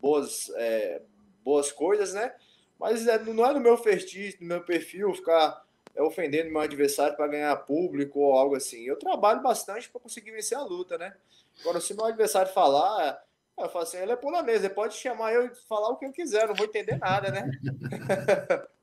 boas, 0.00 0.50
é, 0.56 1.02
boas 1.44 1.72
coisas, 1.72 2.14
né? 2.14 2.34
Mas 2.78 3.06
é, 3.06 3.18
não 3.18 3.44
é 3.44 3.52
no 3.52 3.60
meu 3.60 3.76
fetiche, 3.76 4.38
no 4.40 4.46
meu 4.46 4.62
perfil 4.62 5.14
ficar 5.14 5.64
é, 5.94 6.02
ofendendo 6.02 6.50
meu 6.50 6.60
adversário 6.60 7.16
para 7.16 7.26
ganhar 7.26 7.56
público 7.56 8.20
ou 8.20 8.34
algo 8.34 8.54
assim. 8.54 8.84
Eu 8.84 8.98
trabalho 8.98 9.42
bastante 9.42 9.88
para 9.88 10.00
conseguir 10.00 10.30
vencer 10.30 10.56
a 10.56 10.62
luta, 10.62 10.98
né? 10.98 11.16
Agora, 11.60 11.80
se 11.80 11.94
meu 11.94 12.04
adversário 12.04 12.52
falar, 12.52 13.22
eu 13.58 13.68
falo 13.68 13.84
assim, 13.84 13.96
ele 13.96 14.12
é 14.12 14.16
polonês, 14.16 14.62
ele 14.62 14.74
pode 14.74 14.94
chamar 14.94 15.32
eu 15.32 15.46
e 15.46 15.54
falar 15.66 15.88
o 15.88 15.96
que 15.96 16.04
eu 16.04 16.12
quiser, 16.12 16.46
não 16.46 16.54
vou 16.54 16.66
entender 16.66 16.98
nada, 16.98 17.30
né? 17.30 17.50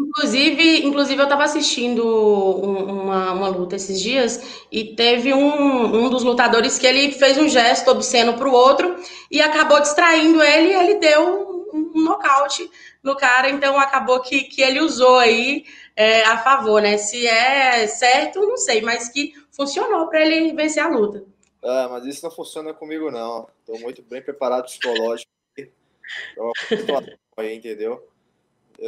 Inclusive, 0.00 0.86
inclusive 0.86 1.20
eu 1.20 1.24
estava 1.24 1.44
assistindo 1.44 2.02
uma, 2.02 3.32
uma 3.32 3.48
luta 3.48 3.76
esses 3.76 4.00
dias 4.00 4.64
e 4.72 4.96
teve 4.96 5.34
um, 5.34 6.06
um 6.06 6.08
dos 6.08 6.22
lutadores 6.22 6.78
que 6.78 6.86
ele 6.86 7.12
fez 7.12 7.36
um 7.36 7.48
gesto 7.48 7.90
obsceno 7.90 8.32
para 8.32 8.48
o 8.48 8.52
outro 8.52 8.96
e 9.30 9.42
acabou 9.42 9.78
distraindo 9.78 10.42
ele 10.42 10.68
e 10.68 10.74
ele 10.74 10.94
deu 10.94 11.68
um, 11.74 12.02
nocaute 12.02 12.70
no 13.02 13.14
cara, 13.14 13.50
então 13.50 13.78
acabou 13.78 14.20
que, 14.20 14.44
que 14.44 14.62
ele 14.62 14.80
usou 14.80 15.18
aí 15.18 15.64
é, 15.94 16.22
a 16.24 16.38
favor, 16.38 16.80
né? 16.80 16.96
Se 16.96 17.26
é 17.26 17.86
certo, 17.86 18.40
não 18.40 18.56
sei, 18.56 18.80
mas 18.80 19.10
que 19.10 19.34
funcionou 19.52 20.08
para 20.08 20.24
ele 20.24 20.54
vencer 20.54 20.82
a 20.82 20.88
luta. 20.88 21.24
Ah, 21.62 21.88
mas 21.90 22.06
isso 22.06 22.24
não 22.24 22.30
funciona 22.30 22.72
comigo, 22.72 23.10
não. 23.10 23.46
Estou 23.60 23.78
muito 23.80 24.02
bem 24.02 24.22
preparado 24.22 24.64
psicológico. 24.64 25.30
aí, 27.36 27.54
entendeu? 27.54 28.09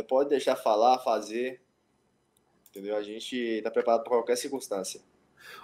Pode 0.09 0.31
deixar 0.31 0.57
falar, 0.57 0.99
fazer. 0.99 1.61
Entendeu? 2.71 2.97
A 2.97 3.03
gente 3.03 3.37
está 3.37 3.71
preparado 3.71 4.03
para 4.03 4.13
qualquer 4.13 4.37
circunstância. 4.37 5.01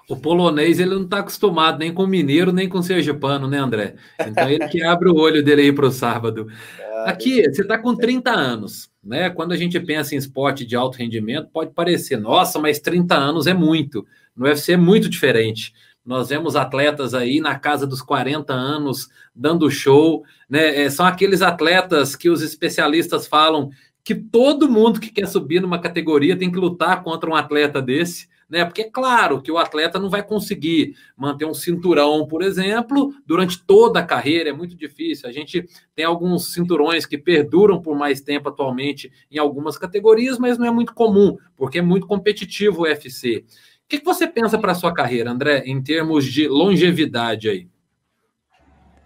O 0.08 0.16
polonês 0.16 0.78
ele 0.78 0.94
não 0.94 1.04
está 1.04 1.18
acostumado 1.18 1.78
nem 1.78 1.92
com 1.92 2.06
mineiro 2.06 2.52
nem 2.52 2.68
com 2.68 2.82
sergipano, 2.82 3.46
né, 3.46 3.58
André? 3.58 3.94
Então 4.18 4.48
ele 4.48 4.66
que 4.68 4.82
abre 4.82 5.08
o 5.08 5.16
olho 5.16 5.42
dele 5.42 5.62
aí 5.62 5.72
para 5.72 5.86
o 5.86 5.90
sábado. 5.90 6.48
É, 6.78 7.10
Aqui, 7.10 7.42
você 7.42 7.62
está 7.62 7.78
com 7.78 7.94
30 7.94 8.30
anos, 8.30 8.90
né? 9.04 9.30
Quando 9.30 9.52
a 9.52 9.56
gente 9.56 9.78
pensa 9.80 10.14
em 10.14 10.18
esporte 10.18 10.64
de 10.64 10.74
alto 10.74 10.96
rendimento, 10.96 11.50
pode 11.52 11.72
parecer, 11.72 12.18
nossa, 12.18 12.58
mas 12.58 12.80
30 12.80 13.14
anos 13.14 13.46
é 13.46 13.54
muito. 13.54 14.06
No 14.34 14.46
UFC 14.46 14.72
é 14.72 14.76
muito 14.76 15.08
diferente. 15.08 15.72
Nós 16.04 16.30
vemos 16.30 16.56
atletas 16.56 17.12
aí 17.12 17.38
na 17.38 17.58
casa 17.58 17.86
dos 17.86 18.00
40 18.00 18.52
anos 18.52 19.08
dando 19.34 19.70
show, 19.70 20.24
né? 20.48 20.84
É, 20.84 20.90
são 20.90 21.04
aqueles 21.04 21.42
atletas 21.42 22.16
que 22.16 22.30
os 22.30 22.40
especialistas 22.40 23.26
falam 23.26 23.70
que 24.04 24.14
todo 24.14 24.70
mundo 24.70 25.00
que 25.00 25.10
quer 25.10 25.26
subir 25.26 25.60
numa 25.60 25.80
categoria 25.80 26.38
tem 26.38 26.50
que 26.50 26.58
lutar 26.58 27.02
contra 27.02 27.28
um 27.28 27.34
atleta 27.34 27.82
desse 27.82 28.28
né? 28.48 28.64
Porque 28.64 28.82
é 28.82 28.90
claro 28.90 29.42
que 29.42 29.52
o 29.52 29.58
atleta 29.58 29.98
não 29.98 30.08
vai 30.08 30.22
conseguir 30.22 30.96
manter 31.16 31.44
um 31.44 31.52
cinturão, 31.52 32.26
por 32.26 32.42
exemplo, 32.42 33.14
durante 33.26 33.62
toda 33.62 34.00
a 34.00 34.06
carreira, 34.06 34.48
é 34.48 34.52
muito 34.52 34.74
difícil. 34.74 35.28
A 35.28 35.32
gente 35.32 35.68
tem 35.94 36.04
alguns 36.04 36.52
cinturões 36.52 37.04
que 37.04 37.18
perduram 37.18 37.82
por 37.82 37.96
mais 37.96 38.20
tempo 38.20 38.48
atualmente 38.48 39.12
em 39.30 39.38
algumas 39.38 39.76
categorias, 39.76 40.38
mas 40.38 40.56
não 40.56 40.66
é 40.66 40.70
muito 40.70 40.94
comum, 40.94 41.36
porque 41.56 41.78
é 41.78 41.82
muito 41.82 42.06
competitivo 42.06 42.80
o 42.80 42.84
UFC. 42.84 43.44
O 43.84 43.88
que, 43.88 43.98
que 43.98 44.04
você 44.04 44.26
pensa 44.26 44.58
para 44.58 44.72
a 44.72 44.74
sua 44.74 44.92
carreira, 44.94 45.30
André, 45.30 45.64
em 45.66 45.82
termos 45.82 46.24
de 46.24 46.48
longevidade 46.48 47.48
aí? 47.48 47.68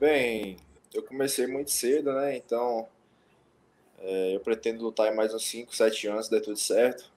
Bem, 0.01 0.57
eu 0.93 1.03
comecei 1.03 1.47
muito 1.47 1.71
cedo, 1.71 2.13
né? 2.13 2.37
Então, 2.37 2.89
é, 4.03 4.35
eu 4.35 4.41
pretendo 4.41 4.83
lutar 4.83 5.15
mais 5.15 5.33
uns 5.33 5.45
5, 5.45 5.75
7 5.75 6.09
anos, 6.09 6.29
der 6.29 6.41
tudo 6.41 6.57
certo, 6.57 7.11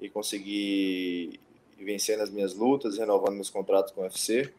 e 0.00 0.08
conseguir 0.08 1.38
vencendo 1.78 2.22
as 2.22 2.30
minhas 2.30 2.54
lutas, 2.54 2.98
renovando 2.98 3.34
meus 3.34 3.50
contratos 3.50 3.92
com 3.92 4.00
o 4.00 4.04
UFC. 4.04 4.52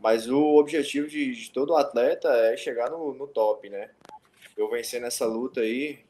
Mas 0.00 0.28
o 0.28 0.56
objetivo 0.56 1.08
de, 1.08 1.34
de 1.34 1.50
todo 1.50 1.74
atleta 1.74 2.28
é 2.28 2.56
chegar 2.56 2.90
no, 2.90 3.14
no, 3.14 3.26
top, 3.26 3.70
né? 3.70 3.90
Eu 4.54 4.68
vencendo 4.70 5.06
essa 5.06 5.24
luta 5.24 5.60
aí, 5.60 6.00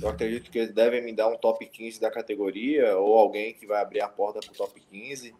eu 0.00 0.08
acredito 0.08 0.50
que 0.50 0.58
eles 0.58 0.74
devem 0.74 1.02
me 1.02 1.14
dar 1.14 1.28
um 1.28 1.38
top 1.38 1.64
15 1.64 1.98
da 1.98 2.10
categoria, 2.10 2.96
ou 2.98 3.18
alguém 3.18 3.54
que 3.54 3.66
vai 3.66 3.80
abrir 3.80 4.02
a 4.02 4.08
porta 4.08 4.40
para 4.40 4.52
o 4.52 4.54
top 4.54 4.78
15. 4.78 5.34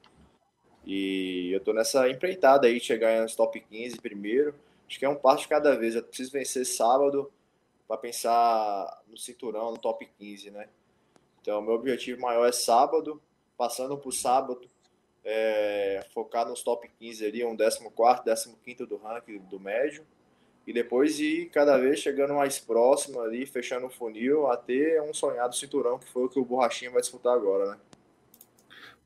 E 0.87 1.53
eu 1.53 1.61
tô 1.61 1.75
nessa 1.75 2.09
empreitada 2.09 2.67
aí, 2.67 2.81
chegar 2.81 3.21
nos 3.21 3.37
top 3.37 3.61
15 3.61 4.01
primeiro. 4.01 4.55
Acho 4.89 4.99
que 4.99 5.05
é 5.05 5.09
um 5.09 5.15
passo 5.15 5.43
de 5.43 5.49
cada 5.49 5.77
vez. 5.77 5.95
Eu 5.95 6.03
preciso 6.03 6.33
vencer 6.33 6.65
sábado 6.65 7.31
para 7.93 7.99
pensar 7.99 9.03
no 9.07 9.19
cinturão, 9.19 9.71
no 9.71 9.77
top 9.77 10.09
15, 10.19 10.51
né? 10.51 10.67
Então, 11.43 11.61
meu 11.61 11.75
objetivo 11.75 12.23
maior 12.23 12.49
é 12.49 12.53
sábado, 12.53 13.21
passando 13.55 13.99
por 13.99 14.13
sábado, 14.13 14.63
é, 15.23 16.03
focar 16.15 16.49
nos 16.49 16.63
top 16.63 16.91
15 16.99 17.27
ali, 17.27 17.45
um 17.45 17.55
14, 17.55 18.57
15 18.65 18.87
do 18.87 18.97
ranking 18.97 19.41
do 19.41 19.61
médio, 19.61 20.07
e 20.67 20.73
depois 20.73 21.21
ir 21.21 21.51
cada 21.51 21.77
vez 21.77 21.99
chegando 21.99 22.33
mais 22.33 22.59
próximo 22.59 23.21
ali, 23.21 23.45
fechando 23.45 23.89
o 23.89 23.91
funil, 23.91 24.47
até 24.47 25.03
um 25.03 25.13
sonhado 25.13 25.55
cinturão, 25.55 25.99
que 25.99 26.09
foi 26.09 26.25
o 26.25 26.29
que 26.31 26.39
o 26.39 26.45
Borrachinha 26.47 26.91
vai 26.91 27.03
disputar 27.03 27.35
agora, 27.35 27.73
né? 27.73 27.79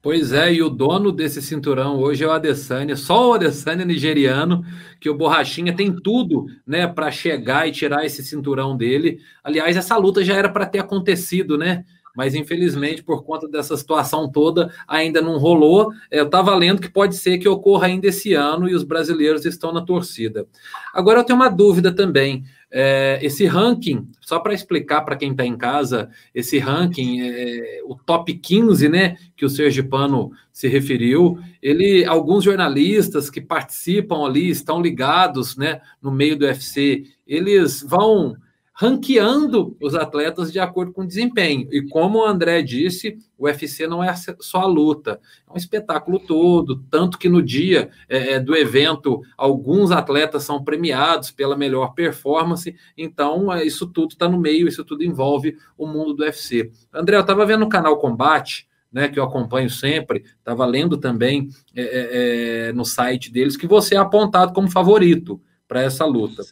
Pois 0.06 0.32
é, 0.32 0.54
e 0.54 0.62
o 0.62 0.68
dono 0.68 1.10
desse 1.10 1.42
cinturão 1.42 1.98
hoje 1.98 2.22
é 2.22 2.28
o 2.28 2.30
Adesanya, 2.30 2.94
só 2.94 3.28
o 3.28 3.32
Adesanya 3.32 3.84
nigeriano, 3.84 4.64
que 5.00 5.10
o 5.10 5.16
Borrachinha 5.16 5.74
tem 5.74 5.92
tudo, 5.92 6.46
né, 6.64 6.86
para 6.86 7.10
chegar 7.10 7.66
e 7.66 7.72
tirar 7.72 8.06
esse 8.06 8.22
cinturão 8.22 8.76
dele. 8.76 9.18
Aliás, 9.42 9.76
essa 9.76 9.96
luta 9.96 10.24
já 10.24 10.36
era 10.36 10.48
para 10.48 10.64
ter 10.64 10.78
acontecido, 10.78 11.58
né? 11.58 11.84
Mas 12.16 12.34
infelizmente, 12.34 13.02
por 13.02 13.22
conta 13.22 13.46
dessa 13.46 13.76
situação 13.76 14.30
toda, 14.30 14.72
ainda 14.88 15.20
não 15.20 15.38
rolou. 15.38 15.92
Eu 16.10 16.24
estava 16.24 16.54
lendo 16.54 16.80
que 16.80 16.88
pode 16.88 17.16
ser 17.16 17.38
que 17.38 17.48
ocorra 17.48 17.86
ainda 17.86 18.06
esse 18.06 18.32
ano 18.32 18.68
e 18.68 18.74
os 18.74 18.82
brasileiros 18.82 19.44
estão 19.44 19.72
na 19.72 19.82
torcida. 19.82 20.46
Agora 20.94 21.20
eu 21.20 21.24
tenho 21.24 21.38
uma 21.38 21.50
dúvida 21.50 21.92
também. 21.94 22.44
É, 22.68 23.18
esse 23.22 23.46
ranking, 23.46 24.08
só 24.20 24.40
para 24.40 24.52
explicar 24.52 25.02
para 25.02 25.16
quem 25.16 25.30
está 25.30 25.46
em 25.46 25.56
casa, 25.56 26.10
esse 26.34 26.58
ranking, 26.58 27.20
é, 27.20 27.80
o 27.84 27.94
top 27.94 28.34
15, 28.34 28.88
né, 28.88 29.16
que 29.36 29.44
o 29.44 29.48
Sergipano 29.48 30.32
se 30.52 30.66
referiu, 30.66 31.38
ele, 31.62 32.04
alguns 32.04 32.42
jornalistas 32.42 33.30
que 33.30 33.40
participam 33.40 34.24
ali, 34.24 34.50
estão 34.50 34.80
ligados, 34.80 35.56
né, 35.56 35.80
no 36.02 36.10
meio 36.10 36.36
do 36.36 36.44
UFC, 36.44 37.04
eles 37.26 37.82
vão 37.82 38.36
ranqueando 38.78 39.74
os 39.80 39.94
atletas 39.94 40.52
de 40.52 40.58
acordo 40.58 40.92
com 40.92 41.00
o 41.00 41.06
desempenho. 41.06 41.66
E 41.72 41.80
como 41.88 42.18
o 42.18 42.26
André 42.26 42.60
disse, 42.60 43.16
o 43.38 43.46
UFC 43.46 43.86
não 43.86 44.04
é 44.04 44.14
só 44.38 44.58
a 44.58 44.66
luta, 44.66 45.18
é 45.48 45.52
um 45.52 45.56
espetáculo 45.56 46.18
todo. 46.18 46.84
Tanto 46.90 47.16
que 47.16 47.26
no 47.26 47.42
dia 47.42 47.88
é, 48.06 48.34
é, 48.34 48.40
do 48.40 48.54
evento, 48.54 49.22
alguns 49.34 49.90
atletas 49.90 50.44
são 50.44 50.62
premiados 50.62 51.30
pela 51.30 51.56
melhor 51.56 51.94
performance. 51.94 52.76
Então, 52.98 53.50
é, 53.50 53.64
isso 53.64 53.86
tudo 53.86 54.10
está 54.10 54.28
no 54.28 54.38
meio, 54.38 54.68
isso 54.68 54.84
tudo 54.84 55.02
envolve 55.02 55.56
o 55.78 55.86
mundo 55.86 56.12
do 56.12 56.22
UFC. 56.22 56.70
André, 56.92 57.16
eu 57.16 57.22
estava 57.22 57.46
vendo 57.46 57.64
o 57.64 57.70
canal 57.70 57.98
Combate. 57.98 58.68
Né, 58.92 59.08
que 59.08 59.18
eu 59.18 59.24
acompanho 59.24 59.68
sempre, 59.68 60.24
estava 60.38 60.64
lendo 60.64 60.96
também 60.96 61.48
é, 61.74 61.82
é, 61.82 62.68
é, 62.68 62.72
no 62.72 62.84
site 62.84 63.30
deles 63.30 63.54
que 63.54 63.66
você 63.66 63.94
é 63.94 63.98
apontado 63.98 64.54
como 64.54 64.70
favorito 64.70 65.38
para 65.68 65.82
essa 65.82 66.06
luta. 66.06 66.42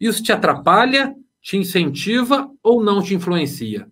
Isso 0.00 0.20
te 0.20 0.32
atrapalha 0.32 1.14
te 1.44 1.58
incentiva 1.58 2.50
ou 2.62 2.82
não 2.82 3.02
te 3.02 3.14
influencia? 3.14 3.86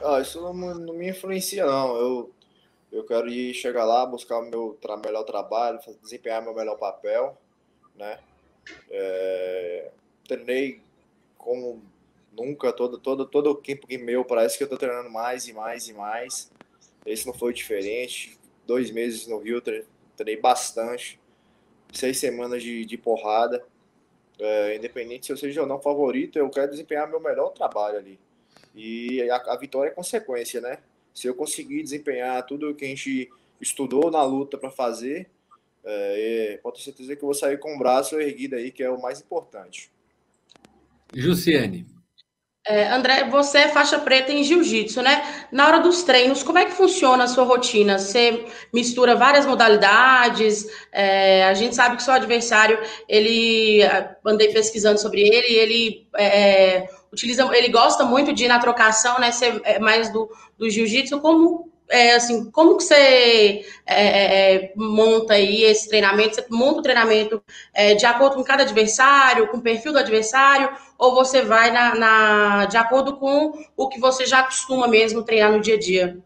Ah, 0.00 0.20
isso 0.20 0.40
não, 0.40 0.54
não, 0.54 0.94
me 0.94 1.10
influencia, 1.10 1.66
não. 1.66 1.96
Eu, 1.96 2.34
eu 2.92 3.04
quero 3.04 3.28
ir 3.28 3.52
chegar 3.52 3.84
lá, 3.84 4.06
buscar 4.06 4.38
o 4.38 4.48
meu 4.48 4.78
tra 4.80 4.96
melhor 4.96 5.24
trabalho, 5.24 5.80
desempenhar 6.00 6.40
meu 6.40 6.54
melhor 6.54 6.76
papel, 6.76 7.36
né? 7.96 8.20
É, 8.88 9.90
treinei 10.28 10.80
como 11.36 11.82
nunca, 12.32 12.72
todo, 12.72 12.96
todo, 12.96 13.26
todo 13.26 13.50
o 13.50 13.54
tempo 13.56 13.88
que 13.88 13.98
meu, 13.98 14.24
parece 14.24 14.56
que 14.56 14.62
eu 14.62 14.68
tô 14.68 14.76
treinando 14.76 15.10
mais 15.10 15.48
e 15.48 15.52
mais 15.52 15.88
e 15.88 15.92
mais. 15.92 16.48
Esse 17.04 17.26
não 17.26 17.34
foi 17.34 17.52
diferente. 17.52 18.38
Dois 18.64 18.92
meses 18.92 19.26
no 19.26 19.38
Rio, 19.38 19.60
treinei 19.60 20.40
bastante. 20.40 21.18
Seis 21.92 22.18
semanas 22.18 22.62
de, 22.62 22.84
de 22.84 22.96
porrada. 22.96 23.66
É, 24.40 24.76
independente 24.76 25.26
se 25.26 25.32
eu 25.32 25.36
seja 25.36 25.60
ou 25.60 25.66
não 25.66 25.80
favorito, 25.80 26.38
eu 26.38 26.48
quero 26.48 26.70
desempenhar 26.70 27.08
meu 27.08 27.20
melhor 27.20 27.50
trabalho 27.50 27.98
ali. 27.98 28.18
E 28.74 29.22
a, 29.30 29.36
a 29.36 29.56
vitória 29.56 29.90
é 29.90 29.94
consequência, 29.94 30.60
né? 30.60 30.78
Se 31.12 31.26
eu 31.26 31.34
conseguir 31.34 31.82
desempenhar 31.82 32.44
tudo 32.46 32.70
o 32.70 32.74
que 32.74 32.84
a 32.84 32.88
gente 32.88 33.30
estudou 33.60 34.10
na 34.10 34.22
luta 34.22 34.56
para 34.56 34.70
fazer, 34.70 35.28
é, 35.84 36.58
pode 36.62 36.78
ter 36.78 36.84
certeza 36.84 37.16
que 37.16 37.22
eu 37.22 37.26
vou 37.26 37.34
sair 37.34 37.58
com 37.58 37.74
o 37.74 37.78
braço 37.78 38.18
erguido 38.20 38.56
aí, 38.56 38.70
que 38.70 38.82
é 38.82 38.90
o 38.90 39.00
mais 39.00 39.20
importante. 39.20 39.90
Jussiane. 41.14 41.86
É, 42.70 42.88
André, 42.88 43.24
você 43.24 43.58
é 43.58 43.68
faixa 43.68 43.98
preta 43.98 44.30
em 44.30 44.44
jiu-jitsu, 44.44 45.02
né? 45.02 45.44
Na 45.50 45.66
hora 45.66 45.80
dos 45.80 46.04
treinos, 46.04 46.44
como 46.44 46.56
é 46.56 46.66
que 46.66 46.70
funciona 46.70 47.24
a 47.24 47.26
sua 47.26 47.42
rotina? 47.42 47.98
Você 47.98 48.46
mistura 48.72 49.16
várias 49.16 49.44
modalidades? 49.44 50.64
É, 50.92 51.46
a 51.46 51.54
gente 51.54 51.74
sabe 51.74 51.96
que 51.96 52.02
seu 52.04 52.14
adversário, 52.14 52.78
ele 53.08 53.80
andei 54.24 54.52
pesquisando 54.52 55.00
sobre 55.00 55.20
ele, 55.20 55.52
ele 55.52 56.06
é, 56.16 56.88
utiliza, 57.12 57.44
ele 57.52 57.70
gosta 57.70 58.04
muito 58.04 58.32
de 58.32 58.44
ir 58.44 58.48
na 58.48 58.60
trocação, 58.60 59.18
né? 59.18 59.32
Ser 59.32 59.60
é 59.64 59.80
mais 59.80 60.12
do, 60.12 60.30
do 60.56 60.70
jiu-jitsu. 60.70 61.18
Como 61.18 61.68
é, 61.90 62.14
assim, 62.14 62.50
como 62.50 62.76
que 62.76 62.84
você 62.84 63.64
é, 63.84 64.54
é, 64.54 64.72
monta 64.76 65.34
aí 65.34 65.64
esse 65.64 65.88
treinamento? 65.88 66.36
Você 66.36 66.46
monta 66.48 66.78
o 66.78 66.82
treinamento 66.82 67.42
é, 67.74 67.94
de 67.94 68.06
acordo 68.06 68.36
com 68.36 68.44
cada 68.44 68.62
adversário, 68.62 69.48
com 69.48 69.58
o 69.58 69.62
perfil 69.62 69.92
do 69.92 69.98
adversário, 69.98 70.74
ou 70.96 71.14
você 71.14 71.42
vai 71.42 71.72
na, 71.72 71.94
na, 71.96 72.66
de 72.66 72.76
acordo 72.76 73.16
com 73.16 73.52
o 73.76 73.88
que 73.88 73.98
você 73.98 74.24
já 74.24 74.44
costuma 74.44 74.86
mesmo 74.86 75.24
treinar 75.24 75.52
no 75.52 75.60
dia 75.60 75.74
a 75.74 75.78
dia? 75.78 76.18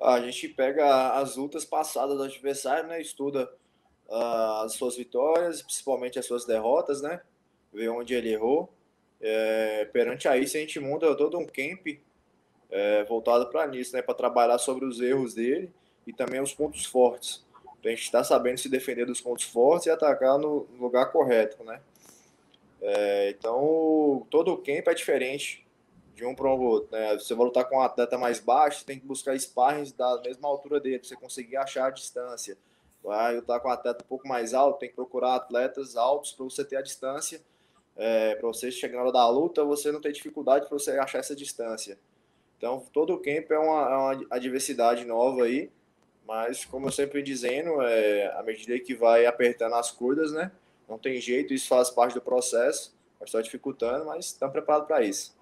A 0.00 0.20
gente 0.20 0.48
pega 0.48 1.12
as 1.14 1.36
lutas 1.36 1.64
passadas 1.64 2.16
do 2.16 2.22
adversário, 2.22 2.88
né? 2.88 3.00
Estuda 3.00 3.50
uh, 4.08 4.64
as 4.64 4.74
suas 4.74 4.96
vitórias, 4.96 5.62
principalmente 5.62 6.18
as 6.18 6.26
suas 6.26 6.44
derrotas, 6.44 7.00
né? 7.02 7.20
Ver 7.72 7.88
onde 7.88 8.14
ele 8.14 8.32
errou 8.32 8.72
É, 9.20 9.84
perante 9.92 10.26
a 10.26 10.36
isso, 10.38 10.56
a 10.56 10.60
gente 10.60 10.80
monta 10.80 11.14
todo 11.14 11.38
um 11.38 11.46
camp 11.46 11.86
é, 12.70 13.04
voltado 13.04 13.46
para 13.46 13.66
nisso, 13.66 13.94
né? 13.94 14.02
Para 14.02 14.14
trabalhar 14.14 14.58
sobre 14.58 14.84
os 14.84 15.00
erros 15.00 15.34
dele 15.34 15.72
e 16.06 16.12
também 16.12 16.40
os 16.40 16.54
pontos 16.54 16.84
fortes. 16.84 17.44
Para 17.80 17.90
a 17.90 17.94
gente 17.94 18.04
estar 18.04 18.18
tá 18.18 18.24
sabendo 18.24 18.58
se 18.58 18.68
defender 18.68 19.06
dos 19.06 19.20
pontos 19.20 19.44
fortes 19.44 19.86
e 19.86 19.90
atacar 19.90 20.38
no 20.38 20.66
lugar 20.78 21.10
correto, 21.10 21.64
né? 21.64 21.80
É, 22.80 23.30
então, 23.30 24.26
todo 24.30 24.52
o 24.52 24.56
camp 24.56 24.88
é 24.88 24.94
diferente 24.94 25.66
de 26.14 26.24
um 26.24 26.34
para 26.34 26.48
o 26.48 26.60
outro. 26.60 26.90
Né? 26.92 27.14
Você 27.14 27.34
vai 27.34 27.46
lutar 27.46 27.68
com 27.68 27.76
um 27.76 27.82
atleta 27.82 28.16
mais 28.18 28.40
baixo, 28.40 28.84
tem 28.84 28.98
que 28.98 29.06
buscar 29.06 29.38
sparrings 29.38 29.92
da 29.92 30.20
mesma 30.22 30.48
altura 30.48 30.80
dele, 30.80 30.98
para 30.98 31.08
você 31.08 31.16
conseguir 31.16 31.56
achar 31.56 31.86
a 31.86 31.90
distância. 31.90 32.56
Vai 33.02 33.36
lutar 33.36 33.60
com 33.60 33.68
um 33.68 33.72
atleta 33.72 34.04
um 34.04 34.08
pouco 34.08 34.28
mais 34.28 34.52
alto, 34.52 34.78
tem 34.78 34.88
que 34.88 34.94
procurar 34.94 35.34
atletas 35.34 35.96
altos 35.96 36.32
para 36.32 36.44
você 36.44 36.64
ter 36.64 36.76
a 36.76 36.82
distância. 36.82 37.40
É, 37.96 38.34
para 38.34 38.46
você 38.46 38.70
chegar 38.70 38.96
na 38.96 39.02
hora 39.04 39.12
da 39.12 39.28
luta, 39.28 39.64
você 39.64 39.90
não 39.90 40.00
ter 40.00 40.12
dificuldade 40.12 40.66
para 40.66 40.78
você 40.78 40.92
achar 40.92 41.18
essa 41.18 41.34
distância. 41.34 41.98
Então, 42.60 42.84
todo 42.92 43.14
o 43.14 43.18
camp 43.18 43.50
é 43.50 43.58
uma, 43.58 43.90
é 43.90 43.96
uma 43.96 44.26
adversidade 44.32 45.06
nova 45.06 45.44
aí, 45.44 45.70
mas 46.28 46.62
como 46.62 46.88
eu 46.88 46.92
sempre 46.92 47.22
dizendo, 47.22 47.80
é, 47.80 48.26
à 48.38 48.42
medida 48.42 48.78
que 48.78 48.94
vai 48.94 49.24
apertando 49.24 49.76
as 49.76 49.90
cordas, 49.90 50.30
né? 50.30 50.52
Não 50.86 50.98
tem 50.98 51.18
jeito, 51.22 51.54
isso 51.54 51.66
faz 51.66 51.88
parte 51.88 52.12
do 52.12 52.20
processo, 52.20 52.94
está 53.24 53.40
dificultando, 53.40 54.04
mas 54.04 54.26
estão 54.26 54.50
preparados 54.50 54.86
para 54.86 55.02
isso. 55.02 55.34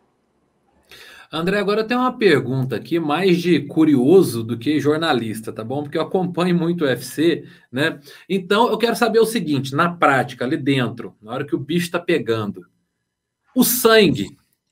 André, 1.32 1.58
agora 1.58 1.82
tem 1.82 1.96
uma 1.96 2.16
pergunta 2.16 2.76
aqui, 2.76 3.00
mais 3.00 3.38
de 3.38 3.62
curioso 3.62 4.44
do 4.44 4.56
que 4.56 4.78
jornalista, 4.78 5.52
tá 5.52 5.64
bom? 5.64 5.82
Porque 5.82 5.98
eu 5.98 6.02
acompanho 6.02 6.54
muito 6.54 6.84
o 6.84 6.86
UFC, 6.86 7.48
né? 7.72 8.00
Então 8.28 8.70
eu 8.70 8.78
quero 8.78 8.94
saber 8.94 9.18
o 9.18 9.26
seguinte: 9.26 9.74
na 9.74 9.92
prática, 9.92 10.44
ali 10.44 10.56
dentro, 10.56 11.16
na 11.20 11.32
hora 11.32 11.44
que 11.44 11.56
o 11.56 11.58
bicho 11.58 11.86
está 11.86 11.98
pegando, 11.98 12.64
o 13.56 13.64
sangue, 13.64 14.28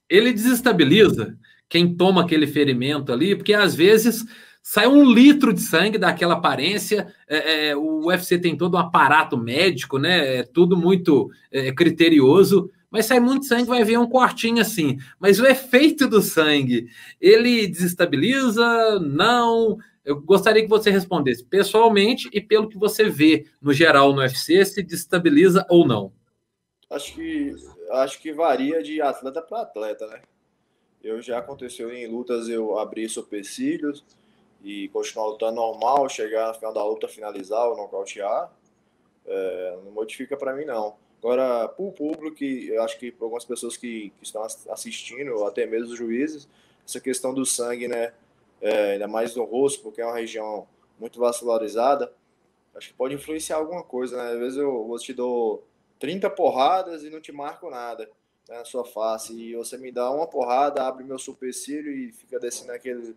ele 0.08 0.32
desestabiliza 0.32 1.36
quem 1.68 1.94
toma 1.96 2.22
aquele 2.22 2.46
ferimento 2.46 3.12
ali, 3.12 3.34
porque 3.34 3.54
às 3.54 3.74
vezes 3.74 4.24
sai 4.62 4.88
um 4.88 5.04
litro 5.04 5.52
de 5.52 5.60
sangue 5.60 5.96
daquela 5.96 6.34
aparência. 6.34 7.06
É, 7.28 7.68
é, 7.68 7.76
o 7.76 8.06
UFC 8.06 8.36
tem 8.36 8.56
todo 8.56 8.74
um 8.74 8.80
aparato 8.80 9.36
médico, 9.36 9.96
né? 9.96 10.38
É 10.38 10.42
tudo 10.42 10.76
muito 10.76 11.30
é, 11.52 11.70
criterioso, 11.72 12.68
mas 12.90 13.06
sai 13.06 13.20
muito 13.20 13.46
sangue, 13.46 13.68
vai 13.68 13.84
ver 13.84 13.98
um 13.98 14.08
cortinho 14.08 14.60
assim. 14.60 14.98
Mas 15.20 15.38
o 15.38 15.46
efeito 15.46 16.08
do 16.08 16.20
sangue, 16.20 16.88
ele 17.20 17.68
desestabiliza? 17.68 18.98
Não. 18.98 19.78
Eu 20.04 20.20
gostaria 20.20 20.62
que 20.62 20.68
você 20.68 20.90
respondesse 20.90 21.44
pessoalmente 21.44 22.28
e 22.32 22.40
pelo 22.40 22.68
que 22.68 22.78
você 22.78 23.08
vê 23.08 23.44
no 23.62 23.72
geral 23.72 24.12
no 24.12 24.20
UFC, 24.20 24.64
se 24.64 24.82
desestabiliza 24.82 25.64
ou 25.68 25.86
não. 25.86 26.12
Acho 26.90 27.14
que 27.14 27.54
acho 27.92 28.20
que 28.20 28.32
varia 28.32 28.82
de 28.82 29.00
atleta 29.00 29.42
para 29.42 29.62
atleta, 29.62 30.06
né? 30.08 30.20
Eu 31.06 31.22
já 31.22 31.38
aconteceu 31.38 31.92
em 31.94 32.04
lutas 32.08 32.48
eu 32.48 32.76
abrir 32.80 33.08
supercílios 33.08 34.04
e 34.60 34.88
continuar 34.88 35.26
lutando 35.26 35.54
normal, 35.54 36.08
chegar 36.08 36.48
no 36.48 36.54
final 36.54 36.74
da 36.74 36.84
luta, 36.84 37.06
finalizar 37.06 37.64
ou 37.68 37.76
nocautear. 37.76 38.50
É, 39.24 39.78
não 39.84 39.92
modifica 39.92 40.36
para 40.36 40.52
mim, 40.52 40.64
não. 40.64 40.96
Agora, 41.20 41.68
para 41.68 41.84
o 41.84 41.92
público, 41.92 42.42
eu 42.42 42.82
acho 42.82 42.98
que 42.98 43.12
para 43.12 43.24
algumas 43.24 43.44
pessoas 43.44 43.76
que, 43.76 44.10
que, 44.18 44.24
estão 44.24 44.42
assistindo, 44.42 45.32
ou 45.32 45.46
até 45.46 45.64
mesmo 45.64 45.92
os 45.92 45.96
juízes, 45.96 46.48
essa 46.84 47.00
questão 47.00 47.32
do 47.32 47.46
sangue, 47.46 47.86
né, 47.86 48.12
é, 48.60 48.94
ainda 48.94 49.06
mais 49.06 49.36
no 49.36 49.44
rosto, 49.44 49.84
porque 49.84 50.00
é 50.00 50.04
uma 50.04 50.16
região 50.16 50.66
muito 50.98 51.20
vascularizada, 51.20 52.12
acho 52.74 52.88
que 52.88 52.94
pode 52.94 53.14
influenciar 53.14 53.58
alguma 53.58 53.84
coisa, 53.84 54.16
né? 54.16 54.32
Às 54.32 54.38
vezes 54.40 54.58
eu, 54.58 54.88
eu 54.90 54.98
te 54.98 55.12
dou 55.12 55.64
30 56.00 56.28
porradas 56.30 57.04
e 57.04 57.10
não 57.10 57.20
te 57.20 57.30
marco 57.30 57.70
nada 57.70 58.10
na 58.48 58.64
sua 58.64 58.84
face. 58.84 59.32
E 59.34 59.54
você 59.54 59.76
me 59.76 59.90
dá 59.90 60.10
uma 60.10 60.26
porrada, 60.26 60.82
abre 60.82 61.04
meu 61.04 61.18
supercílio 61.18 61.92
e 61.92 62.12
fica 62.12 62.38
descendo 62.38 62.72
aquele 62.72 63.14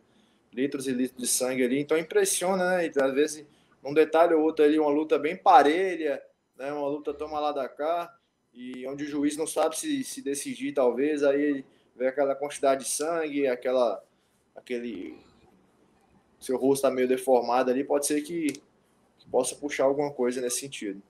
litros 0.52 0.88
e 0.88 0.92
litros 0.92 1.22
de 1.22 1.28
sangue 1.28 1.63
ali. 1.63 1.80
Então 1.80 1.98
impressiona, 1.98 2.78
né? 2.78 2.86
E, 2.88 3.02
às 3.02 3.13
vezes, 3.13 3.46
um 3.84 3.94
detalhe 3.94 4.34
ou 4.34 4.42
outro 4.42 4.65
ali, 4.65 4.80
uma 4.80 4.89
luta 4.89 5.18
bem 5.18 5.36
parelha, 5.36 6.22
né? 6.58 6.72
Uma 6.74 6.88
luta 6.88 7.13
toma 7.13 7.39
lá 7.39 7.52
da 7.52 7.70
cá, 7.70 8.13
e 8.54 8.86
onde 8.88 9.06
o 9.06 9.08
juiz 9.08 9.38
não 9.38 9.48
sabe 9.48 9.78
se, 9.78 10.04
se 10.04 10.22
decidir, 10.22 10.74
talvez, 10.74 11.24
aí 11.24 11.63
vê 11.96 12.08
aquela 12.08 12.36
quantidade 12.36 12.84
de 12.84 12.89
sangue, 12.89 13.48
aquela. 13.48 14.04
aquele. 14.56 15.18
Seu 16.39 16.58
rosto 16.58 16.86
está 16.86 16.92
meio 16.92 17.08
deformado 17.08 17.70
ali, 17.70 17.84
pode 17.84 18.06
ser 18.06 18.22
que, 18.22 18.54
que 19.18 19.30
possa 19.30 19.56
puxar 19.56 19.84
alguma 19.84 20.12
coisa 20.12 20.39
nesse 20.39 20.62
sentido. 20.62 21.02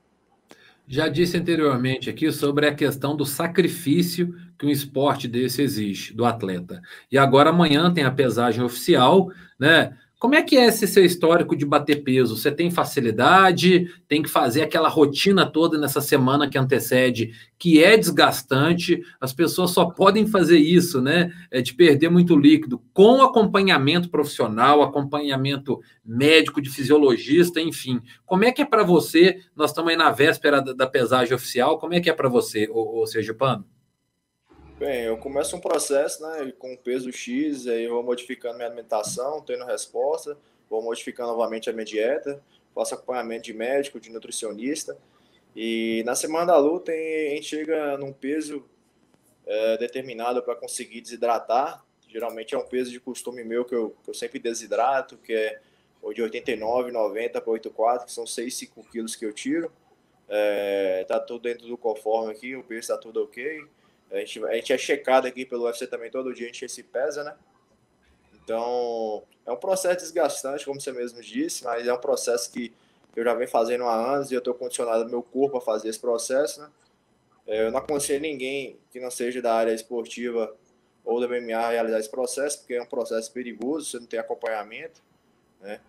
Já 0.91 1.07
disse 1.07 1.37
anteriormente 1.37 2.09
aqui 2.09 2.31
sobre 2.31 2.65
a 2.65 2.73
questão 2.73 3.15
do 3.15 3.23
sacrifício 3.23 4.33
que 4.57 4.65
um 4.65 4.71
esporte 4.71 5.27
desse 5.27 5.61
exige 5.61 6.15
do 6.15 6.25
atleta. 6.25 6.81
E 7.11 7.17
agora 7.17 7.51
amanhã 7.51 7.93
tem 7.93 8.03
a 8.03 8.09
pesagem 8.09 8.63
oficial, 8.63 9.31
né? 9.59 9.95
Como 10.19 10.35
é 10.35 10.43
que 10.43 10.57
é 10.57 10.65
esse 10.65 10.85
seu 10.85 11.05
histórico 11.05 11.55
de 11.55 11.65
bater 11.65 12.03
peso? 12.03 12.35
Você 12.35 12.51
tem 12.51 12.69
facilidade? 12.69 13.89
Tem 14.05 14.21
que 14.21 14.27
fazer 14.27 14.63
aquela 14.63 14.89
rotina 14.89 15.45
toda 15.45 15.77
nessa 15.77 16.01
semana 16.01 16.49
que 16.49 16.57
antecede, 16.57 17.31
que 17.57 17.81
é 17.81 17.95
desgastante. 17.95 19.01
As 19.21 19.31
pessoas 19.31 19.71
só 19.71 19.85
podem 19.85 20.27
fazer 20.27 20.57
isso, 20.57 21.01
né? 21.01 21.31
É 21.49 21.61
de 21.61 21.73
perder 21.73 22.09
muito 22.09 22.35
líquido 22.35 22.83
com 22.93 23.21
acompanhamento 23.21 24.09
profissional, 24.09 24.83
acompanhamento 24.83 25.79
médico, 26.05 26.61
de 26.61 26.69
fisiologista, 26.69 27.61
enfim. 27.61 28.01
Como 28.25 28.43
é 28.43 28.51
que 28.51 28.61
é 28.61 28.65
para 28.65 28.83
você? 28.83 29.39
Nós 29.55 29.71
estamos 29.71 29.89
aí 29.89 29.95
na 29.95 30.11
véspera 30.11 30.61
da, 30.61 30.85
pesagem 30.85 31.33
oficial. 31.33 31.79
Como 31.79 31.93
é 31.93 32.01
que 32.01 32.09
é 32.09 32.13
para 32.13 32.27
você, 32.27 32.67
ou, 32.69 33.07
seja, 33.07 33.33
Pano? 33.33 33.63
Bem, 34.79 35.01
eu 35.01 35.17
começo 35.17 35.57
um 35.57 35.59
processo, 35.59 36.23
né, 36.23 36.53
com 36.57 36.73
peso 36.77 37.11
X, 37.11 37.67
aí 37.67 37.83
eu 37.83 37.95
vou 37.95 38.01
modificando 38.01 38.55
minha 38.55 38.65
alimentação, 38.65 39.41
tendo 39.41 39.65
resposta, 39.65 40.37
vou 40.69 40.81
modificando 40.81 41.33
novamente 41.33 41.69
a 41.69 41.73
minha 41.73 41.83
dieta, 41.83 42.41
faço 42.73 42.93
acompanhamento 42.93 43.43
de 43.43 43.53
médico, 43.53 43.99
de 43.99 44.09
nutricionista, 44.09 44.97
e 45.53 46.01
na 46.05 46.15
semana 46.15 46.45
da 46.45 46.57
luta 46.57 46.93
a 46.93 46.95
gente 46.95 47.43
chega 47.43 47.97
num 47.97 48.13
peso 48.13 48.63
é, 49.45 49.77
determinado 49.79 50.41
para 50.41 50.55
conseguir 50.55 51.01
desidratar, 51.01 51.83
geralmente 52.07 52.55
é 52.55 52.57
um 52.57 52.65
peso 52.65 52.89
de 52.89 53.01
costume 53.01 53.43
meu 53.43 53.65
que 53.65 53.75
eu, 53.75 53.93
que 54.01 54.11
eu 54.11 54.13
sempre 54.13 54.39
desidrato, 54.39 55.17
que 55.17 55.33
é 55.33 55.59
de 56.13 56.21
89, 56.21 56.89
90 56.89 57.41
para 57.41 57.51
84, 57.51 58.05
que 58.05 58.13
são 58.13 58.25
6, 58.25 58.55
5 58.55 58.83
quilos 58.89 59.13
que 59.13 59.25
eu 59.25 59.33
tiro, 59.33 59.69
é, 60.29 61.03
tá 61.05 61.19
tudo 61.19 61.41
dentro 61.41 61.67
do 61.67 61.77
conforme 61.77 62.31
aqui, 62.31 62.55
o 62.55 62.63
peso 62.63 62.79
está 62.79 62.97
tudo 62.97 63.21
ok, 63.21 63.67
a 64.11 64.17
gente, 64.17 64.43
a 64.45 64.53
gente 64.55 64.73
é 64.73 64.77
checado 64.77 65.27
aqui 65.27 65.45
pelo 65.45 65.65
UFC 65.65 65.85
também 65.87 66.09
todo 66.09 66.33
dia, 66.33 66.45
a 66.45 66.51
gente 66.51 66.67
se 66.69 66.83
pesa, 66.83 67.23
né? 67.23 67.35
Então, 68.43 69.23
é 69.45 69.51
um 69.51 69.57
processo 69.57 69.97
desgastante, 69.97 70.65
como 70.65 70.81
você 70.81 70.91
mesmo 70.91 71.21
disse, 71.21 71.63
mas 71.63 71.87
é 71.87 71.93
um 71.93 71.99
processo 71.99 72.51
que 72.51 72.73
eu 73.15 73.23
já 73.23 73.33
venho 73.33 73.49
fazendo 73.49 73.83
há 73.83 73.93
anos 73.93 74.31
e 74.31 74.33
eu 74.33 74.39
estou 74.39 74.53
condicionado 74.53 75.09
meu 75.09 75.21
corpo 75.21 75.57
a 75.57 75.61
fazer 75.61 75.89
esse 75.89 75.99
processo, 75.99 76.61
né? 76.61 76.69
É, 77.45 77.65
eu 77.65 77.71
não 77.71 77.79
aconselho 77.79 78.21
ninguém 78.21 78.79
que 78.91 78.99
não 78.99 79.09
seja 79.09 79.41
da 79.41 79.53
área 79.53 79.73
esportiva 79.73 80.55
ou 81.03 81.19
da 81.19 81.27
MMA 81.27 81.57
a 81.57 81.69
realizar 81.69 81.99
esse 81.99 82.09
processo, 82.09 82.59
porque 82.59 82.75
é 82.75 82.81
um 82.81 82.85
processo 82.85 83.31
perigoso, 83.31 83.89
você 83.89 83.99
não 83.99 84.05
tem 84.05 84.19
acompanhamento, 84.19 85.01
né? 85.59 85.79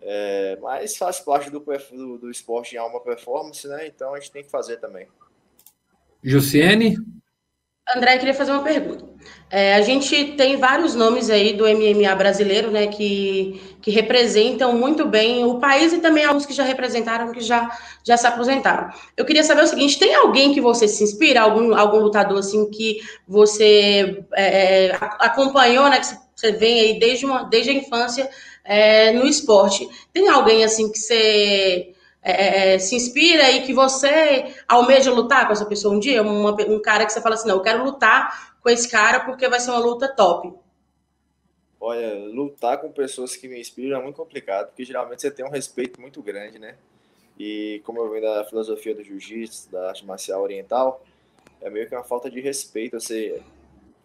É, 0.00 0.58
mas 0.60 0.96
faz 0.96 1.20
parte 1.20 1.48
do, 1.48 1.60
do, 1.60 2.18
do 2.18 2.30
esporte 2.30 2.74
em 2.74 2.78
alma 2.78 3.00
performance, 3.00 3.66
né? 3.68 3.86
Então 3.86 4.12
a 4.14 4.18
gente 4.18 4.32
tem 4.32 4.42
que 4.42 4.50
fazer 4.50 4.78
também. 4.78 5.06
Jussiene? 6.22 6.96
André, 7.94 8.18
queria 8.18 8.34
fazer 8.34 8.52
uma 8.52 8.62
pergunta. 8.62 9.12
É, 9.50 9.74
a 9.74 9.82
gente 9.82 10.32
tem 10.32 10.56
vários 10.56 10.94
nomes 10.94 11.28
aí 11.28 11.52
do 11.52 11.64
MMA 11.64 12.14
brasileiro, 12.14 12.70
né, 12.70 12.86
que, 12.86 13.60
que 13.82 13.90
representam 13.90 14.72
muito 14.74 15.04
bem 15.04 15.44
o 15.44 15.60
país 15.60 15.92
e 15.92 15.98
também 15.98 16.24
alguns 16.24 16.46
que 16.46 16.54
já 16.54 16.64
representaram, 16.64 17.30
que 17.32 17.40
já, 17.40 17.70
já 18.02 18.16
se 18.16 18.26
aposentaram. 18.26 18.90
Eu 19.14 19.26
queria 19.26 19.44
saber 19.44 19.62
o 19.62 19.66
seguinte: 19.66 19.98
tem 19.98 20.14
alguém 20.14 20.54
que 20.54 20.60
você 20.60 20.88
se 20.88 21.04
inspira, 21.04 21.42
algum, 21.42 21.74
algum 21.76 21.98
lutador 21.98 22.38
assim 22.38 22.70
que 22.70 23.02
você 23.28 24.24
é, 24.32 24.86
é 24.86 24.98
acompanhou, 25.18 25.86
né, 25.90 26.00
que 26.00 26.06
você 26.34 26.52
vem 26.52 26.80
aí 26.80 26.98
desde, 26.98 27.26
uma, 27.26 27.44
desde 27.44 27.70
a 27.70 27.74
infância 27.74 28.30
é, 28.64 29.12
no 29.12 29.26
esporte? 29.26 29.86
Tem 30.14 30.30
alguém 30.30 30.64
assim 30.64 30.90
que 30.90 30.98
você 30.98 31.91
é, 32.22 32.74
é, 32.74 32.78
se 32.78 32.94
inspira 32.94 33.50
e 33.50 33.62
que 33.62 33.74
você 33.74 34.54
almeja 34.68 35.10
lutar 35.12 35.46
com 35.46 35.52
essa 35.52 35.66
pessoa 35.66 35.94
um 35.94 35.98
dia? 35.98 36.22
Uma, 36.22 36.52
um 36.70 36.80
cara 36.80 37.04
que 37.04 37.12
você 37.12 37.20
fala 37.20 37.34
assim, 37.34 37.48
não, 37.48 37.56
eu 37.56 37.62
quero 37.62 37.82
lutar 37.82 38.56
com 38.62 38.70
esse 38.70 38.88
cara 38.88 39.20
porque 39.20 39.48
vai 39.48 39.58
ser 39.58 39.70
uma 39.70 39.80
luta 39.80 40.08
top. 40.14 40.52
Olha, 41.80 42.14
lutar 42.28 42.78
com 42.80 42.92
pessoas 42.92 43.34
que 43.34 43.48
me 43.48 43.60
inspiram 43.60 43.98
é 43.98 44.02
muito 44.02 44.14
complicado, 44.14 44.68
porque 44.68 44.84
geralmente 44.84 45.20
você 45.20 45.32
tem 45.32 45.44
um 45.44 45.50
respeito 45.50 46.00
muito 46.00 46.22
grande, 46.22 46.56
né? 46.60 46.76
E 47.36 47.82
como 47.84 47.98
eu 47.98 48.08
venho 48.08 48.22
da 48.22 48.44
filosofia 48.44 48.94
do 48.94 49.02
jiu-jitsu, 49.02 49.68
da 49.72 49.88
arte 49.88 50.06
marcial 50.06 50.40
oriental, 50.42 51.04
é 51.60 51.68
meio 51.68 51.88
que 51.88 51.94
uma 51.94 52.04
falta 52.04 52.30
de 52.30 52.40
respeito 52.40 53.00
você 53.00 53.42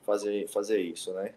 fazer, 0.03 0.47
fazer 0.47 0.79
isso, 0.79 1.13
né? 1.13 1.33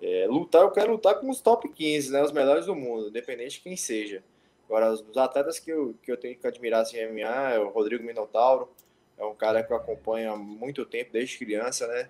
É, 0.00 0.26
lutar, 0.26 0.62
eu 0.62 0.70
quero 0.70 0.92
lutar 0.92 1.20
com 1.20 1.28
os 1.28 1.42
top 1.42 1.68
15, 1.68 2.10
né? 2.10 2.22
Os 2.22 2.32
melhores 2.32 2.64
do 2.64 2.74
mundo, 2.74 3.08
independente 3.08 3.56
de 3.56 3.60
quem 3.60 3.76
seja. 3.76 4.22
Agora, 4.70 4.92
os 4.92 5.16
atletas 5.16 5.58
que 5.58 5.72
eu, 5.72 5.96
que 6.00 6.12
eu 6.12 6.16
tenho 6.16 6.38
que 6.38 6.46
admirar 6.46 6.82
assim, 6.82 7.04
MMA 7.04 7.54
é 7.54 7.58
o 7.58 7.70
Rodrigo 7.70 8.04
Minotauro, 8.04 8.70
é 9.18 9.24
um 9.24 9.34
cara 9.34 9.64
que 9.64 9.72
eu 9.72 9.76
acompanho 9.76 10.32
há 10.32 10.36
muito 10.36 10.86
tempo, 10.86 11.10
desde 11.12 11.36
criança, 11.38 11.88
né? 11.88 12.08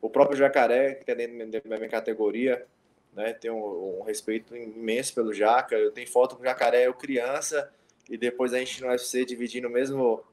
O 0.00 0.08
próprio 0.08 0.38
Jacaré, 0.38 0.94
que 0.94 1.02
está 1.02 1.12
dentro 1.12 1.68
da 1.68 1.76
minha 1.76 1.90
categoria, 1.90 2.66
né? 3.12 3.34
Tenho 3.34 3.56
um, 3.56 4.00
um, 4.00 4.02
respeito 4.04 4.56
imenso 4.56 5.14
pelo 5.14 5.34
Jaca. 5.34 5.76
Eu 5.76 5.92
tenho 5.92 6.08
foto 6.08 6.34
com 6.34 6.40
o 6.40 6.46
Jacaré, 6.46 6.86
eu 6.86 6.94
criança, 6.94 7.70
e 8.08 8.16
depois 8.16 8.54
a 8.54 8.58
gente 8.58 8.80
no 8.80 8.88
UFC 8.88 9.26
dividindo 9.26 9.68
o 9.68 9.70
mesmo 9.70 10.24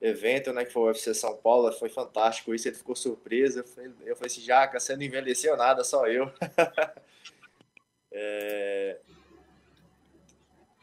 evento, 0.00 0.52
né? 0.52 0.64
Que 0.64 0.72
foi 0.72 0.82
o 0.82 0.86
UFC 0.86 1.12
São 1.12 1.36
Paulo, 1.36 1.72
foi 1.72 1.88
fantástico 1.88 2.54
isso. 2.54 2.68
Ele 2.68 2.76
ficou 2.76 2.94
surpreso. 2.94 3.58
Eu 3.58 3.64
falei, 3.64 3.90
eu 4.06 4.14
falei 4.14 4.26
assim, 4.28 4.42
Jaca, 4.42 4.78
você 4.78 4.94
não 4.94 5.02
envelheceu 5.02 5.56
nada, 5.56 5.82
só 5.82 6.06
eu. 6.06 6.32
é... 8.12 9.00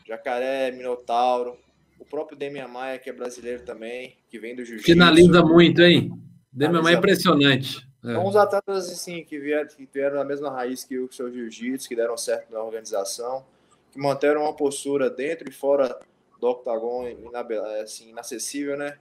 Jacaré, 0.08 0.72
Minotauro, 0.72 1.58
o 2.00 2.06
próprio 2.06 2.38
Demian 2.38 2.68
Maia, 2.68 2.98
que 2.98 3.10
é 3.10 3.14
brasileiro 3.14 3.64
também, 3.66 4.18
que 4.30 4.40
vem 4.40 4.56
do 4.56 4.64
jiu-jitsu. 4.64 4.86
Finaliza 4.86 5.42
muito, 5.44 5.82
hein? 5.82 6.12
Demian 6.52 6.82
Maia 6.82 6.96
é 6.96 6.98
impressionante. 6.98 7.86
É. 8.04 8.14
São 8.14 8.26
uns 8.26 8.36
atletas 8.36 8.90
assim, 8.90 9.24
que 9.24 9.38
vieram, 9.38 9.68
que 9.68 9.88
vieram 9.92 10.16
na 10.16 10.24
mesma 10.24 10.50
raiz 10.50 10.84
que 10.84 10.98
o 10.98 11.12
seu 11.12 11.32
jiu-jitsu, 11.32 11.90
que 11.90 11.96
deram 11.96 12.16
certo 12.16 12.52
na 12.52 12.64
organização, 12.64 13.46
que 13.92 14.00
manteram 14.00 14.44
uma 14.44 14.56
postura 14.56 15.10
dentro 15.10 15.50
e 15.50 15.52
fora 15.52 16.00
do 16.40 16.48
octagon 16.48 17.06
assim, 17.84 18.10
inacessível, 18.10 18.78
né? 18.78 18.98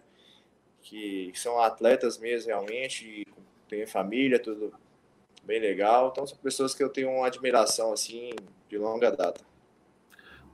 Que 0.82 1.30
são 1.34 1.60
atletas 1.60 2.18
mesmo, 2.18 2.48
realmente, 2.48 3.26
têm 3.68 3.86
família, 3.86 4.38
tudo 4.38 4.72
bem 5.44 5.60
legal. 5.60 6.10
Então, 6.10 6.26
são 6.26 6.38
pessoas 6.38 6.74
que 6.74 6.82
eu 6.82 6.88
tenho 6.88 7.10
uma 7.10 7.26
admiração, 7.26 7.92
assim, 7.92 8.30
de 8.68 8.78
longa 8.78 9.10
data. 9.10 9.44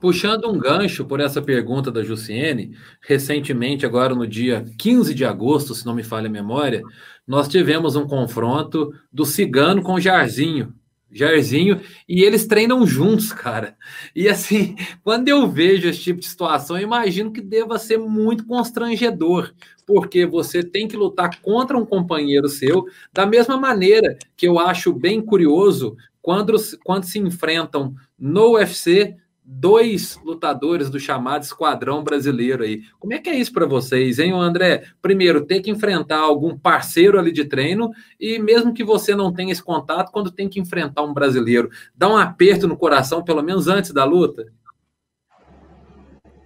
Puxando 0.03 0.51
um 0.51 0.59
gancho 0.59 1.05
por 1.05 1.21
essa 1.21 1.41
pergunta 1.41 1.89
da 1.89 2.03
Jussiene, 2.03 2.75
recentemente, 2.99 3.85
agora 3.85 4.13
no 4.13 4.27
dia 4.27 4.65
15 4.77 5.13
de 5.13 5.23
agosto, 5.23 5.73
se 5.73 5.85
não 5.85 5.95
me 5.95 6.03
falha 6.03 6.27
a 6.27 6.29
memória, 6.29 6.83
nós 7.25 7.47
tivemos 7.47 7.95
um 7.95 8.05
confronto 8.05 8.93
do 9.09 9.23
Cigano 9.25 9.81
com 9.81 9.93
o 9.93 10.01
Jarzinho. 10.01 10.73
Jairzinho, 11.09 11.79
e 12.09 12.21
eles 12.21 12.45
treinam 12.45 12.85
juntos, 12.85 13.31
cara. 13.31 13.77
E 14.13 14.27
assim, 14.27 14.75
quando 15.05 15.29
eu 15.29 15.49
vejo 15.49 15.87
esse 15.87 16.01
tipo 16.01 16.19
de 16.19 16.25
situação, 16.25 16.77
imagino 16.77 17.31
que 17.31 17.39
deva 17.39 17.79
ser 17.79 17.97
muito 17.97 18.45
constrangedor, 18.45 19.53
porque 19.87 20.25
você 20.25 20.61
tem 20.61 20.85
que 20.85 20.97
lutar 20.97 21.39
contra 21.41 21.77
um 21.77 21.85
companheiro 21.85 22.49
seu, 22.49 22.83
da 23.13 23.25
mesma 23.25 23.55
maneira 23.55 24.17
que 24.35 24.45
eu 24.45 24.59
acho 24.59 24.91
bem 24.91 25.21
curioso 25.21 25.95
quando, 26.21 26.55
quando 26.83 27.05
se 27.05 27.19
enfrentam 27.19 27.95
no 28.19 28.55
UFC 28.55 29.15
dois 29.45 30.17
lutadores 30.23 30.89
do 30.89 30.99
chamado 30.99 31.43
esquadrão 31.43 32.03
brasileiro 32.03 32.63
aí. 32.63 32.83
Como 32.99 33.13
é 33.13 33.19
que 33.19 33.29
é 33.29 33.35
isso 33.35 33.51
para 33.51 33.65
vocês, 33.65 34.19
hein, 34.19 34.31
André? 34.31 34.85
Primeiro, 35.01 35.45
ter 35.45 35.61
que 35.61 35.69
enfrentar 35.69 36.19
algum 36.19 36.57
parceiro 36.57 37.19
ali 37.19 37.31
de 37.31 37.45
treino 37.45 37.91
e 38.19 38.39
mesmo 38.39 38.73
que 38.73 38.83
você 38.83 39.15
não 39.15 39.33
tenha 39.33 39.51
esse 39.51 39.63
contato, 39.63 40.11
quando 40.11 40.31
tem 40.31 40.47
que 40.47 40.59
enfrentar 40.59 41.03
um 41.03 41.13
brasileiro, 41.13 41.69
dá 41.95 42.07
um 42.07 42.17
aperto 42.17 42.67
no 42.67 42.77
coração, 42.77 43.23
pelo 43.23 43.43
menos 43.43 43.67
antes 43.67 43.91
da 43.91 44.05
luta? 44.05 44.51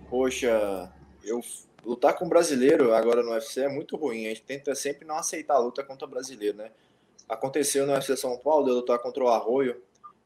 Poxa, 0.09 0.91
eu 1.23 1.41
lutar 1.85 2.15
com 2.15 2.27
brasileiro 2.27 2.93
agora 2.93 3.21
no 3.21 3.31
UFC 3.31 3.61
é 3.61 3.69
muito 3.69 3.95
ruim. 3.95 4.25
A 4.25 4.29
gente 4.29 4.43
tenta 4.43 4.73
sempre 4.73 5.05
não 5.05 5.17
aceitar 5.17 5.55
a 5.55 5.59
luta 5.59 5.83
contra 5.83 6.07
brasileiro, 6.07 6.57
né? 6.57 6.71
Aconteceu 7.29 7.85
no 7.85 7.93
UFC 7.93 8.15
São 8.17 8.37
Paulo, 8.37 8.69
eu 8.69 8.75
lutar 8.75 8.99
contra 8.99 9.23
o 9.23 9.27
Arroio, 9.27 9.81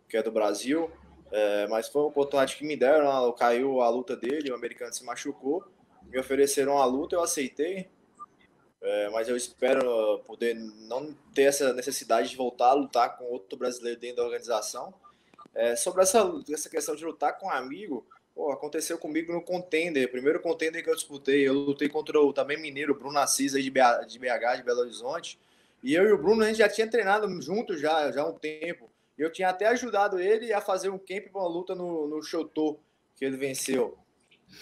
que 0.07 0.15
é 0.15 0.23
do 0.23 0.31
Brasil, 0.31 0.89
é, 1.31 1.67
mas 1.67 1.87
foi 1.87 2.01
uma 2.01 2.09
oportunidade 2.09 2.57
que 2.57 2.65
me 2.65 2.75
deram, 2.75 3.31
caiu 3.33 3.81
a 3.81 3.89
luta 3.89 4.15
dele, 4.15 4.51
o 4.51 4.55
americano 4.55 4.93
se 4.93 5.03
machucou, 5.05 5.63
me 6.03 6.19
ofereceram 6.19 6.77
a 6.77 6.85
luta, 6.85 7.15
eu 7.15 7.23
aceitei, 7.23 7.89
é, 8.81 9.09
mas 9.09 9.29
eu 9.29 9.37
espero 9.37 10.19
poder 10.25 10.55
não 10.55 11.15
ter 11.33 11.43
essa 11.43 11.71
necessidade 11.71 12.29
de 12.29 12.35
voltar 12.35 12.69
a 12.69 12.73
lutar 12.73 13.17
com 13.17 13.25
outro 13.25 13.57
brasileiro 13.57 13.99
dentro 13.99 14.17
da 14.17 14.23
organização. 14.23 14.93
É, 15.53 15.75
sobre 15.75 16.01
essa, 16.01 16.23
essa 16.51 16.69
questão 16.69 16.95
de 16.95 17.05
lutar 17.05 17.37
com 17.37 17.45
um 17.45 17.51
amigo, 17.51 18.05
pô, 18.33 18.51
aconteceu 18.51 18.97
comigo 18.97 19.31
no 19.31 19.41
contender, 19.41 20.11
primeiro 20.11 20.41
contender 20.41 20.83
que 20.83 20.89
eu 20.89 20.95
disputei, 20.95 21.47
eu 21.47 21.53
lutei 21.53 21.87
contra 21.87 22.19
o 22.19 22.33
também 22.33 22.59
mineiro 22.59 22.95
Bruno 22.95 23.19
Assis 23.19 23.53
aí 23.53 23.63
de 23.63 23.69
BH, 23.69 24.55
de 24.57 24.63
Belo 24.63 24.81
Horizonte, 24.81 25.39
e 25.83 25.93
eu 25.93 26.05
e 26.05 26.11
o 26.11 26.17
Bruno 26.17 26.43
a 26.43 26.47
gente 26.47 26.57
já 26.57 26.69
tinha 26.69 26.89
treinado 26.89 27.41
juntos 27.41 27.79
já, 27.79 28.11
já 28.11 28.21
há 28.21 28.27
um 28.27 28.33
tempo. 28.33 28.89
Eu 29.21 29.31
tinha 29.31 29.49
até 29.49 29.67
ajudado 29.67 30.19
ele 30.19 30.51
a 30.51 30.59
fazer 30.59 30.89
um 30.89 30.97
camp 30.97 31.31
para 31.31 31.41
uma 31.41 31.47
luta 31.47 31.75
no, 31.75 32.07
no 32.07 32.23
Shoto, 32.23 32.79
que 33.15 33.23
ele 33.23 33.37
venceu. 33.37 33.95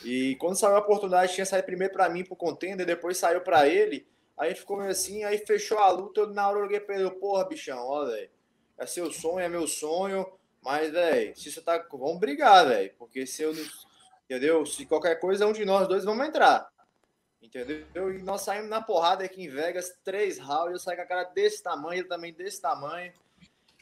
E 0.04 0.36
quando 0.36 0.58
saiu 0.58 0.76
a 0.76 0.80
oportunidade, 0.80 1.34
tinha 1.34 1.46
saído 1.46 1.66
primeiro 1.66 1.94
para 1.94 2.10
mim 2.10 2.26
pro 2.26 2.36
contender, 2.36 2.86
depois 2.86 3.18
saiu 3.18 3.40
para 3.40 3.70
ele. 3.70 4.06
Aí 4.38 4.48
a 4.48 4.50
gente 4.50 4.60
ficou 4.60 4.76
meio 4.76 4.92
assim, 4.92 5.24
aí 5.24 5.38
fechou 5.38 5.78
a 5.78 5.90
luta. 5.90 6.20
Eu, 6.20 6.34
na 6.34 6.50
hora 6.50 6.60
eu 6.60 6.64
liguei 6.64 6.82
pra 6.82 7.00
ele, 7.00 7.10
porra, 7.12 7.46
bichão, 7.46 7.80
ó, 7.80 8.06
velho. 8.06 8.30
É 8.78 8.86
seu 8.86 9.10
sonho, 9.14 9.40
é 9.40 9.48
meu 9.48 9.66
sonho. 9.66 10.30
Mas, 10.62 10.92
velho, 10.92 11.38
se 11.38 11.50
você 11.50 11.62
tá. 11.62 11.78
Vamos 11.90 12.20
brigar, 12.20 12.68
velho. 12.68 12.94
Porque 13.00 13.26
se 13.26 13.42
eu. 13.42 13.54
Entendeu? 14.26 14.66
Se 14.66 14.86
qualquer 14.86 15.22
coisa, 15.22 15.48
um 15.48 15.54
de 15.54 15.64
nós 15.64 15.88
dois 15.88 16.04
vamos 16.04 16.28
entrar. 16.28 16.70
Entendeu? 17.42 18.14
E 18.14 18.22
nós 18.22 18.42
saímos 18.42 18.70
na 18.70 18.82
porrada 18.82 19.24
aqui 19.24 19.42
em 19.42 19.50
Vegas, 19.50 19.98
três 20.04 20.38
rounds. 20.38 20.74
Eu 20.74 20.80
saí 20.80 20.98
com 20.98 21.02
a 21.04 21.06
cara 21.06 21.24
desse 21.24 21.64
tamanho, 21.64 22.02
ele 22.02 22.10
também 22.10 22.34
desse 22.34 22.62
tamanho 22.62 23.14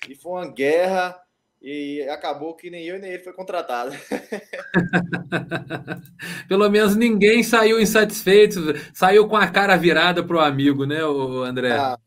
e 0.08 0.16
foi 0.16 0.34
uma 0.34 0.52
guerra 0.52 1.20
e 1.62 2.02
acabou 2.10 2.56
que 2.56 2.70
nem 2.70 2.86
eu 2.86 3.00
nem 3.00 3.12
ele 3.12 3.24
foi 3.24 3.34
contratado. 3.34 3.92
Pelo 6.48 6.70
menos 6.70 6.96
ninguém 6.96 7.44
saiu 7.44 7.82
insatisfeito, 7.82 8.60
saiu 8.94 9.28
com 9.28 9.36
a 9.36 9.48
cara 9.48 9.76
virada 9.76 10.24
para 10.24 10.38
o 10.38 10.40
amigo, 10.40 10.86
né, 10.86 11.04
o 11.04 11.44
André? 11.44 11.72
Ah, 11.72 11.98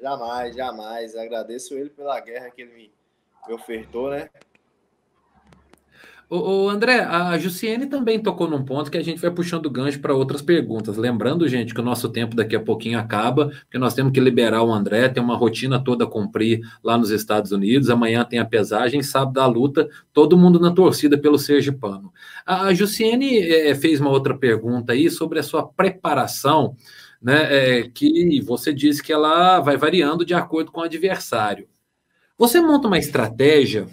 jamais, 0.00 0.54
jamais. 0.54 1.16
Agradeço 1.16 1.74
ele 1.74 1.90
pela 1.90 2.20
guerra 2.20 2.50
que 2.50 2.62
ele 2.62 2.72
me, 2.72 2.92
me 3.48 3.54
ofertou, 3.54 4.10
né? 4.10 4.30
O, 6.34 6.70
André, 6.70 7.00
a 7.00 7.36
Jussiene 7.36 7.84
também 7.84 8.18
tocou 8.18 8.48
num 8.48 8.64
ponto 8.64 8.90
que 8.90 8.96
a 8.96 9.04
gente 9.04 9.20
vai 9.20 9.30
puxando 9.30 9.68
gancho 9.68 10.00
para 10.00 10.14
outras 10.14 10.40
perguntas. 10.40 10.96
Lembrando, 10.96 11.46
gente, 11.46 11.74
que 11.74 11.80
o 11.80 11.84
nosso 11.84 12.08
tempo 12.08 12.34
daqui 12.34 12.56
a 12.56 12.60
pouquinho 12.60 12.98
acaba, 12.98 13.48
porque 13.48 13.76
nós 13.76 13.92
temos 13.92 14.12
que 14.12 14.20
liberar 14.20 14.62
o 14.62 14.72
André, 14.72 15.10
tem 15.10 15.22
uma 15.22 15.36
rotina 15.36 15.78
toda 15.78 16.04
a 16.04 16.06
cumprir 16.06 16.62
lá 16.82 16.96
nos 16.96 17.10
Estados 17.10 17.52
Unidos. 17.52 17.90
Amanhã 17.90 18.24
tem 18.24 18.38
a 18.38 18.46
pesagem, 18.46 19.02
sábado 19.02 19.42
a 19.42 19.46
luta, 19.46 19.90
todo 20.10 20.38
mundo 20.38 20.58
na 20.58 20.70
torcida 20.70 21.18
pelo 21.18 21.38
Sergipano. 21.38 22.10
A 22.46 22.72
Jussiene 22.72 23.38
é, 23.38 23.74
fez 23.74 24.00
uma 24.00 24.08
outra 24.08 24.34
pergunta 24.34 24.94
aí 24.94 25.10
sobre 25.10 25.38
a 25.38 25.42
sua 25.42 25.68
preparação, 25.68 26.76
né? 27.20 27.80
É, 27.80 27.90
que 27.90 28.40
você 28.40 28.72
disse 28.72 29.02
que 29.02 29.12
ela 29.12 29.60
vai 29.60 29.76
variando 29.76 30.24
de 30.24 30.32
acordo 30.32 30.72
com 30.72 30.80
o 30.80 30.84
adversário. 30.84 31.68
Você 32.38 32.58
monta 32.58 32.88
uma 32.88 32.98
estratégia 32.98 33.86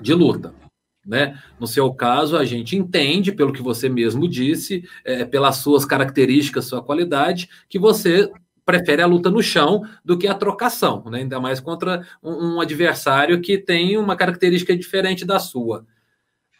de 0.00 0.14
luta 0.14 0.61
né? 1.06 1.38
No 1.58 1.66
seu 1.66 1.92
caso, 1.92 2.36
a 2.36 2.44
gente 2.44 2.76
entende, 2.76 3.32
pelo 3.32 3.52
que 3.52 3.62
você 3.62 3.88
mesmo 3.88 4.28
disse, 4.28 4.84
é, 5.04 5.24
pelas 5.24 5.56
suas 5.56 5.84
características, 5.84 6.66
sua 6.66 6.82
qualidade, 6.82 7.48
que 7.68 7.78
você 7.78 8.30
prefere 8.64 9.02
a 9.02 9.06
luta 9.06 9.30
no 9.30 9.42
chão 9.42 9.82
do 10.04 10.16
que 10.16 10.28
a 10.28 10.34
trocação, 10.34 11.02
né? 11.10 11.18
ainda 11.18 11.40
mais 11.40 11.60
contra 11.60 12.06
um, 12.22 12.54
um 12.54 12.60
adversário 12.60 13.40
que 13.40 13.58
tem 13.58 13.96
uma 13.96 14.16
característica 14.16 14.76
diferente 14.76 15.24
da 15.24 15.38
sua. 15.38 15.84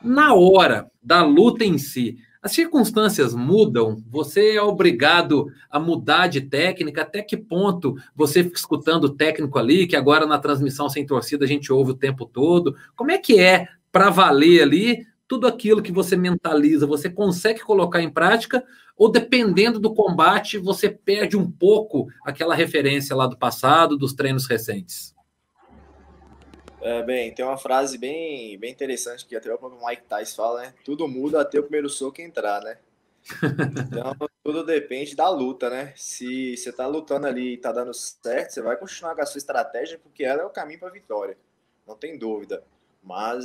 Na 0.03 0.35
hora 0.35 0.91
da 1.01 1.25
luta 1.25 1.65
em 1.65 1.79
si, 1.79 2.19
as 2.43 2.51
circunstâncias 2.51 3.37
mudam, 3.37 4.03
você 4.11 4.57
é 4.57 4.63
obrigado 4.63 5.47
a 5.71 5.79
mudar 5.79 6.27
de 6.27 6.41
técnica, 6.41 7.03
até 7.03 7.23
que 7.23 7.37
ponto 7.37 7.95
você 8.17 8.43
fica 8.43 8.59
escutando 8.59 9.05
o 9.05 9.15
técnico 9.15 9.57
ali, 9.61 9.87
que 9.87 9.95
agora 9.95 10.27
na 10.27 10.41
transmissão 10.41 10.89
sem 10.89 11.07
torcida 11.07 11.45
a 11.45 11.49
gente 11.49 11.73
ouve 11.73 11.93
o 11.93 11.97
tempo 11.97 12.27
todo. 12.27 12.75
Como 12.97 13.13
é 13.13 13.19
que 13.19 13.39
é 13.39 13.69
para 13.93 14.11
valer 14.11 14.63
ali, 14.63 15.07
tudo 15.29 15.47
aquilo 15.47 15.83
que 15.83 15.93
você 15.93 16.17
mentaliza, 16.17 16.87
você 16.87 17.09
consegue 17.09 17.61
colocar 17.61 18.03
em 18.03 18.11
prática, 18.11 18.65
ou 18.97 19.11
dependendo 19.11 19.79
do 19.79 19.95
combate, 19.95 20.59
você 20.59 20.89
perde 20.89 21.37
um 21.37 21.51
pouco 21.51 22.09
aquela 22.25 22.55
referência 22.55 23.15
lá 23.15 23.27
do 23.27 23.37
passado, 23.37 23.97
dos 23.97 24.15
treinos 24.15 24.47
recentes? 24.49 25.15
É, 26.81 27.03
bem, 27.03 27.33
tem 27.33 27.45
uma 27.45 27.57
frase 27.57 27.97
bem, 27.97 28.59
bem 28.59 28.73
interessante 28.73 29.25
que 29.25 29.37
até 29.37 29.53
o 29.55 29.57
próprio 29.57 29.87
Mike 29.87 30.03
Tyson 30.03 30.35
fala, 30.35 30.63
né? 30.63 30.75
Tudo 30.85 31.07
muda 31.07 31.41
até 31.41 31.61
o 31.61 31.63
primeiro 31.63 31.89
soco 31.89 32.21
entrar, 32.21 32.61
né? 32.61 32.77
Então, 33.87 34.17
tudo 34.43 34.67
depende 34.67 35.15
da 35.15 35.29
luta, 35.29 35.71
né? 35.71 35.93
Se 35.97 36.57
você 36.57 36.73
tá 36.73 36.87
lutando 36.89 37.29
ali 37.29 37.55
e 37.55 37.57
tá 37.57 37.71
dando 37.71 37.95
certo, 37.95 38.51
você 38.51 38.61
vai 38.61 38.77
continuar 38.77 39.15
com 39.15 39.23
a 39.23 39.27
sua 39.27 39.39
estratégia, 39.39 40.01
porque 40.03 40.25
ela 40.25 40.43
é 40.43 40.45
o 40.45 40.51
caminho 40.51 40.81
para 40.81 40.89
a 40.89 40.93
vitória. 40.93 41.39
Não 41.87 41.97
tem 41.97 42.19
dúvida. 42.19 42.65
Mas 43.03 43.45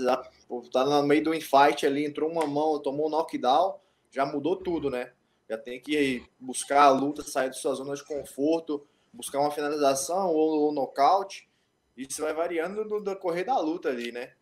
tá 0.71 0.85
no 0.85 1.03
meio 1.03 1.23
do 1.23 1.33
infight 1.33 1.85
ali, 1.85 2.05
entrou 2.05 2.29
uma 2.29 2.45
mão, 2.45 2.79
tomou 2.79 3.07
um 3.07 3.09
knockdown, 3.09 3.79
já 4.11 4.25
mudou 4.25 4.55
tudo, 4.55 4.89
né? 4.89 5.11
Já 5.49 5.57
tem 5.57 5.81
que 5.81 6.23
buscar 6.39 6.83
a 6.83 6.89
luta, 6.89 7.23
sair 7.23 7.49
de 7.49 7.57
sua 7.57 7.73
zona 7.73 7.95
de 7.95 8.03
conforto, 8.03 8.85
buscar 9.11 9.39
uma 9.39 9.51
finalização 9.51 10.29
ou, 10.29 10.61
ou 10.61 10.71
nocaute. 10.71 11.49
Isso 11.95 12.21
vai 12.21 12.33
variando 12.33 12.85
no 12.85 13.03
decorrer 13.03 13.45
da 13.45 13.57
luta 13.57 13.89
ali, 13.89 14.11
né? 14.11 14.33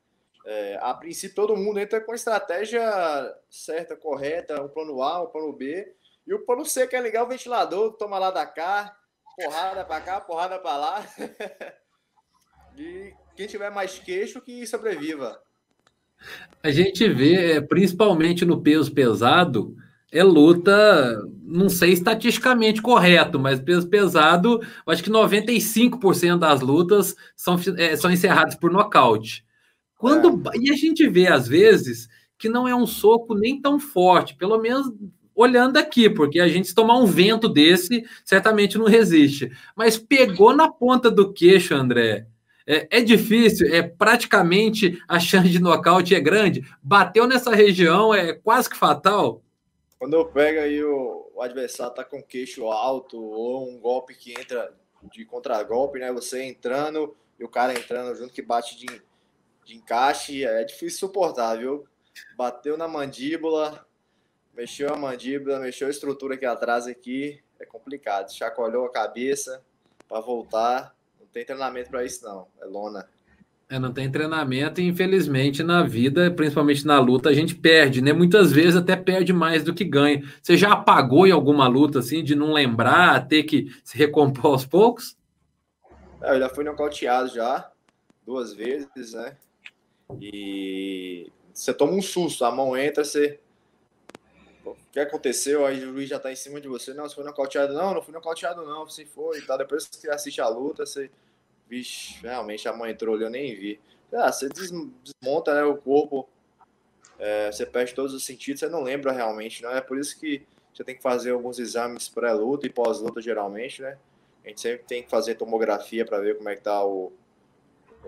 É, 0.45 0.77
a 0.81 0.93
princípio, 0.93 1.35
todo 1.35 1.57
mundo 1.57 1.79
entra 1.79 1.99
com 2.01 2.11
a 2.11 2.15
estratégia 2.15 2.83
certa, 3.49 3.95
correta, 3.95 4.61
um 4.61 4.67
plano 4.67 5.01
A, 5.01 5.23
um 5.23 5.27
plano 5.27 5.51
B, 5.53 5.95
E 6.27 6.33
o 6.33 6.45
pano 6.45 6.65
seco 6.65 6.95
é 6.95 7.01
ligar 7.01 7.23
o 7.23 7.27
ventilador, 7.27 7.93
toma 7.93 8.19
lá 8.19 8.29
da 8.29 8.45
cá, 8.45 8.95
porrada 9.35 9.83
pra 9.85 10.01
cá, 10.01 10.21
porrada 10.21 10.59
pra 10.59 10.77
lá. 10.77 11.05
e 12.77 13.13
quem 13.35 13.47
tiver 13.47 13.69
mais 13.69 13.99
queixo 13.99 14.41
que 14.41 14.65
sobreviva. 14.65 15.39
A 16.63 16.71
gente 16.71 17.07
vê, 17.09 17.61
principalmente 17.61 18.45
no 18.45 18.61
peso 18.61 18.91
pesado, 18.91 19.75
é 20.11 20.23
luta, 20.23 21.21
não 21.43 21.67
sei 21.67 21.91
estatisticamente 21.91 22.81
correto, 22.81 23.39
mas 23.39 23.59
peso 23.59 23.87
pesado, 23.87 24.61
acho 24.87 25.03
que 25.03 25.09
95% 25.09 26.39
das 26.39 26.61
lutas 26.61 27.15
são, 27.35 27.59
é, 27.77 27.95
são 27.95 28.09
encerradas 28.09 28.55
por 28.55 28.71
nocaute. 28.71 29.45
Quando, 29.97 30.41
é. 30.53 30.57
E 30.57 30.71
a 30.71 30.75
gente 30.75 31.07
vê, 31.07 31.27
às 31.27 31.47
vezes, 31.47 32.07
que 32.37 32.49
não 32.49 32.67
é 32.67 32.75
um 32.75 32.87
soco 32.87 33.35
nem 33.35 33.61
tão 33.61 33.79
forte, 33.79 34.35
pelo 34.35 34.57
menos 34.57 34.91
olhando 35.35 35.77
aqui, 35.77 36.09
porque 36.09 36.39
a 36.39 36.47
gente 36.47 36.69
se 36.69 36.75
tomar 36.75 36.97
um 36.97 37.05
vento 37.05 37.49
desse, 37.49 38.05
certamente 38.23 38.77
não 38.77 38.85
resiste. 38.85 39.51
Mas 39.75 39.97
pegou 39.97 40.55
na 40.55 40.71
ponta 40.71 41.11
do 41.11 41.33
queixo, 41.33 41.75
André. 41.75 42.25
É, 42.67 42.97
é, 42.97 43.01
difícil, 43.01 43.71
é 43.73 43.83
praticamente 43.83 44.99
a 45.07 45.19
chance 45.19 45.49
de 45.49 45.59
nocaute 45.59 46.15
é 46.15 46.19
grande. 46.19 46.67
Bateu 46.81 47.27
nessa 47.27 47.53
região, 47.53 48.13
é 48.13 48.33
quase 48.33 48.69
que 48.69 48.75
fatal. 48.75 49.43
Quando 49.99 50.13
eu 50.13 50.25
pego 50.25 50.59
aí 50.59 50.83
o, 50.83 51.31
o 51.35 51.41
adversário 51.41 51.93
tá 51.93 52.03
com 52.03 52.21
queixo 52.23 52.67
alto 52.67 53.21
ou 53.21 53.69
um 53.69 53.79
golpe 53.79 54.15
que 54.15 54.31
entra 54.31 54.73
de 55.11 55.25
contragolpe, 55.25 55.99
né? 55.99 56.11
Você 56.11 56.43
entrando 56.43 57.15
e 57.39 57.43
o 57.43 57.49
cara 57.49 57.73
entrando 57.73 58.15
junto 58.15 58.33
que 58.33 58.41
bate 58.41 58.77
de, 58.77 59.01
de 59.65 59.75
encaixe, 59.75 60.43
é 60.45 60.63
difícil 60.63 60.99
suportar, 60.99 61.57
viu? 61.57 61.85
Bateu 62.35 62.77
na 62.77 62.87
mandíbula, 62.87 63.85
mexeu 64.53 64.93
a 64.93 64.97
mandíbula, 64.97 65.59
mexeu 65.59 65.87
a 65.87 65.91
estrutura 65.91 66.35
aqui 66.35 66.45
atrás 66.45 66.87
aqui, 66.87 67.43
é 67.59 67.65
complicado. 67.65 68.33
Chacoalhou 68.33 68.85
a 68.85 68.91
cabeça 68.91 69.63
para 70.07 70.21
voltar. 70.21 70.94
Não 71.35 71.41
tem 71.41 71.45
treinamento 71.45 71.89
para 71.89 72.05
isso 72.05 72.23
não, 72.23 72.47
é 72.61 72.65
lona. 72.65 73.05
É, 73.67 73.77
não 73.77 73.91
tem 73.91 74.09
treinamento 74.09 74.79
e 74.79 74.87
infelizmente 74.87 75.63
na 75.63 75.83
vida, 75.83 76.31
principalmente 76.31 76.87
na 76.87 76.97
luta, 76.97 77.27
a 77.27 77.33
gente 77.33 77.53
perde, 77.53 78.01
né? 78.01 78.13
Muitas 78.13 78.53
vezes 78.53 78.77
até 78.77 78.95
perde 78.95 79.33
mais 79.33 79.61
do 79.61 79.73
que 79.73 79.83
ganha. 79.83 80.23
Você 80.41 80.55
já 80.55 80.71
apagou 80.71 81.27
em 81.27 81.31
alguma 81.31 81.67
luta 81.67 81.99
assim 81.99 82.23
de 82.23 82.35
não 82.35 82.53
lembrar, 82.53 83.27
ter 83.27 83.43
que 83.43 83.67
se 83.83 83.97
recompor 83.97 84.51
aos 84.51 84.65
poucos? 84.65 85.17
É, 86.21 86.35
eu 86.35 86.39
já 86.39 86.47
fui 86.47 86.63
nocauteado 86.63 87.27
já 87.27 87.69
duas 88.25 88.53
vezes, 88.53 89.13
né? 89.13 89.35
E 90.21 91.29
você 91.53 91.73
toma 91.73 91.91
um 91.91 92.01
susto, 92.01 92.45
a 92.45 92.51
mão 92.51 92.77
entra, 92.77 93.03
você 93.03 93.39
o 94.65 94.75
que 94.91 94.99
aconteceu? 95.01 95.65
Aí 95.65 95.83
o 95.83 95.93
juiz 95.93 96.09
já 96.09 96.17
tá 96.17 96.31
em 96.31 96.35
cima 96.35 96.61
de 96.61 96.69
você. 96.69 96.93
Não, 96.93 97.07
você 97.07 97.15
foi 97.15 97.25
nocauteado. 97.25 97.73
Não, 97.73 97.93
não 97.93 98.01
fui 98.01 98.13
nocauteado, 98.13 98.65
não. 98.65 98.85
Você 98.85 99.05
foi. 99.05 99.41
Tá? 99.41 99.57
Depois 99.57 99.85
que 99.85 99.97
você 99.97 100.09
assiste 100.09 100.39
a 100.39 100.47
luta, 100.47 100.85
você. 100.85 101.11
Vixe, 101.67 102.21
realmente 102.21 102.67
a 102.67 102.73
mãe 102.73 102.91
entrou 102.91 103.15
ali, 103.15 103.23
eu 103.23 103.29
nem 103.29 103.55
vi. 103.55 103.79
Ah, 104.13 104.31
você 104.31 104.47
desmonta 104.47 105.53
né, 105.53 105.63
o 105.63 105.77
corpo, 105.77 106.29
é, 107.17 107.51
você 107.51 107.65
perde 107.65 107.93
todos 107.93 108.13
os 108.13 108.23
sentidos, 108.23 108.59
você 108.59 108.69
não 108.69 108.83
lembra 108.83 109.11
realmente, 109.11 109.63
não 109.63 109.71
é? 109.71 109.81
Por 109.81 109.97
isso 109.97 110.19
que 110.19 110.45
você 110.73 110.83
tem 110.83 110.95
que 110.95 111.01
fazer 111.01 111.31
alguns 111.31 111.57
exames 111.59 112.09
pré-luta 112.09 112.67
e 112.67 112.69
pós-luta, 112.69 113.21
geralmente, 113.21 113.81
né? 113.81 113.97
A 114.43 114.49
gente 114.49 114.61
sempre 114.61 114.85
tem 114.85 115.03
que 115.03 115.09
fazer 115.09 115.35
tomografia 115.35 116.05
para 116.05 116.19
ver 116.19 116.37
como 116.37 116.49
é 116.49 116.55
que 116.55 116.61
tá 116.61 116.85
o, 116.85 117.11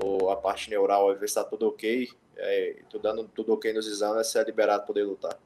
o, 0.04 0.30
a 0.30 0.36
parte 0.36 0.70
neural, 0.70 1.16
ver 1.16 1.28
se 1.28 1.36
tá 1.36 1.44
tudo 1.44 1.68
ok. 1.68 2.10
É, 2.36 2.76
tudo 2.90 3.02
dando 3.02 3.28
tudo 3.30 3.54
ok 3.54 3.74
nos 3.74 3.88
exames, 3.88 4.28
você 4.28 4.38
é 4.38 4.44
liberado 4.44 4.86
poder 4.86 5.04
lutar. 5.04 5.40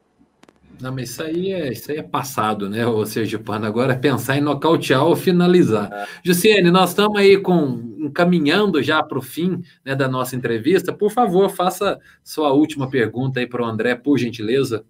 Não, 0.80 0.92
mas 0.94 1.10
isso 1.10 1.24
aí 1.24 1.54
é, 1.54 1.72
isso 1.72 1.92
aí 1.92 1.98
é 1.98 2.04
passado, 2.04 2.70
né, 2.70 2.86
Ou 2.86 3.06
seja, 3.06 3.38
Pano? 3.38 3.66
Agora 3.66 3.94
é 3.94 3.96
pensar 3.96 4.38
em 4.38 4.42
nocautear 4.42 5.06
ou 5.06 5.16
finalizar. 5.16 5.92
É. 5.92 6.08
Jussiane, 6.24 6.72
nós 6.72 6.90
estamos 6.90 7.20
aí 7.20 7.38
com, 7.38 7.96
encaminhando 8.00 8.82
já 8.82 9.04
para 9.04 9.18
o 9.18 9.22
fim 9.22 9.62
né, 9.86 9.96
da 9.96 10.08
nossa 10.08 10.36
entrevista. 10.36 10.92
Por 10.92 11.12
favor, 11.12 11.50
faça 11.50 12.00
sua 12.24 12.52
última 12.52 12.90
pergunta 12.90 13.40
aí 13.40 13.48
para 13.48 13.62
o 13.62 13.66
André, 13.66 13.96
por 13.96 14.18
gentileza. 14.18 14.84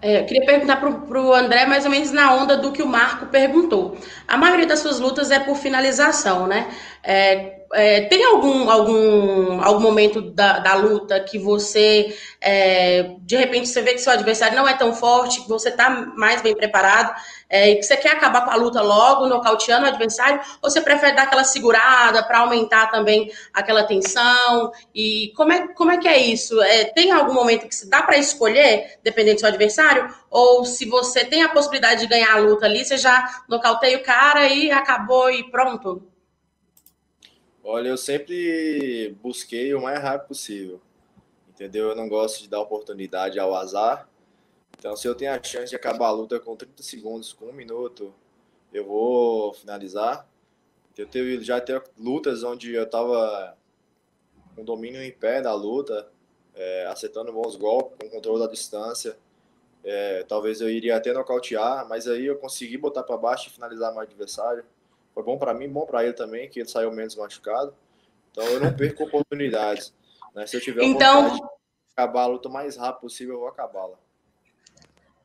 É, 0.00 0.20
eu 0.20 0.26
queria 0.26 0.44
perguntar 0.44 0.76
para 0.76 1.22
o 1.22 1.32
André, 1.32 1.64
mais 1.64 1.86
ou 1.86 1.90
menos 1.90 2.12
na 2.12 2.34
onda 2.34 2.58
do 2.58 2.70
que 2.72 2.82
o 2.82 2.86
Marco 2.86 3.24
perguntou. 3.24 3.96
A 4.28 4.36
maioria 4.36 4.66
das 4.66 4.80
suas 4.80 5.00
lutas 5.00 5.30
é 5.30 5.40
por 5.40 5.56
finalização, 5.56 6.46
né? 6.46 6.68
É, 7.02 7.63
é, 7.74 8.02
tem 8.02 8.24
algum, 8.24 8.70
algum, 8.70 9.60
algum 9.62 9.80
momento 9.80 10.22
da, 10.22 10.60
da 10.60 10.74
luta 10.74 11.18
que 11.20 11.38
você, 11.38 12.16
é, 12.40 13.16
de 13.20 13.36
repente, 13.36 13.68
você 13.68 13.82
vê 13.82 13.92
que 13.92 13.98
seu 13.98 14.12
adversário 14.12 14.56
não 14.56 14.66
é 14.66 14.74
tão 14.74 14.94
forte, 14.94 15.42
que 15.42 15.48
você 15.48 15.68
está 15.68 15.90
mais 15.90 16.40
bem 16.40 16.54
preparado, 16.54 17.14
é, 17.50 17.70
e 17.70 17.76
que 17.76 17.82
você 17.82 17.96
quer 17.96 18.12
acabar 18.12 18.44
com 18.44 18.50
a 18.50 18.56
luta 18.56 18.80
logo, 18.80 19.26
nocauteando 19.26 19.86
o 19.86 19.88
adversário, 19.88 20.40
ou 20.62 20.70
você 20.70 20.80
prefere 20.80 21.16
dar 21.16 21.24
aquela 21.24 21.44
segurada 21.44 22.22
para 22.22 22.38
aumentar 22.38 22.90
também 22.90 23.30
aquela 23.52 23.84
tensão? 23.84 24.70
E 24.94 25.32
como 25.36 25.52
é, 25.52 25.68
como 25.74 25.90
é 25.90 25.98
que 25.98 26.08
é 26.08 26.18
isso? 26.18 26.60
É, 26.62 26.84
tem 26.84 27.10
algum 27.10 27.34
momento 27.34 27.68
que 27.68 27.74
se 27.74 27.90
dá 27.90 28.02
para 28.02 28.16
escolher, 28.16 28.98
dependendo 29.02 29.36
do 29.36 29.40
seu 29.40 29.48
adversário? 29.48 30.08
Ou 30.30 30.64
se 30.64 30.84
você 30.84 31.24
tem 31.24 31.42
a 31.42 31.48
possibilidade 31.48 32.00
de 32.02 32.06
ganhar 32.06 32.32
a 32.32 32.38
luta 32.38 32.66
ali, 32.66 32.84
você 32.84 32.96
já 32.96 33.42
nocauteia 33.48 33.98
o 33.98 34.02
cara 34.02 34.48
e 34.48 34.70
acabou 34.70 35.30
e 35.30 35.50
pronto? 35.50 36.13
Olha, 37.66 37.88
eu 37.88 37.96
sempre 37.96 39.16
busquei 39.22 39.72
o 39.72 39.80
mais 39.80 39.98
rápido 39.98 40.28
possível, 40.28 40.82
entendeu? 41.48 41.88
Eu 41.88 41.96
não 41.96 42.10
gosto 42.10 42.42
de 42.42 42.48
dar 42.48 42.60
oportunidade 42.60 43.40
ao 43.40 43.54
azar. 43.54 44.06
Então, 44.78 44.94
se 44.94 45.08
eu 45.08 45.14
tenho 45.14 45.32
a 45.32 45.42
chance 45.42 45.70
de 45.70 45.76
acabar 45.76 46.08
a 46.08 46.10
luta 46.10 46.38
com 46.38 46.54
30 46.54 46.82
segundos, 46.82 47.32
com 47.32 47.46
um 47.46 47.54
minuto, 47.54 48.14
eu 48.70 48.84
vou 48.84 49.54
finalizar. 49.54 50.28
Eu 50.94 51.06
teve, 51.06 51.42
já 51.42 51.58
teve 51.58 51.86
lutas 51.98 52.42
onde 52.42 52.74
eu 52.74 52.82
estava 52.84 53.56
com 54.54 54.62
domínio 54.62 55.02
em 55.02 55.10
pé 55.10 55.40
da 55.40 55.54
luta, 55.54 56.06
é, 56.54 56.84
acertando 56.86 57.32
bons 57.32 57.56
golpes, 57.56 57.96
com 57.98 58.14
controle 58.14 58.40
da 58.40 58.46
distância. 58.46 59.16
É, 59.82 60.22
talvez 60.24 60.60
eu 60.60 60.68
iria 60.68 60.96
até 60.96 61.14
nocautear, 61.14 61.88
mas 61.88 62.06
aí 62.06 62.26
eu 62.26 62.36
consegui 62.36 62.76
botar 62.76 63.04
para 63.04 63.16
baixo 63.16 63.48
e 63.48 63.52
finalizar 63.52 63.90
meu 63.90 64.02
adversário. 64.02 64.66
Foi 65.14 65.22
bom 65.22 65.38
para 65.38 65.54
mim, 65.54 65.68
bom 65.68 65.86
para 65.86 66.04
ele 66.04 66.12
também, 66.12 66.48
que 66.48 66.60
ele 66.60 66.68
saiu 66.68 66.90
menos 66.90 67.14
machucado. 67.14 67.74
Então 68.30 68.44
eu 68.44 68.60
não 68.60 68.74
perco 68.74 69.04
oportunidades. 69.04 69.94
Né? 70.34 70.46
Se 70.46 70.56
eu 70.56 70.60
tiver 70.60 70.82
então, 70.82 71.36
de 71.36 71.42
acabar 71.96 72.22
a 72.22 72.26
luta 72.26 72.48
o 72.48 72.52
mais 72.52 72.76
rápido 72.76 73.02
possível, 73.02 73.34
eu 73.34 73.40
vou 73.40 73.48
acabá-la. 73.48 73.94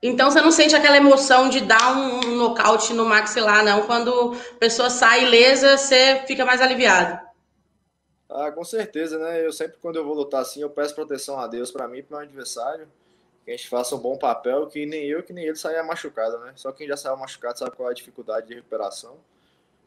Então 0.01 0.31
você 0.31 0.39
não 0.39 0.51
sente 0.51 0.75
aquela 0.75 0.95
emoção 0.95 1.49
de 1.49 1.59
dar 1.61 1.91
um 1.91 2.35
nocaute 2.37 2.93
no 2.93 3.05
maxilar, 3.05 3.65
não? 3.65 3.85
Quando 3.85 4.33
a 4.33 4.55
pessoa 4.55 4.89
sai 4.89 5.25
ilesa, 5.25 5.75
você 5.75 6.23
fica 6.25 6.45
mais 6.45 6.61
aliviado. 6.61 7.19
Ah, 8.29 8.51
com 8.51 8.63
certeza, 8.63 9.17
né? 9.17 9.45
Eu 9.45 9.51
sempre, 9.51 9.77
quando 9.81 9.97
eu 9.97 10.05
vou 10.05 10.13
lutar 10.13 10.41
assim, 10.41 10.61
eu 10.61 10.69
peço 10.69 10.95
proteção 10.95 11.37
a 11.39 11.47
Deus 11.47 11.71
para 11.71 11.87
mim 11.87 11.97
e 11.97 12.03
para 12.03 12.17
meu 12.17 12.27
adversário. 12.27 12.87
Que 13.43 13.51
a 13.51 13.57
gente 13.57 13.67
faça 13.67 13.95
um 13.95 13.99
bom 13.99 14.17
papel, 14.17 14.67
que 14.67 14.85
nem 14.85 15.05
eu, 15.05 15.23
que 15.23 15.33
nem 15.33 15.45
ele 15.45 15.55
saia 15.55 15.83
machucado, 15.83 16.37
né? 16.39 16.53
Só 16.55 16.71
quem 16.71 16.87
já 16.87 16.95
saiu 16.95 17.17
machucado 17.17 17.57
sabe 17.57 17.75
qual 17.75 17.89
é 17.89 17.91
a 17.91 17.95
dificuldade 17.95 18.47
de 18.47 18.53
recuperação. 18.53 19.17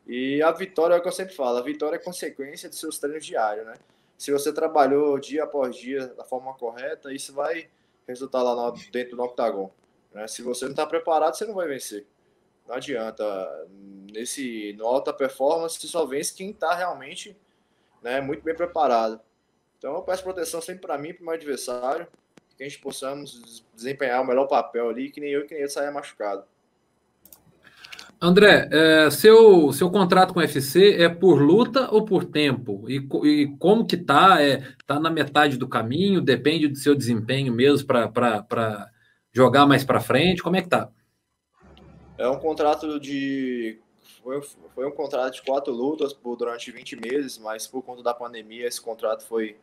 E 0.07 0.43
a 0.43 0.51
vitória 0.51 0.95
é 0.95 0.99
o 0.99 1.03
que 1.03 1.09
eu 1.09 1.13
sempre 1.13 1.35
falo, 1.35 1.59
a 1.59 1.63
vitória 1.63 1.97
é 1.97 1.99
consequência 1.99 2.69
dos 2.69 2.79
seus 2.79 2.99
treinos 2.99 3.25
diários, 3.25 3.67
né? 3.67 3.75
Se 4.19 4.31
você 4.31 4.53
trabalhou 4.53 5.19
dia 5.19 5.45
após 5.45 5.75
dia 5.75 6.07
da 6.09 6.25
forma 6.25 6.55
correta, 6.55 7.13
isso 7.13 7.33
vai 7.33 7.69
resultar 8.07 8.43
lá 8.43 8.55
no, 8.55 8.73
dentro 8.91 9.17
do 9.17 9.23
octagon. 9.23 9.71
Né? 10.13 10.29
Se 10.29 10.43
você 10.43 10.65
não 10.65 10.73
está 10.73 10.87
preparado, 10.87 11.35
você 11.35 11.45
não 11.45 11.55
vai 11.55 11.67
vencer. 11.67 12.07
Não 12.67 12.77
adianta. 12.77 13.67
Nesse, 14.13 14.75
no 14.75 14.87
alta 14.87 15.13
performance, 15.13 15.79
você 15.79 15.89
só 15.89 16.05
vence 16.07 16.35
quem 16.35 16.51
está 16.51 16.75
realmente 16.75 17.37
né, 18.01 18.21
muito 18.21 18.43
bem 18.43 18.55
preparado. 18.55 19.21
Então 19.79 19.95
eu 19.95 20.03
peço 20.03 20.23
proteção 20.23 20.61
sempre 20.61 20.83
para 20.83 20.99
mim 20.99 21.09
e 21.09 21.15
para 21.15 21.23
o 21.23 21.25
meu 21.25 21.35
adversário, 21.35 22.07
que 22.57 22.63
a 22.63 22.69
gente 22.69 22.81
possamos 22.81 23.65
desempenhar 23.75 24.23
o 24.23 24.25
melhor 24.25 24.47
papel 24.47 24.89
ali, 24.89 25.11
que 25.11 25.21
nem 25.21 25.31
eu 25.31 25.45
que 25.47 25.55
nem 25.55 25.63
ele 25.63 25.71
saia 25.71 25.91
machucado. 25.91 26.45
André, 28.25 28.69
é, 28.71 29.11
seu, 29.11 29.73
seu 29.73 29.91
contrato 29.91 30.33
com 30.33 30.39
o 30.39 30.43
UFC 30.43 30.95
é 31.03 31.09
por 31.09 31.43
luta 31.43 31.93
ou 31.93 32.05
por 32.05 32.25
tempo? 32.25 32.89
E, 32.89 33.05
e 33.25 33.57
como 33.59 33.85
que 33.85 33.97
tá? 33.97 34.41
É, 34.41 34.63
tá 34.87 35.01
na 35.01 35.11
metade 35.11 35.57
do 35.57 35.69
caminho? 35.69 36.21
Depende 36.21 36.69
do 36.69 36.79
seu 36.79 36.95
desempenho 36.95 37.53
mesmo 37.53 37.89
para 37.89 38.89
jogar 39.33 39.67
mais 39.67 39.85
para 39.85 39.99
frente? 39.99 40.41
Como 40.41 40.55
é 40.55 40.63
que 40.63 40.69
tá? 40.69 40.89
É 42.17 42.29
um 42.29 42.39
contrato 42.39 43.01
de 43.01 43.81
foi, 44.23 44.41
foi, 44.73 44.87
um 44.87 44.93
contrato 44.93 45.35
de 45.35 45.43
quatro 45.43 45.73
lutas 45.73 46.13
por 46.13 46.37
durante 46.37 46.71
20 46.71 46.95
meses, 47.01 47.39
mas 47.39 47.67
por 47.67 47.83
conta 47.83 48.05
da 48.05 48.15
pandemia 48.15 48.69
esse 48.69 48.81
contrato 48.81 49.27
foi 49.27 49.57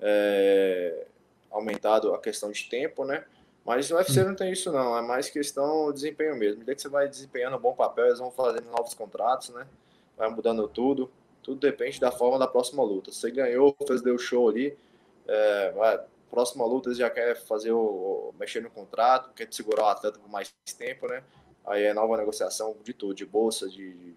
é, 0.00 1.06
aumentado 1.52 2.12
a 2.12 2.18
questão 2.18 2.50
de 2.50 2.68
tempo, 2.68 3.04
né? 3.04 3.24
Mas 3.64 3.88
no 3.88 3.96
UFC 3.96 4.20
hum. 4.20 4.28
não 4.28 4.34
tem 4.34 4.52
isso 4.52 4.72
não, 4.72 4.96
é 4.96 5.02
mais 5.02 5.30
questão 5.30 5.88
de 5.88 5.94
desempenho 5.94 6.36
mesmo. 6.36 6.64
Desde 6.64 6.76
que 6.76 6.82
você 6.82 6.88
vai 6.88 7.08
desempenhando 7.08 7.56
um 7.56 7.60
bom 7.60 7.74
papel, 7.74 8.06
eles 8.06 8.18
vão 8.18 8.30
fazendo 8.30 8.70
novos 8.70 8.94
contratos, 8.94 9.50
né? 9.50 9.66
Vai 10.16 10.28
mudando 10.30 10.66
tudo. 10.68 11.10
Tudo 11.42 11.60
depende 11.60 12.00
da 12.00 12.10
forma 12.10 12.38
da 12.38 12.46
próxima 12.46 12.82
luta. 12.82 13.12
Você 13.12 13.30
ganhou, 13.30 13.76
fez 13.86 14.02
deu 14.02 14.16
show 14.18 14.48
ali, 14.48 14.76
é, 15.26 15.72
vai, 15.72 16.00
próxima 16.30 16.64
luta 16.64 16.90
você 16.90 17.00
já 17.00 17.10
quer 17.10 17.36
fazer 17.36 17.72
o, 17.72 18.32
mexer 18.38 18.62
no 18.62 18.70
contrato, 18.70 19.32
quer 19.34 19.48
segurar 19.52 19.84
o 19.84 19.88
atleta 19.88 20.18
por 20.18 20.30
mais 20.30 20.52
tempo, 20.78 21.08
né? 21.08 21.22
aí 21.66 21.84
é 21.84 21.94
nova 21.94 22.16
negociação 22.16 22.76
de 22.82 22.92
tudo, 22.92 23.14
de 23.14 23.24
bolsa, 23.24 23.68
de, 23.68 24.14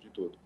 de 0.00 0.10
tudo. 0.10 0.38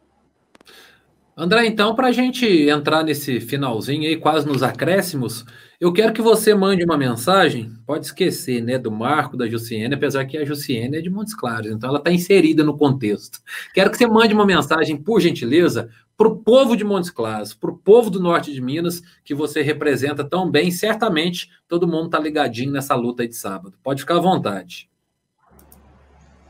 André, 1.40 1.66
então, 1.66 1.94
para 1.94 2.08
a 2.08 2.12
gente 2.12 2.44
entrar 2.68 3.04
nesse 3.04 3.40
finalzinho 3.40 4.08
aí, 4.08 4.16
quase 4.16 4.44
nos 4.44 4.60
acréscimos, 4.60 5.44
eu 5.78 5.92
quero 5.92 6.12
que 6.12 6.20
você 6.20 6.52
mande 6.52 6.82
uma 6.82 6.98
mensagem, 6.98 7.72
pode 7.86 8.06
esquecer, 8.06 8.60
né, 8.60 8.76
do 8.76 8.90
Marco, 8.90 9.36
da 9.36 9.46
Jussiene, 9.46 9.94
apesar 9.94 10.24
que 10.24 10.36
a 10.36 10.44
Jussiene 10.44 10.96
é 10.96 11.00
de 11.00 11.08
Montes 11.08 11.36
Claros, 11.36 11.70
então 11.70 11.90
ela 11.90 12.00
está 12.00 12.10
inserida 12.10 12.64
no 12.64 12.76
contexto. 12.76 13.38
Quero 13.72 13.88
que 13.88 13.96
você 13.96 14.08
mande 14.08 14.34
uma 14.34 14.44
mensagem, 14.44 14.96
por 14.96 15.20
gentileza, 15.20 15.88
para 16.16 16.26
o 16.26 16.38
povo 16.38 16.76
de 16.76 16.82
Montes 16.82 17.10
Claros, 17.10 17.54
para 17.54 17.70
o 17.70 17.78
povo 17.78 18.10
do 18.10 18.18
norte 18.18 18.52
de 18.52 18.60
Minas, 18.60 19.00
que 19.24 19.32
você 19.32 19.62
representa 19.62 20.24
tão 20.24 20.50
bem. 20.50 20.72
Certamente 20.72 21.48
todo 21.68 21.86
mundo 21.86 22.06
está 22.06 22.18
ligadinho 22.18 22.72
nessa 22.72 22.96
luta 22.96 23.22
aí 23.22 23.28
de 23.28 23.36
sábado. 23.36 23.78
Pode 23.80 24.00
ficar 24.00 24.16
à 24.16 24.20
vontade. 24.20 24.90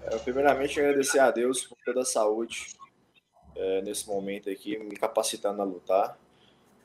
É, 0.05 0.17
primeiramente, 0.17 0.81
agradecer 0.81 1.19
a 1.19 1.31
Deus 1.31 1.67
por 1.67 1.77
toda 1.85 2.01
a 2.01 2.07
saúde 2.07 2.78
é, 3.59 3.83
nesse 3.83 4.07
momento 4.09 4.49
aqui, 4.49 4.79
me 4.79 4.97
capacitando 4.97 5.61
a 5.61 5.65
lutar. 5.65 6.19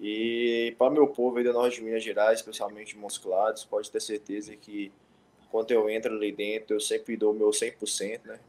E 0.01 0.76
para 0.78 0.91
meu 0.91 1.07
povo 1.07 1.38
aí 1.38 1.43
do 1.43 1.53
norte 1.53 1.78
de 1.78 1.84
Minas 1.84 2.03
Gerais, 2.03 2.39
especialmente 2.39 2.97
Montes 2.97 3.19
Claros, 3.19 3.63
pode 3.63 3.89
ter 3.89 4.01
certeza 4.01 4.55
que 4.55 4.91
quando 5.51 5.71
eu 5.71 5.88
entro 5.88 6.13
ali 6.13 6.32
dentro, 6.32 6.76
eu 6.76 6.80
sempre 6.80 7.15
dou 7.15 7.32
o 7.32 7.36
meu 7.36 7.51
100%, 7.51 8.21
né? 8.26 8.39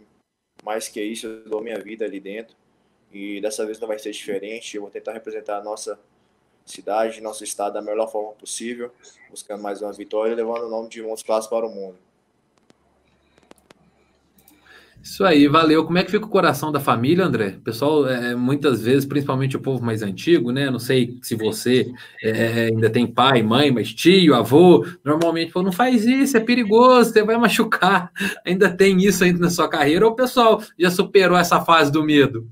Mais 0.65 0.89
que 0.89 1.03
isso, 1.03 1.27
eu 1.27 1.45
dou 1.45 1.61
minha 1.61 1.79
vida 1.79 2.07
ali 2.07 2.19
dentro 2.19 2.57
e 3.13 3.41
dessa 3.43 3.67
vez 3.67 3.79
não 3.79 3.87
vai 3.87 3.99
ser 3.99 4.11
diferente. 4.11 4.75
Eu 4.75 4.83
vou 4.83 4.91
tentar 4.91 5.13
representar 5.13 5.59
a 5.59 5.63
nossa 5.63 6.01
cidade, 6.65 7.21
nosso 7.21 7.45
estado 7.45 7.75
da 7.75 7.83
melhor 7.83 8.11
forma 8.11 8.33
possível, 8.33 8.91
buscando 9.29 9.63
mais 9.63 9.83
uma 9.83 9.93
vitória 9.93 10.33
e 10.33 10.35
levando 10.35 10.65
o 10.65 10.71
nome 10.71 10.89
de 10.89 11.03
Montes 11.03 11.23
Claros 11.23 11.47
para 11.47 11.67
o 11.67 11.71
mundo. 11.71 11.99
Isso 15.05 15.23
aí, 15.23 15.47
valeu. 15.47 15.85
Como 15.85 15.99
é 15.99 16.03
que 16.03 16.11
fica 16.11 16.25
o 16.25 16.31
coração 16.31 16.73
da 16.73 16.81
família, 16.81 17.27
André? 17.27 17.57
O 17.59 17.61
pessoal, 17.61 18.09
é, 18.09 18.35
muitas 18.35 18.81
vezes, 18.81 19.05
principalmente 19.05 19.55
o 19.55 19.61
povo 19.61 19.85
mais 19.85 20.03
antigo, 20.03 20.51
né? 20.51 20.71
Não 20.71 20.79
sei 20.79 21.19
se 21.21 21.37
você 21.37 21.93
é, 22.23 22.69
ainda 22.69 22.89
tem 22.89 23.07
pai, 23.07 23.43
mãe, 23.43 23.71
mas 23.71 23.93
tio, 23.93 24.35
avô, 24.35 24.87
normalmente 25.05 25.53
falou, 25.53 25.67
não 25.67 25.73
faz 25.73 26.07
isso, 26.07 26.39
é 26.39 26.41
perigoso, 26.41 27.13
você 27.13 27.23
vai 27.23 27.37
machucar. 27.37 28.11
Ainda 28.47 28.75
tem 28.75 28.97
isso 29.05 29.23
ainda 29.23 29.41
na 29.41 29.51
sua 29.51 29.69
carreira, 29.69 30.07
ou 30.07 30.13
o 30.13 30.17
pessoal 30.17 30.63
já 30.79 30.91
superou 30.91 31.37
essa 31.37 31.61
fase 31.61 31.93
do 31.93 32.03
medo? 32.03 32.51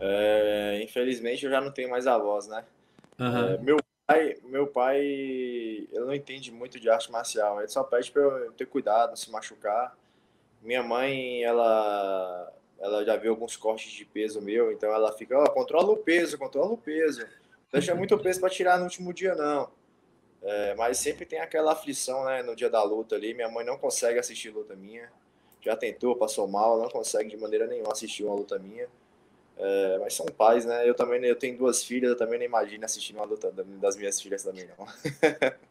É, 0.00 0.80
infelizmente 0.82 1.44
eu 1.44 1.50
já 1.52 1.60
não 1.60 1.70
tenho 1.70 1.88
mais 1.88 2.08
avós, 2.08 2.48
né? 2.48 2.64
Uhum. 3.16 3.44
É, 3.44 3.58
meu 3.58 3.76
pai, 4.04 4.36
meu 4.42 4.66
pai, 4.66 4.98
ele 4.98 6.04
não 6.04 6.14
entende 6.14 6.50
muito 6.50 6.80
de 6.80 6.90
arte 6.90 7.12
marcial. 7.12 7.60
Ele 7.60 7.68
só 7.68 7.84
pede 7.84 8.10
para 8.10 8.22
eu 8.22 8.52
ter 8.52 8.66
cuidado, 8.66 9.10
não 9.10 9.16
se 9.16 9.30
machucar. 9.30 9.96
Minha 10.68 10.82
mãe, 10.82 11.42
ela, 11.42 12.52
ela 12.78 13.02
já 13.02 13.16
viu 13.16 13.30
alguns 13.30 13.56
cortes 13.56 13.90
de 13.90 14.04
peso 14.04 14.42
meu, 14.42 14.70
então 14.70 14.92
ela 14.92 15.10
fica, 15.10 15.34
ó, 15.34 15.44
oh, 15.44 15.50
controla 15.50 15.90
o 15.90 15.96
peso, 15.96 16.36
controla 16.36 16.74
o 16.74 16.76
peso. 16.76 17.26
Deixa 17.72 17.94
muito 17.94 18.18
peso 18.18 18.38
para 18.38 18.50
tirar 18.50 18.76
no 18.76 18.84
último 18.84 19.14
dia, 19.14 19.34
não. 19.34 19.70
É, 20.42 20.74
mas 20.74 20.98
sempre 20.98 21.24
tem 21.24 21.40
aquela 21.40 21.72
aflição, 21.72 22.22
né, 22.26 22.42
no 22.42 22.54
dia 22.54 22.68
da 22.68 22.82
luta 22.82 23.14
ali. 23.14 23.32
Minha 23.32 23.48
mãe 23.48 23.64
não 23.64 23.78
consegue 23.78 24.18
assistir 24.18 24.50
luta 24.50 24.76
minha. 24.76 25.10
Já 25.62 25.74
tentou, 25.74 26.14
passou 26.14 26.46
mal, 26.46 26.78
não 26.78 26.90
consegue 26.90 27.30
de 27.30 27.38
maneira 27.38 27.66
nenhuma 27.66 27.92
assistir 27.92 28.24
uma 28.24 28.34
luta 28.34 28.58
minha. 28.58 28.86
É, 29.56 29.98
mas 30.00 30.12
são 30.12 30.26
pais, 30.26 30.66
né? 30.66 30.86
Eu 30.86 30.94
também 30.94 31.24
eu 31.24 31.34
tenho 31.34 31.56
duas 31.56 31.82
filhas, 31.82 32.10
eu 32.10 32.16
também 32.16 32.38
não 32.38 32.44
imagino 32.44 32.84
assistir 32.84 33.14
uma 33.14 33.24
luta 33.24 33.50
das 33.50 33.96
minhas 33.96 34.20
filhas 34.20 34.42
também, 34.42 34.68
não. 34.76 34.86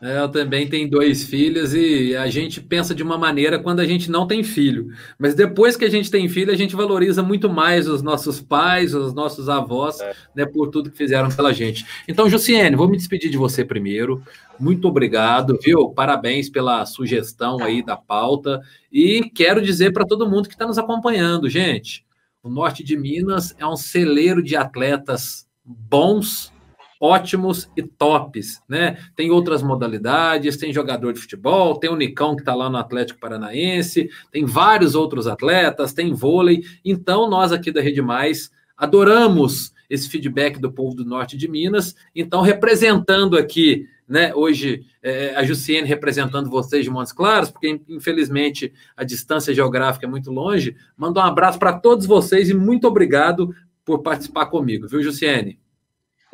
É, 0.00 0.18
eu 0.18 0.28
também 0.28 0.68
tenho 0.68 0.90
dois 0.90 1.24
filhos 1.24 1.72
e 1.72 2.14
a 2.14 2.28
gente 2.28 2.60
pensa 2.60 2.94
de 2.94 3.02
uma 3.02 3.16
maneira 3.16 3.58
quando 3.58 3.80
a 3.80 3.86
gente 3.86 4.10
não 4.10 4.26
tem 4.26 4.44
filho. 4.44 4.88
Mas 5.18 5.34
depois 5.34 5.74
que 5.74 5.86
a 5.86 5.90
gente 5.90 6.10
tem 6.10 6.28
filho, 6.28 6.52
a 6.52 6.56
gente 6.56 6.76
valoriza 6.76 7.22
muito 7.22 7.48
mais 7.48 7.88
os 7.88 8.02
nossos 8.02 8.38
pais, 8.38 8.94
os 8.94 9.14
nossos 9.14 9.48
avós, 9.48 9.98
é. 10.00 10.14
né, 10.34 10.44
por 10.44 10.68
tudo 10.68 10.90
que 10.90 10.98
fizeram 10.98 11.30
pela 11.30 11.52
gente. 11.52 11.86
Então, 12.06 12.28
Jussiene, 12.28 12.76
vou 12.76 12.88
me 12.88 12.96
despedir 12.96 13.30
de 13.30 13.38
você 13.38 13.64
primeiro. 13.64 14.22
Muito 14.60 14.86
obrigado, 14.86 15.58
viu? 15.62 15.88
Parabéns 15.88 16.50
pela 16.50 16.84
sugestão 16.84 17.62
aí 17.62 17.82
da 17.82 17.96
pauta. 17.96 18.60
E 18.92 19.30
quero 19.34 19.62
dizer 19.62 19.94
para 19.94 20.04
todo 20.04 20.28
mundo 20.28 20.48
que 20.48 20.54
está 20.54 20.66
nos 20.66 20.78
acompanhando, 20.78 21.48
gente, 21.48 22.04
o 22.42 22.50
norte 22.50 22.84
de 22.84 22.98
Minas 22.98 23.54
é 23.58 23.66
um 23.66 23.76
celeiro 23.76 24.42
de 24.42 24.56
atletas 24.56 25.48
bons, 25.64 26.52
ótimos 27.00 27.68
e 27.76 27.82
tops, 27.82 28.60
né? 28.68 28.98
Tem 29.14 29.30
outras 29.30 29.62
modalidades, 29.62 30.56
tem 30.56 30.72
jogador 30.72 31.12
de 31.12 31.20
futebol, 31.20 31.76
tem 31.78 31.90
o 31.90 31.96
Nicão 31.96 32.34
que 32.34 32.42
está 32.42 32.54
lá 32.54 32.70
no 32.70 32.76
Atlético 32.76 33.20
Paranaense, 33.20 34.08
tem 34.30 34.44
vários 34.44 34.94
outros 34.94 35.26
atletas, 35.26 35.92
tem 35.92 36.12
vôlei. 36.12 36.62
Então, 36.84 37.28
nós 37.28 37.52
aqui 37.52 37.70
da 37.70 37.80
Rede 37.80 38.02
Mais 38.02 38.50
adoramos 38.76 39.72
esse 39.88 40.08
feedback 40.08 40.58
do 40.58 40.72
povo 40.72 40.94
do 40.94 41.04
norte 41.04 41.36
de 41.36 41.48
Minas. 41.48 41.94
Então, 42.14 42.40
representando 42.40 43.36
aqui 43.36 43.86
né? 44.08 44.32
Hoje 44.34 44.84
é, 45.02 45.34
a 45.34 45.42
Jussiene 45.42 45.86
representando 45.86 46.48
vocês 46.48 46.84
de 46.84 46.90
Montes 46.90 47.12
Claros, 47.12 47.50
porque 47.50 47.80
infelizmente 47.88 48.72
a 48.96 49.02
distância 49.02 49.52
geográfica 49.52 50.06
é 50.06 50.08
muito 50.08 50.30
longe. 50.30 50.76
Manda 50.96 51.20
um 51.20 51.24
abraço 51.24 51.58
para 51.58 51.72
todos 51.72 52.06
vocês 52.06 52.48
e 52.48 52.54
muito 52.54 52.86
obrigado 52.86 53.52
por 53.84 54.02
participar 54.02 54.46
comigo, 54.46 54.86
viu, 54.86 55.02
Jussiene? 55.02 55.58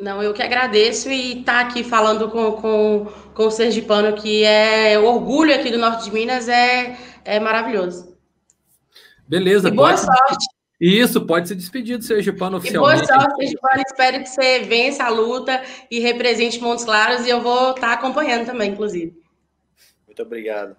Não, 0.03 0.21
eu 0.21 0.33
que 0.33 0.43
agradeço 0.43 1.09
e 1.09 1.39
estar 1.39 1.63
tá 1.63 1.69
aqui 1.69 1.81
falando 1.81 2.29
com, 2.29 2.51
com, 2.51 3.05
com 3.33 3.47
o 3.47 3.49
Sergipano, 3.49 4.13
que 4.17 4.43
é 4.43 4.99
o 4.99 5.05
orgulho 5.05 5.55
aqui 5.55 5.71
do 5.71 5.77
Norte 5.77 6.03
de 6.03 6.11
Minas, 6.11 6.49
é, 6.49 6.97
é 7.23 7.39
maravilhoso. 7.39 8.13
Beleza. 9.25 9.69
E 9.69 9.71
boa 9.71 9.95
sorte. 9.95 10.45
Isso, 10.77 11.25
pode 11.25 11.47
se 11.47 11.55
despedir 11.55 11.97
do 11.97 12.03
Sergipano 12.03 12.57
oficialmente. 12.57 13.01
E 13.01 13.07
boa 13.07 13.21
sorte, 13.21 13.35
Sergipano. 13.37 13.83
Espero 13.87 14.19
que 14.23 14.29
você 14.29 14.59
vença 14.59 15.05
a 15.05 15.09
luta 15.09 15.63
e 15.89 16.01
represente 16.01 16.59
Montes 16.59 16.83
Claros. 16.83 17.25
E 17.25 17.29
eu 17.29 17.41
vou 17.41 17.71
estar 17.71 17.93
acompanhando 17.93 18.45
também, 18.45 18.71
inclusive. 18.71 19.17
Muito 20.05 20.21
obrigado. 20.21 20.75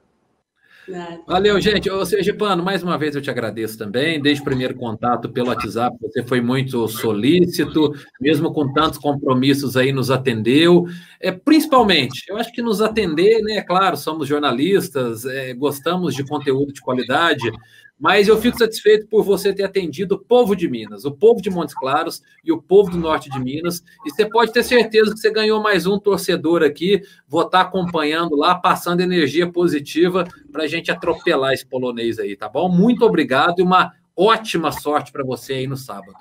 Valeu, 1.26 1.60
gente. 1.60 1.90
Ô, 1.90 2.04
Sergipano, 2.04 2.62
mais 2.62 2.82
uma 2.82 2.98
vez 2.98 3.14
eu 3.14 3.22
te 3.22 3.30
agradeço 3.30 3.78
também. 3.78 4.20
Desde 4.20 4.42
o 4.42 4.44
primeiro 4.44 4.74
contato 4.74 5.28
pelo 5.28 5.48
WhatsApp, 5.48 5.96
você 6.00 6.22
foi 6.22 6.40
muito 6.40 6.86
solícito, 6.88 7.92
mesmo 8.20 8.52
com 8.52 8.72
tantos 8.72 8.98
compromissos 8.98 9.76
aí, 9.76 9.92
nos 9.92 10.10
atendeu. 10.10 10.86
É, 11.20 11.32
principalmente, 11.32 12.24
eu 12.28 12.36
acho 12.36 12.52
que 12.52 12.60
nos 12.60 12.82
atender, 12.82 13.40
né? 13.42 13.62
Claro, 13.62 13.96
somos 13.96 14.28
jornalistas, 14.28 15.24
é, 15.24 15.54
gostamos 15.54 16.14
de 16.14 16.24
conteúdo 16.24 16.72
de 16.72 16.80
qualidade, 16.80 17.50
mas 17.98 18.26
eu 18.26 18.40
fico 18.40 18.58
satisfeito 18.58 19.06
por 19.06 19.22
você 19.22 19.54
ter 19.54 19.62
atendido 19.62 20.16
o 20.16 20.18
povo 20.18 20.56
de 20.56 20.68
Minas, 20.68 21.04
o 21.04 21.12
povo 21.12 21.40
de 21.40 21.48
Montes 21.48 21.74
Claros 21.74 22.22
e 22.44 22.52
o 22.52 22.60
povo 22.60 22.90
do 22.90 22.98
norte 22.98 23.30
de 23.30 23.38
Minas. 23.38 23.82
E 24.04 24.10
você 24.10 24.26
pode 24.26 24.52
ter 24.52 24.64
certeza 24.64 25.12
que 25.12 25.20
você 25.20 25.30
ganhou 25.30 25.62
mais 25.62 25.86
um 25.86 25.98
torcedor 25.98 26.62
aqui. 26.62 27.00
Vou 27.28 27.42
estar 27.42 27.60
acompanhando 27.60 28.36
lá, 28.36 28.54
passando 28.54 29.00
energia 29.00 29.50
positiva 29.50 30.26
para 30.50 30.64
a 30.64 30.66
gente 30.66 30.90
atropelar 30.90 31.52
esse 31.52 31.64
polonês 31.64 32.18
aí, 32.18 32.36
tá 32.36 32.48
bom? 32.48 32.68
Muito 32.68 33.04
obrigado 33.04 33.60
e 33.60 33.62
uma 33.62 33.92
ótima 34.16 34.72
sorte 34.72 35.12
para 35.12 35.24
você 35.24 35.54
aí 35.54 35.66
no 35.66 35.76
sábado. 35.76 36.14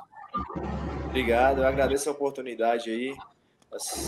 Obrigado, 1.06 1.60
eu 1.60 1.68
agradeço 1.68 2.08
a 2.10 2.12
oportunidade 2.12 2.90
aí. 2.90 3.16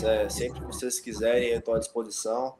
É, 0.04 0.28
sempre 0.28 0.60
que 0.60 0.66
vocês 0.66 1.00
quiserem, 1.00 1.48
eu 1.48 1.58
estou 1.58 1.74
à 1.74 1.78
disposição. 1.78 2.54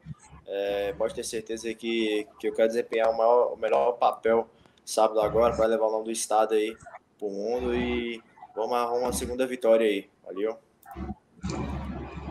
É, 0.45 0.93
pode 0.93 1.13
ter 1.13 1.23
certeza 1.23 1.73
que, 1.73 2.27
que 2.39 2.47
eu 2.47 2.53
quero 2.53 2.69
desempenhar 2.69 3.09
o, 3.09 3.17
maior, 3.17 3.53
o 3.53 3.57
melhor 3.57 3.93
papel 3.93 4.47
sábado 4.87 5.19
agora, 5.19 5.53
vai 5.53 5.67
levar 5.67 5.87
o 5.87 5.91
nome 5.91 6.05
do 6.05 6.11
estado 6.11 6.53
aí 6.53 6.75
pro 7.19 7.29
mundo 7.29 7.75
e 7.75 8.23
vamos 8.55 8.73
arrumar 8.73 9.07
uma 9.07 9.13
segunda 9.13 9.45
vitória 9.45 9.85
aí. 9.85 10.09
Valeu. 10.23 10.57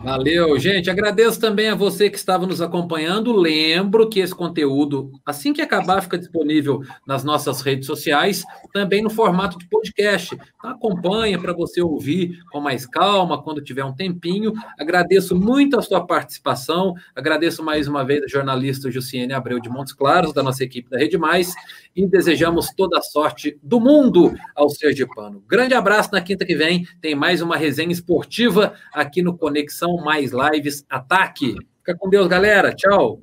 Valeu, 0.03 0.59
gente. 0.59 0.91
Agradeço 0.91 1.39
também 1.39 1.69
a 1.69 1.75
você 1.75 2.07
que 2.07 2.17
estava 2.17 2.45
nos 2.45 2.61
acompanhando. 2.61 3.33
Lembro 3.33 4.07
que 4.07 4.19
esse 4.19 4.33
conteúdo, 4.33 5.11
assim 5.25 5.51
que 5.51 5.61
acabar, 5.61 6.01
fica 6.01 6.19
disponível 6.19 6.81
nas 7.05 7.23
nossas 7.23 7.61
redes 7.61 7.87
sociais, 7.87 8.43
também 8.71 9.01
no 9.01 9.09
formato 9.09 9.57
de 9.57 9.67
podcast. 9.67 10.37
Então, 10.55 10.69
acompanha 10.69 11.39
para 11.39 11.51
você 11.51 11.81
ouvir 11.81 12.39
com 12.51 12.61
mais 12.61 12.85
calma 12.85 13.41
quando 13.41 13.61
tiver 13.61 13.83
um 13.83 13.93
tempinho. 13.93 14.53
Agradeço 14.79 15.35
muito 15.35 15.77
a 15.79 15.81
sua 15.81 16.05
participação. 16.05 16.93
Agradeço 17.15 17.63
mais 17.63 17.87
uma 17.87 18.05
vez 18.05 18.23
a 18.23 18.27
jornalista 18.27 18.91
Jussiene 18.91 19.33
Abreu 19.33 19.59
de 19.59 19.67
Montes 19.67 19.93
Claros, 19.93 20.31
da 20.31 20.43
nossa 20.43 20.63
equipe 20.63 20.91
da 20.91 20.99
Rede 20.99 21.17
Mais, 21.17 21.53
e 21.95 22.07
desejamos 22.07 22.69
toda 22.77 22.99
a 22.99 23.01
sorte 23.01 23.57
do 23.63 23.79
mundo 23.79 24.33
ao 24.55 24.69
Sergipano. 24.69 25.43
Grande 25.47 25.73
abraço 25.73 26.11
na 26.13 26.21
quinta 26.21 26.45
que 26.45 26.55
vem. 26.55 26.87
Tem 27.01 27.15
mais 27.15 27.41
uma 27.41 27.57
resenha 27.57 27.91
esportiva 27.91 28.73
aqui 28.93 29.23
no 29.23 29.35
Conexão 29.35 29.86
Mais 29.95 30.31
Lives 30.31 30.85
Ataque. 30.89 31.55
Fica 31.77 31.97
com 31.97 32.09
Deus, 32.09 32.27
galera. 32.27 32.75
Tchau. 32.75 33.21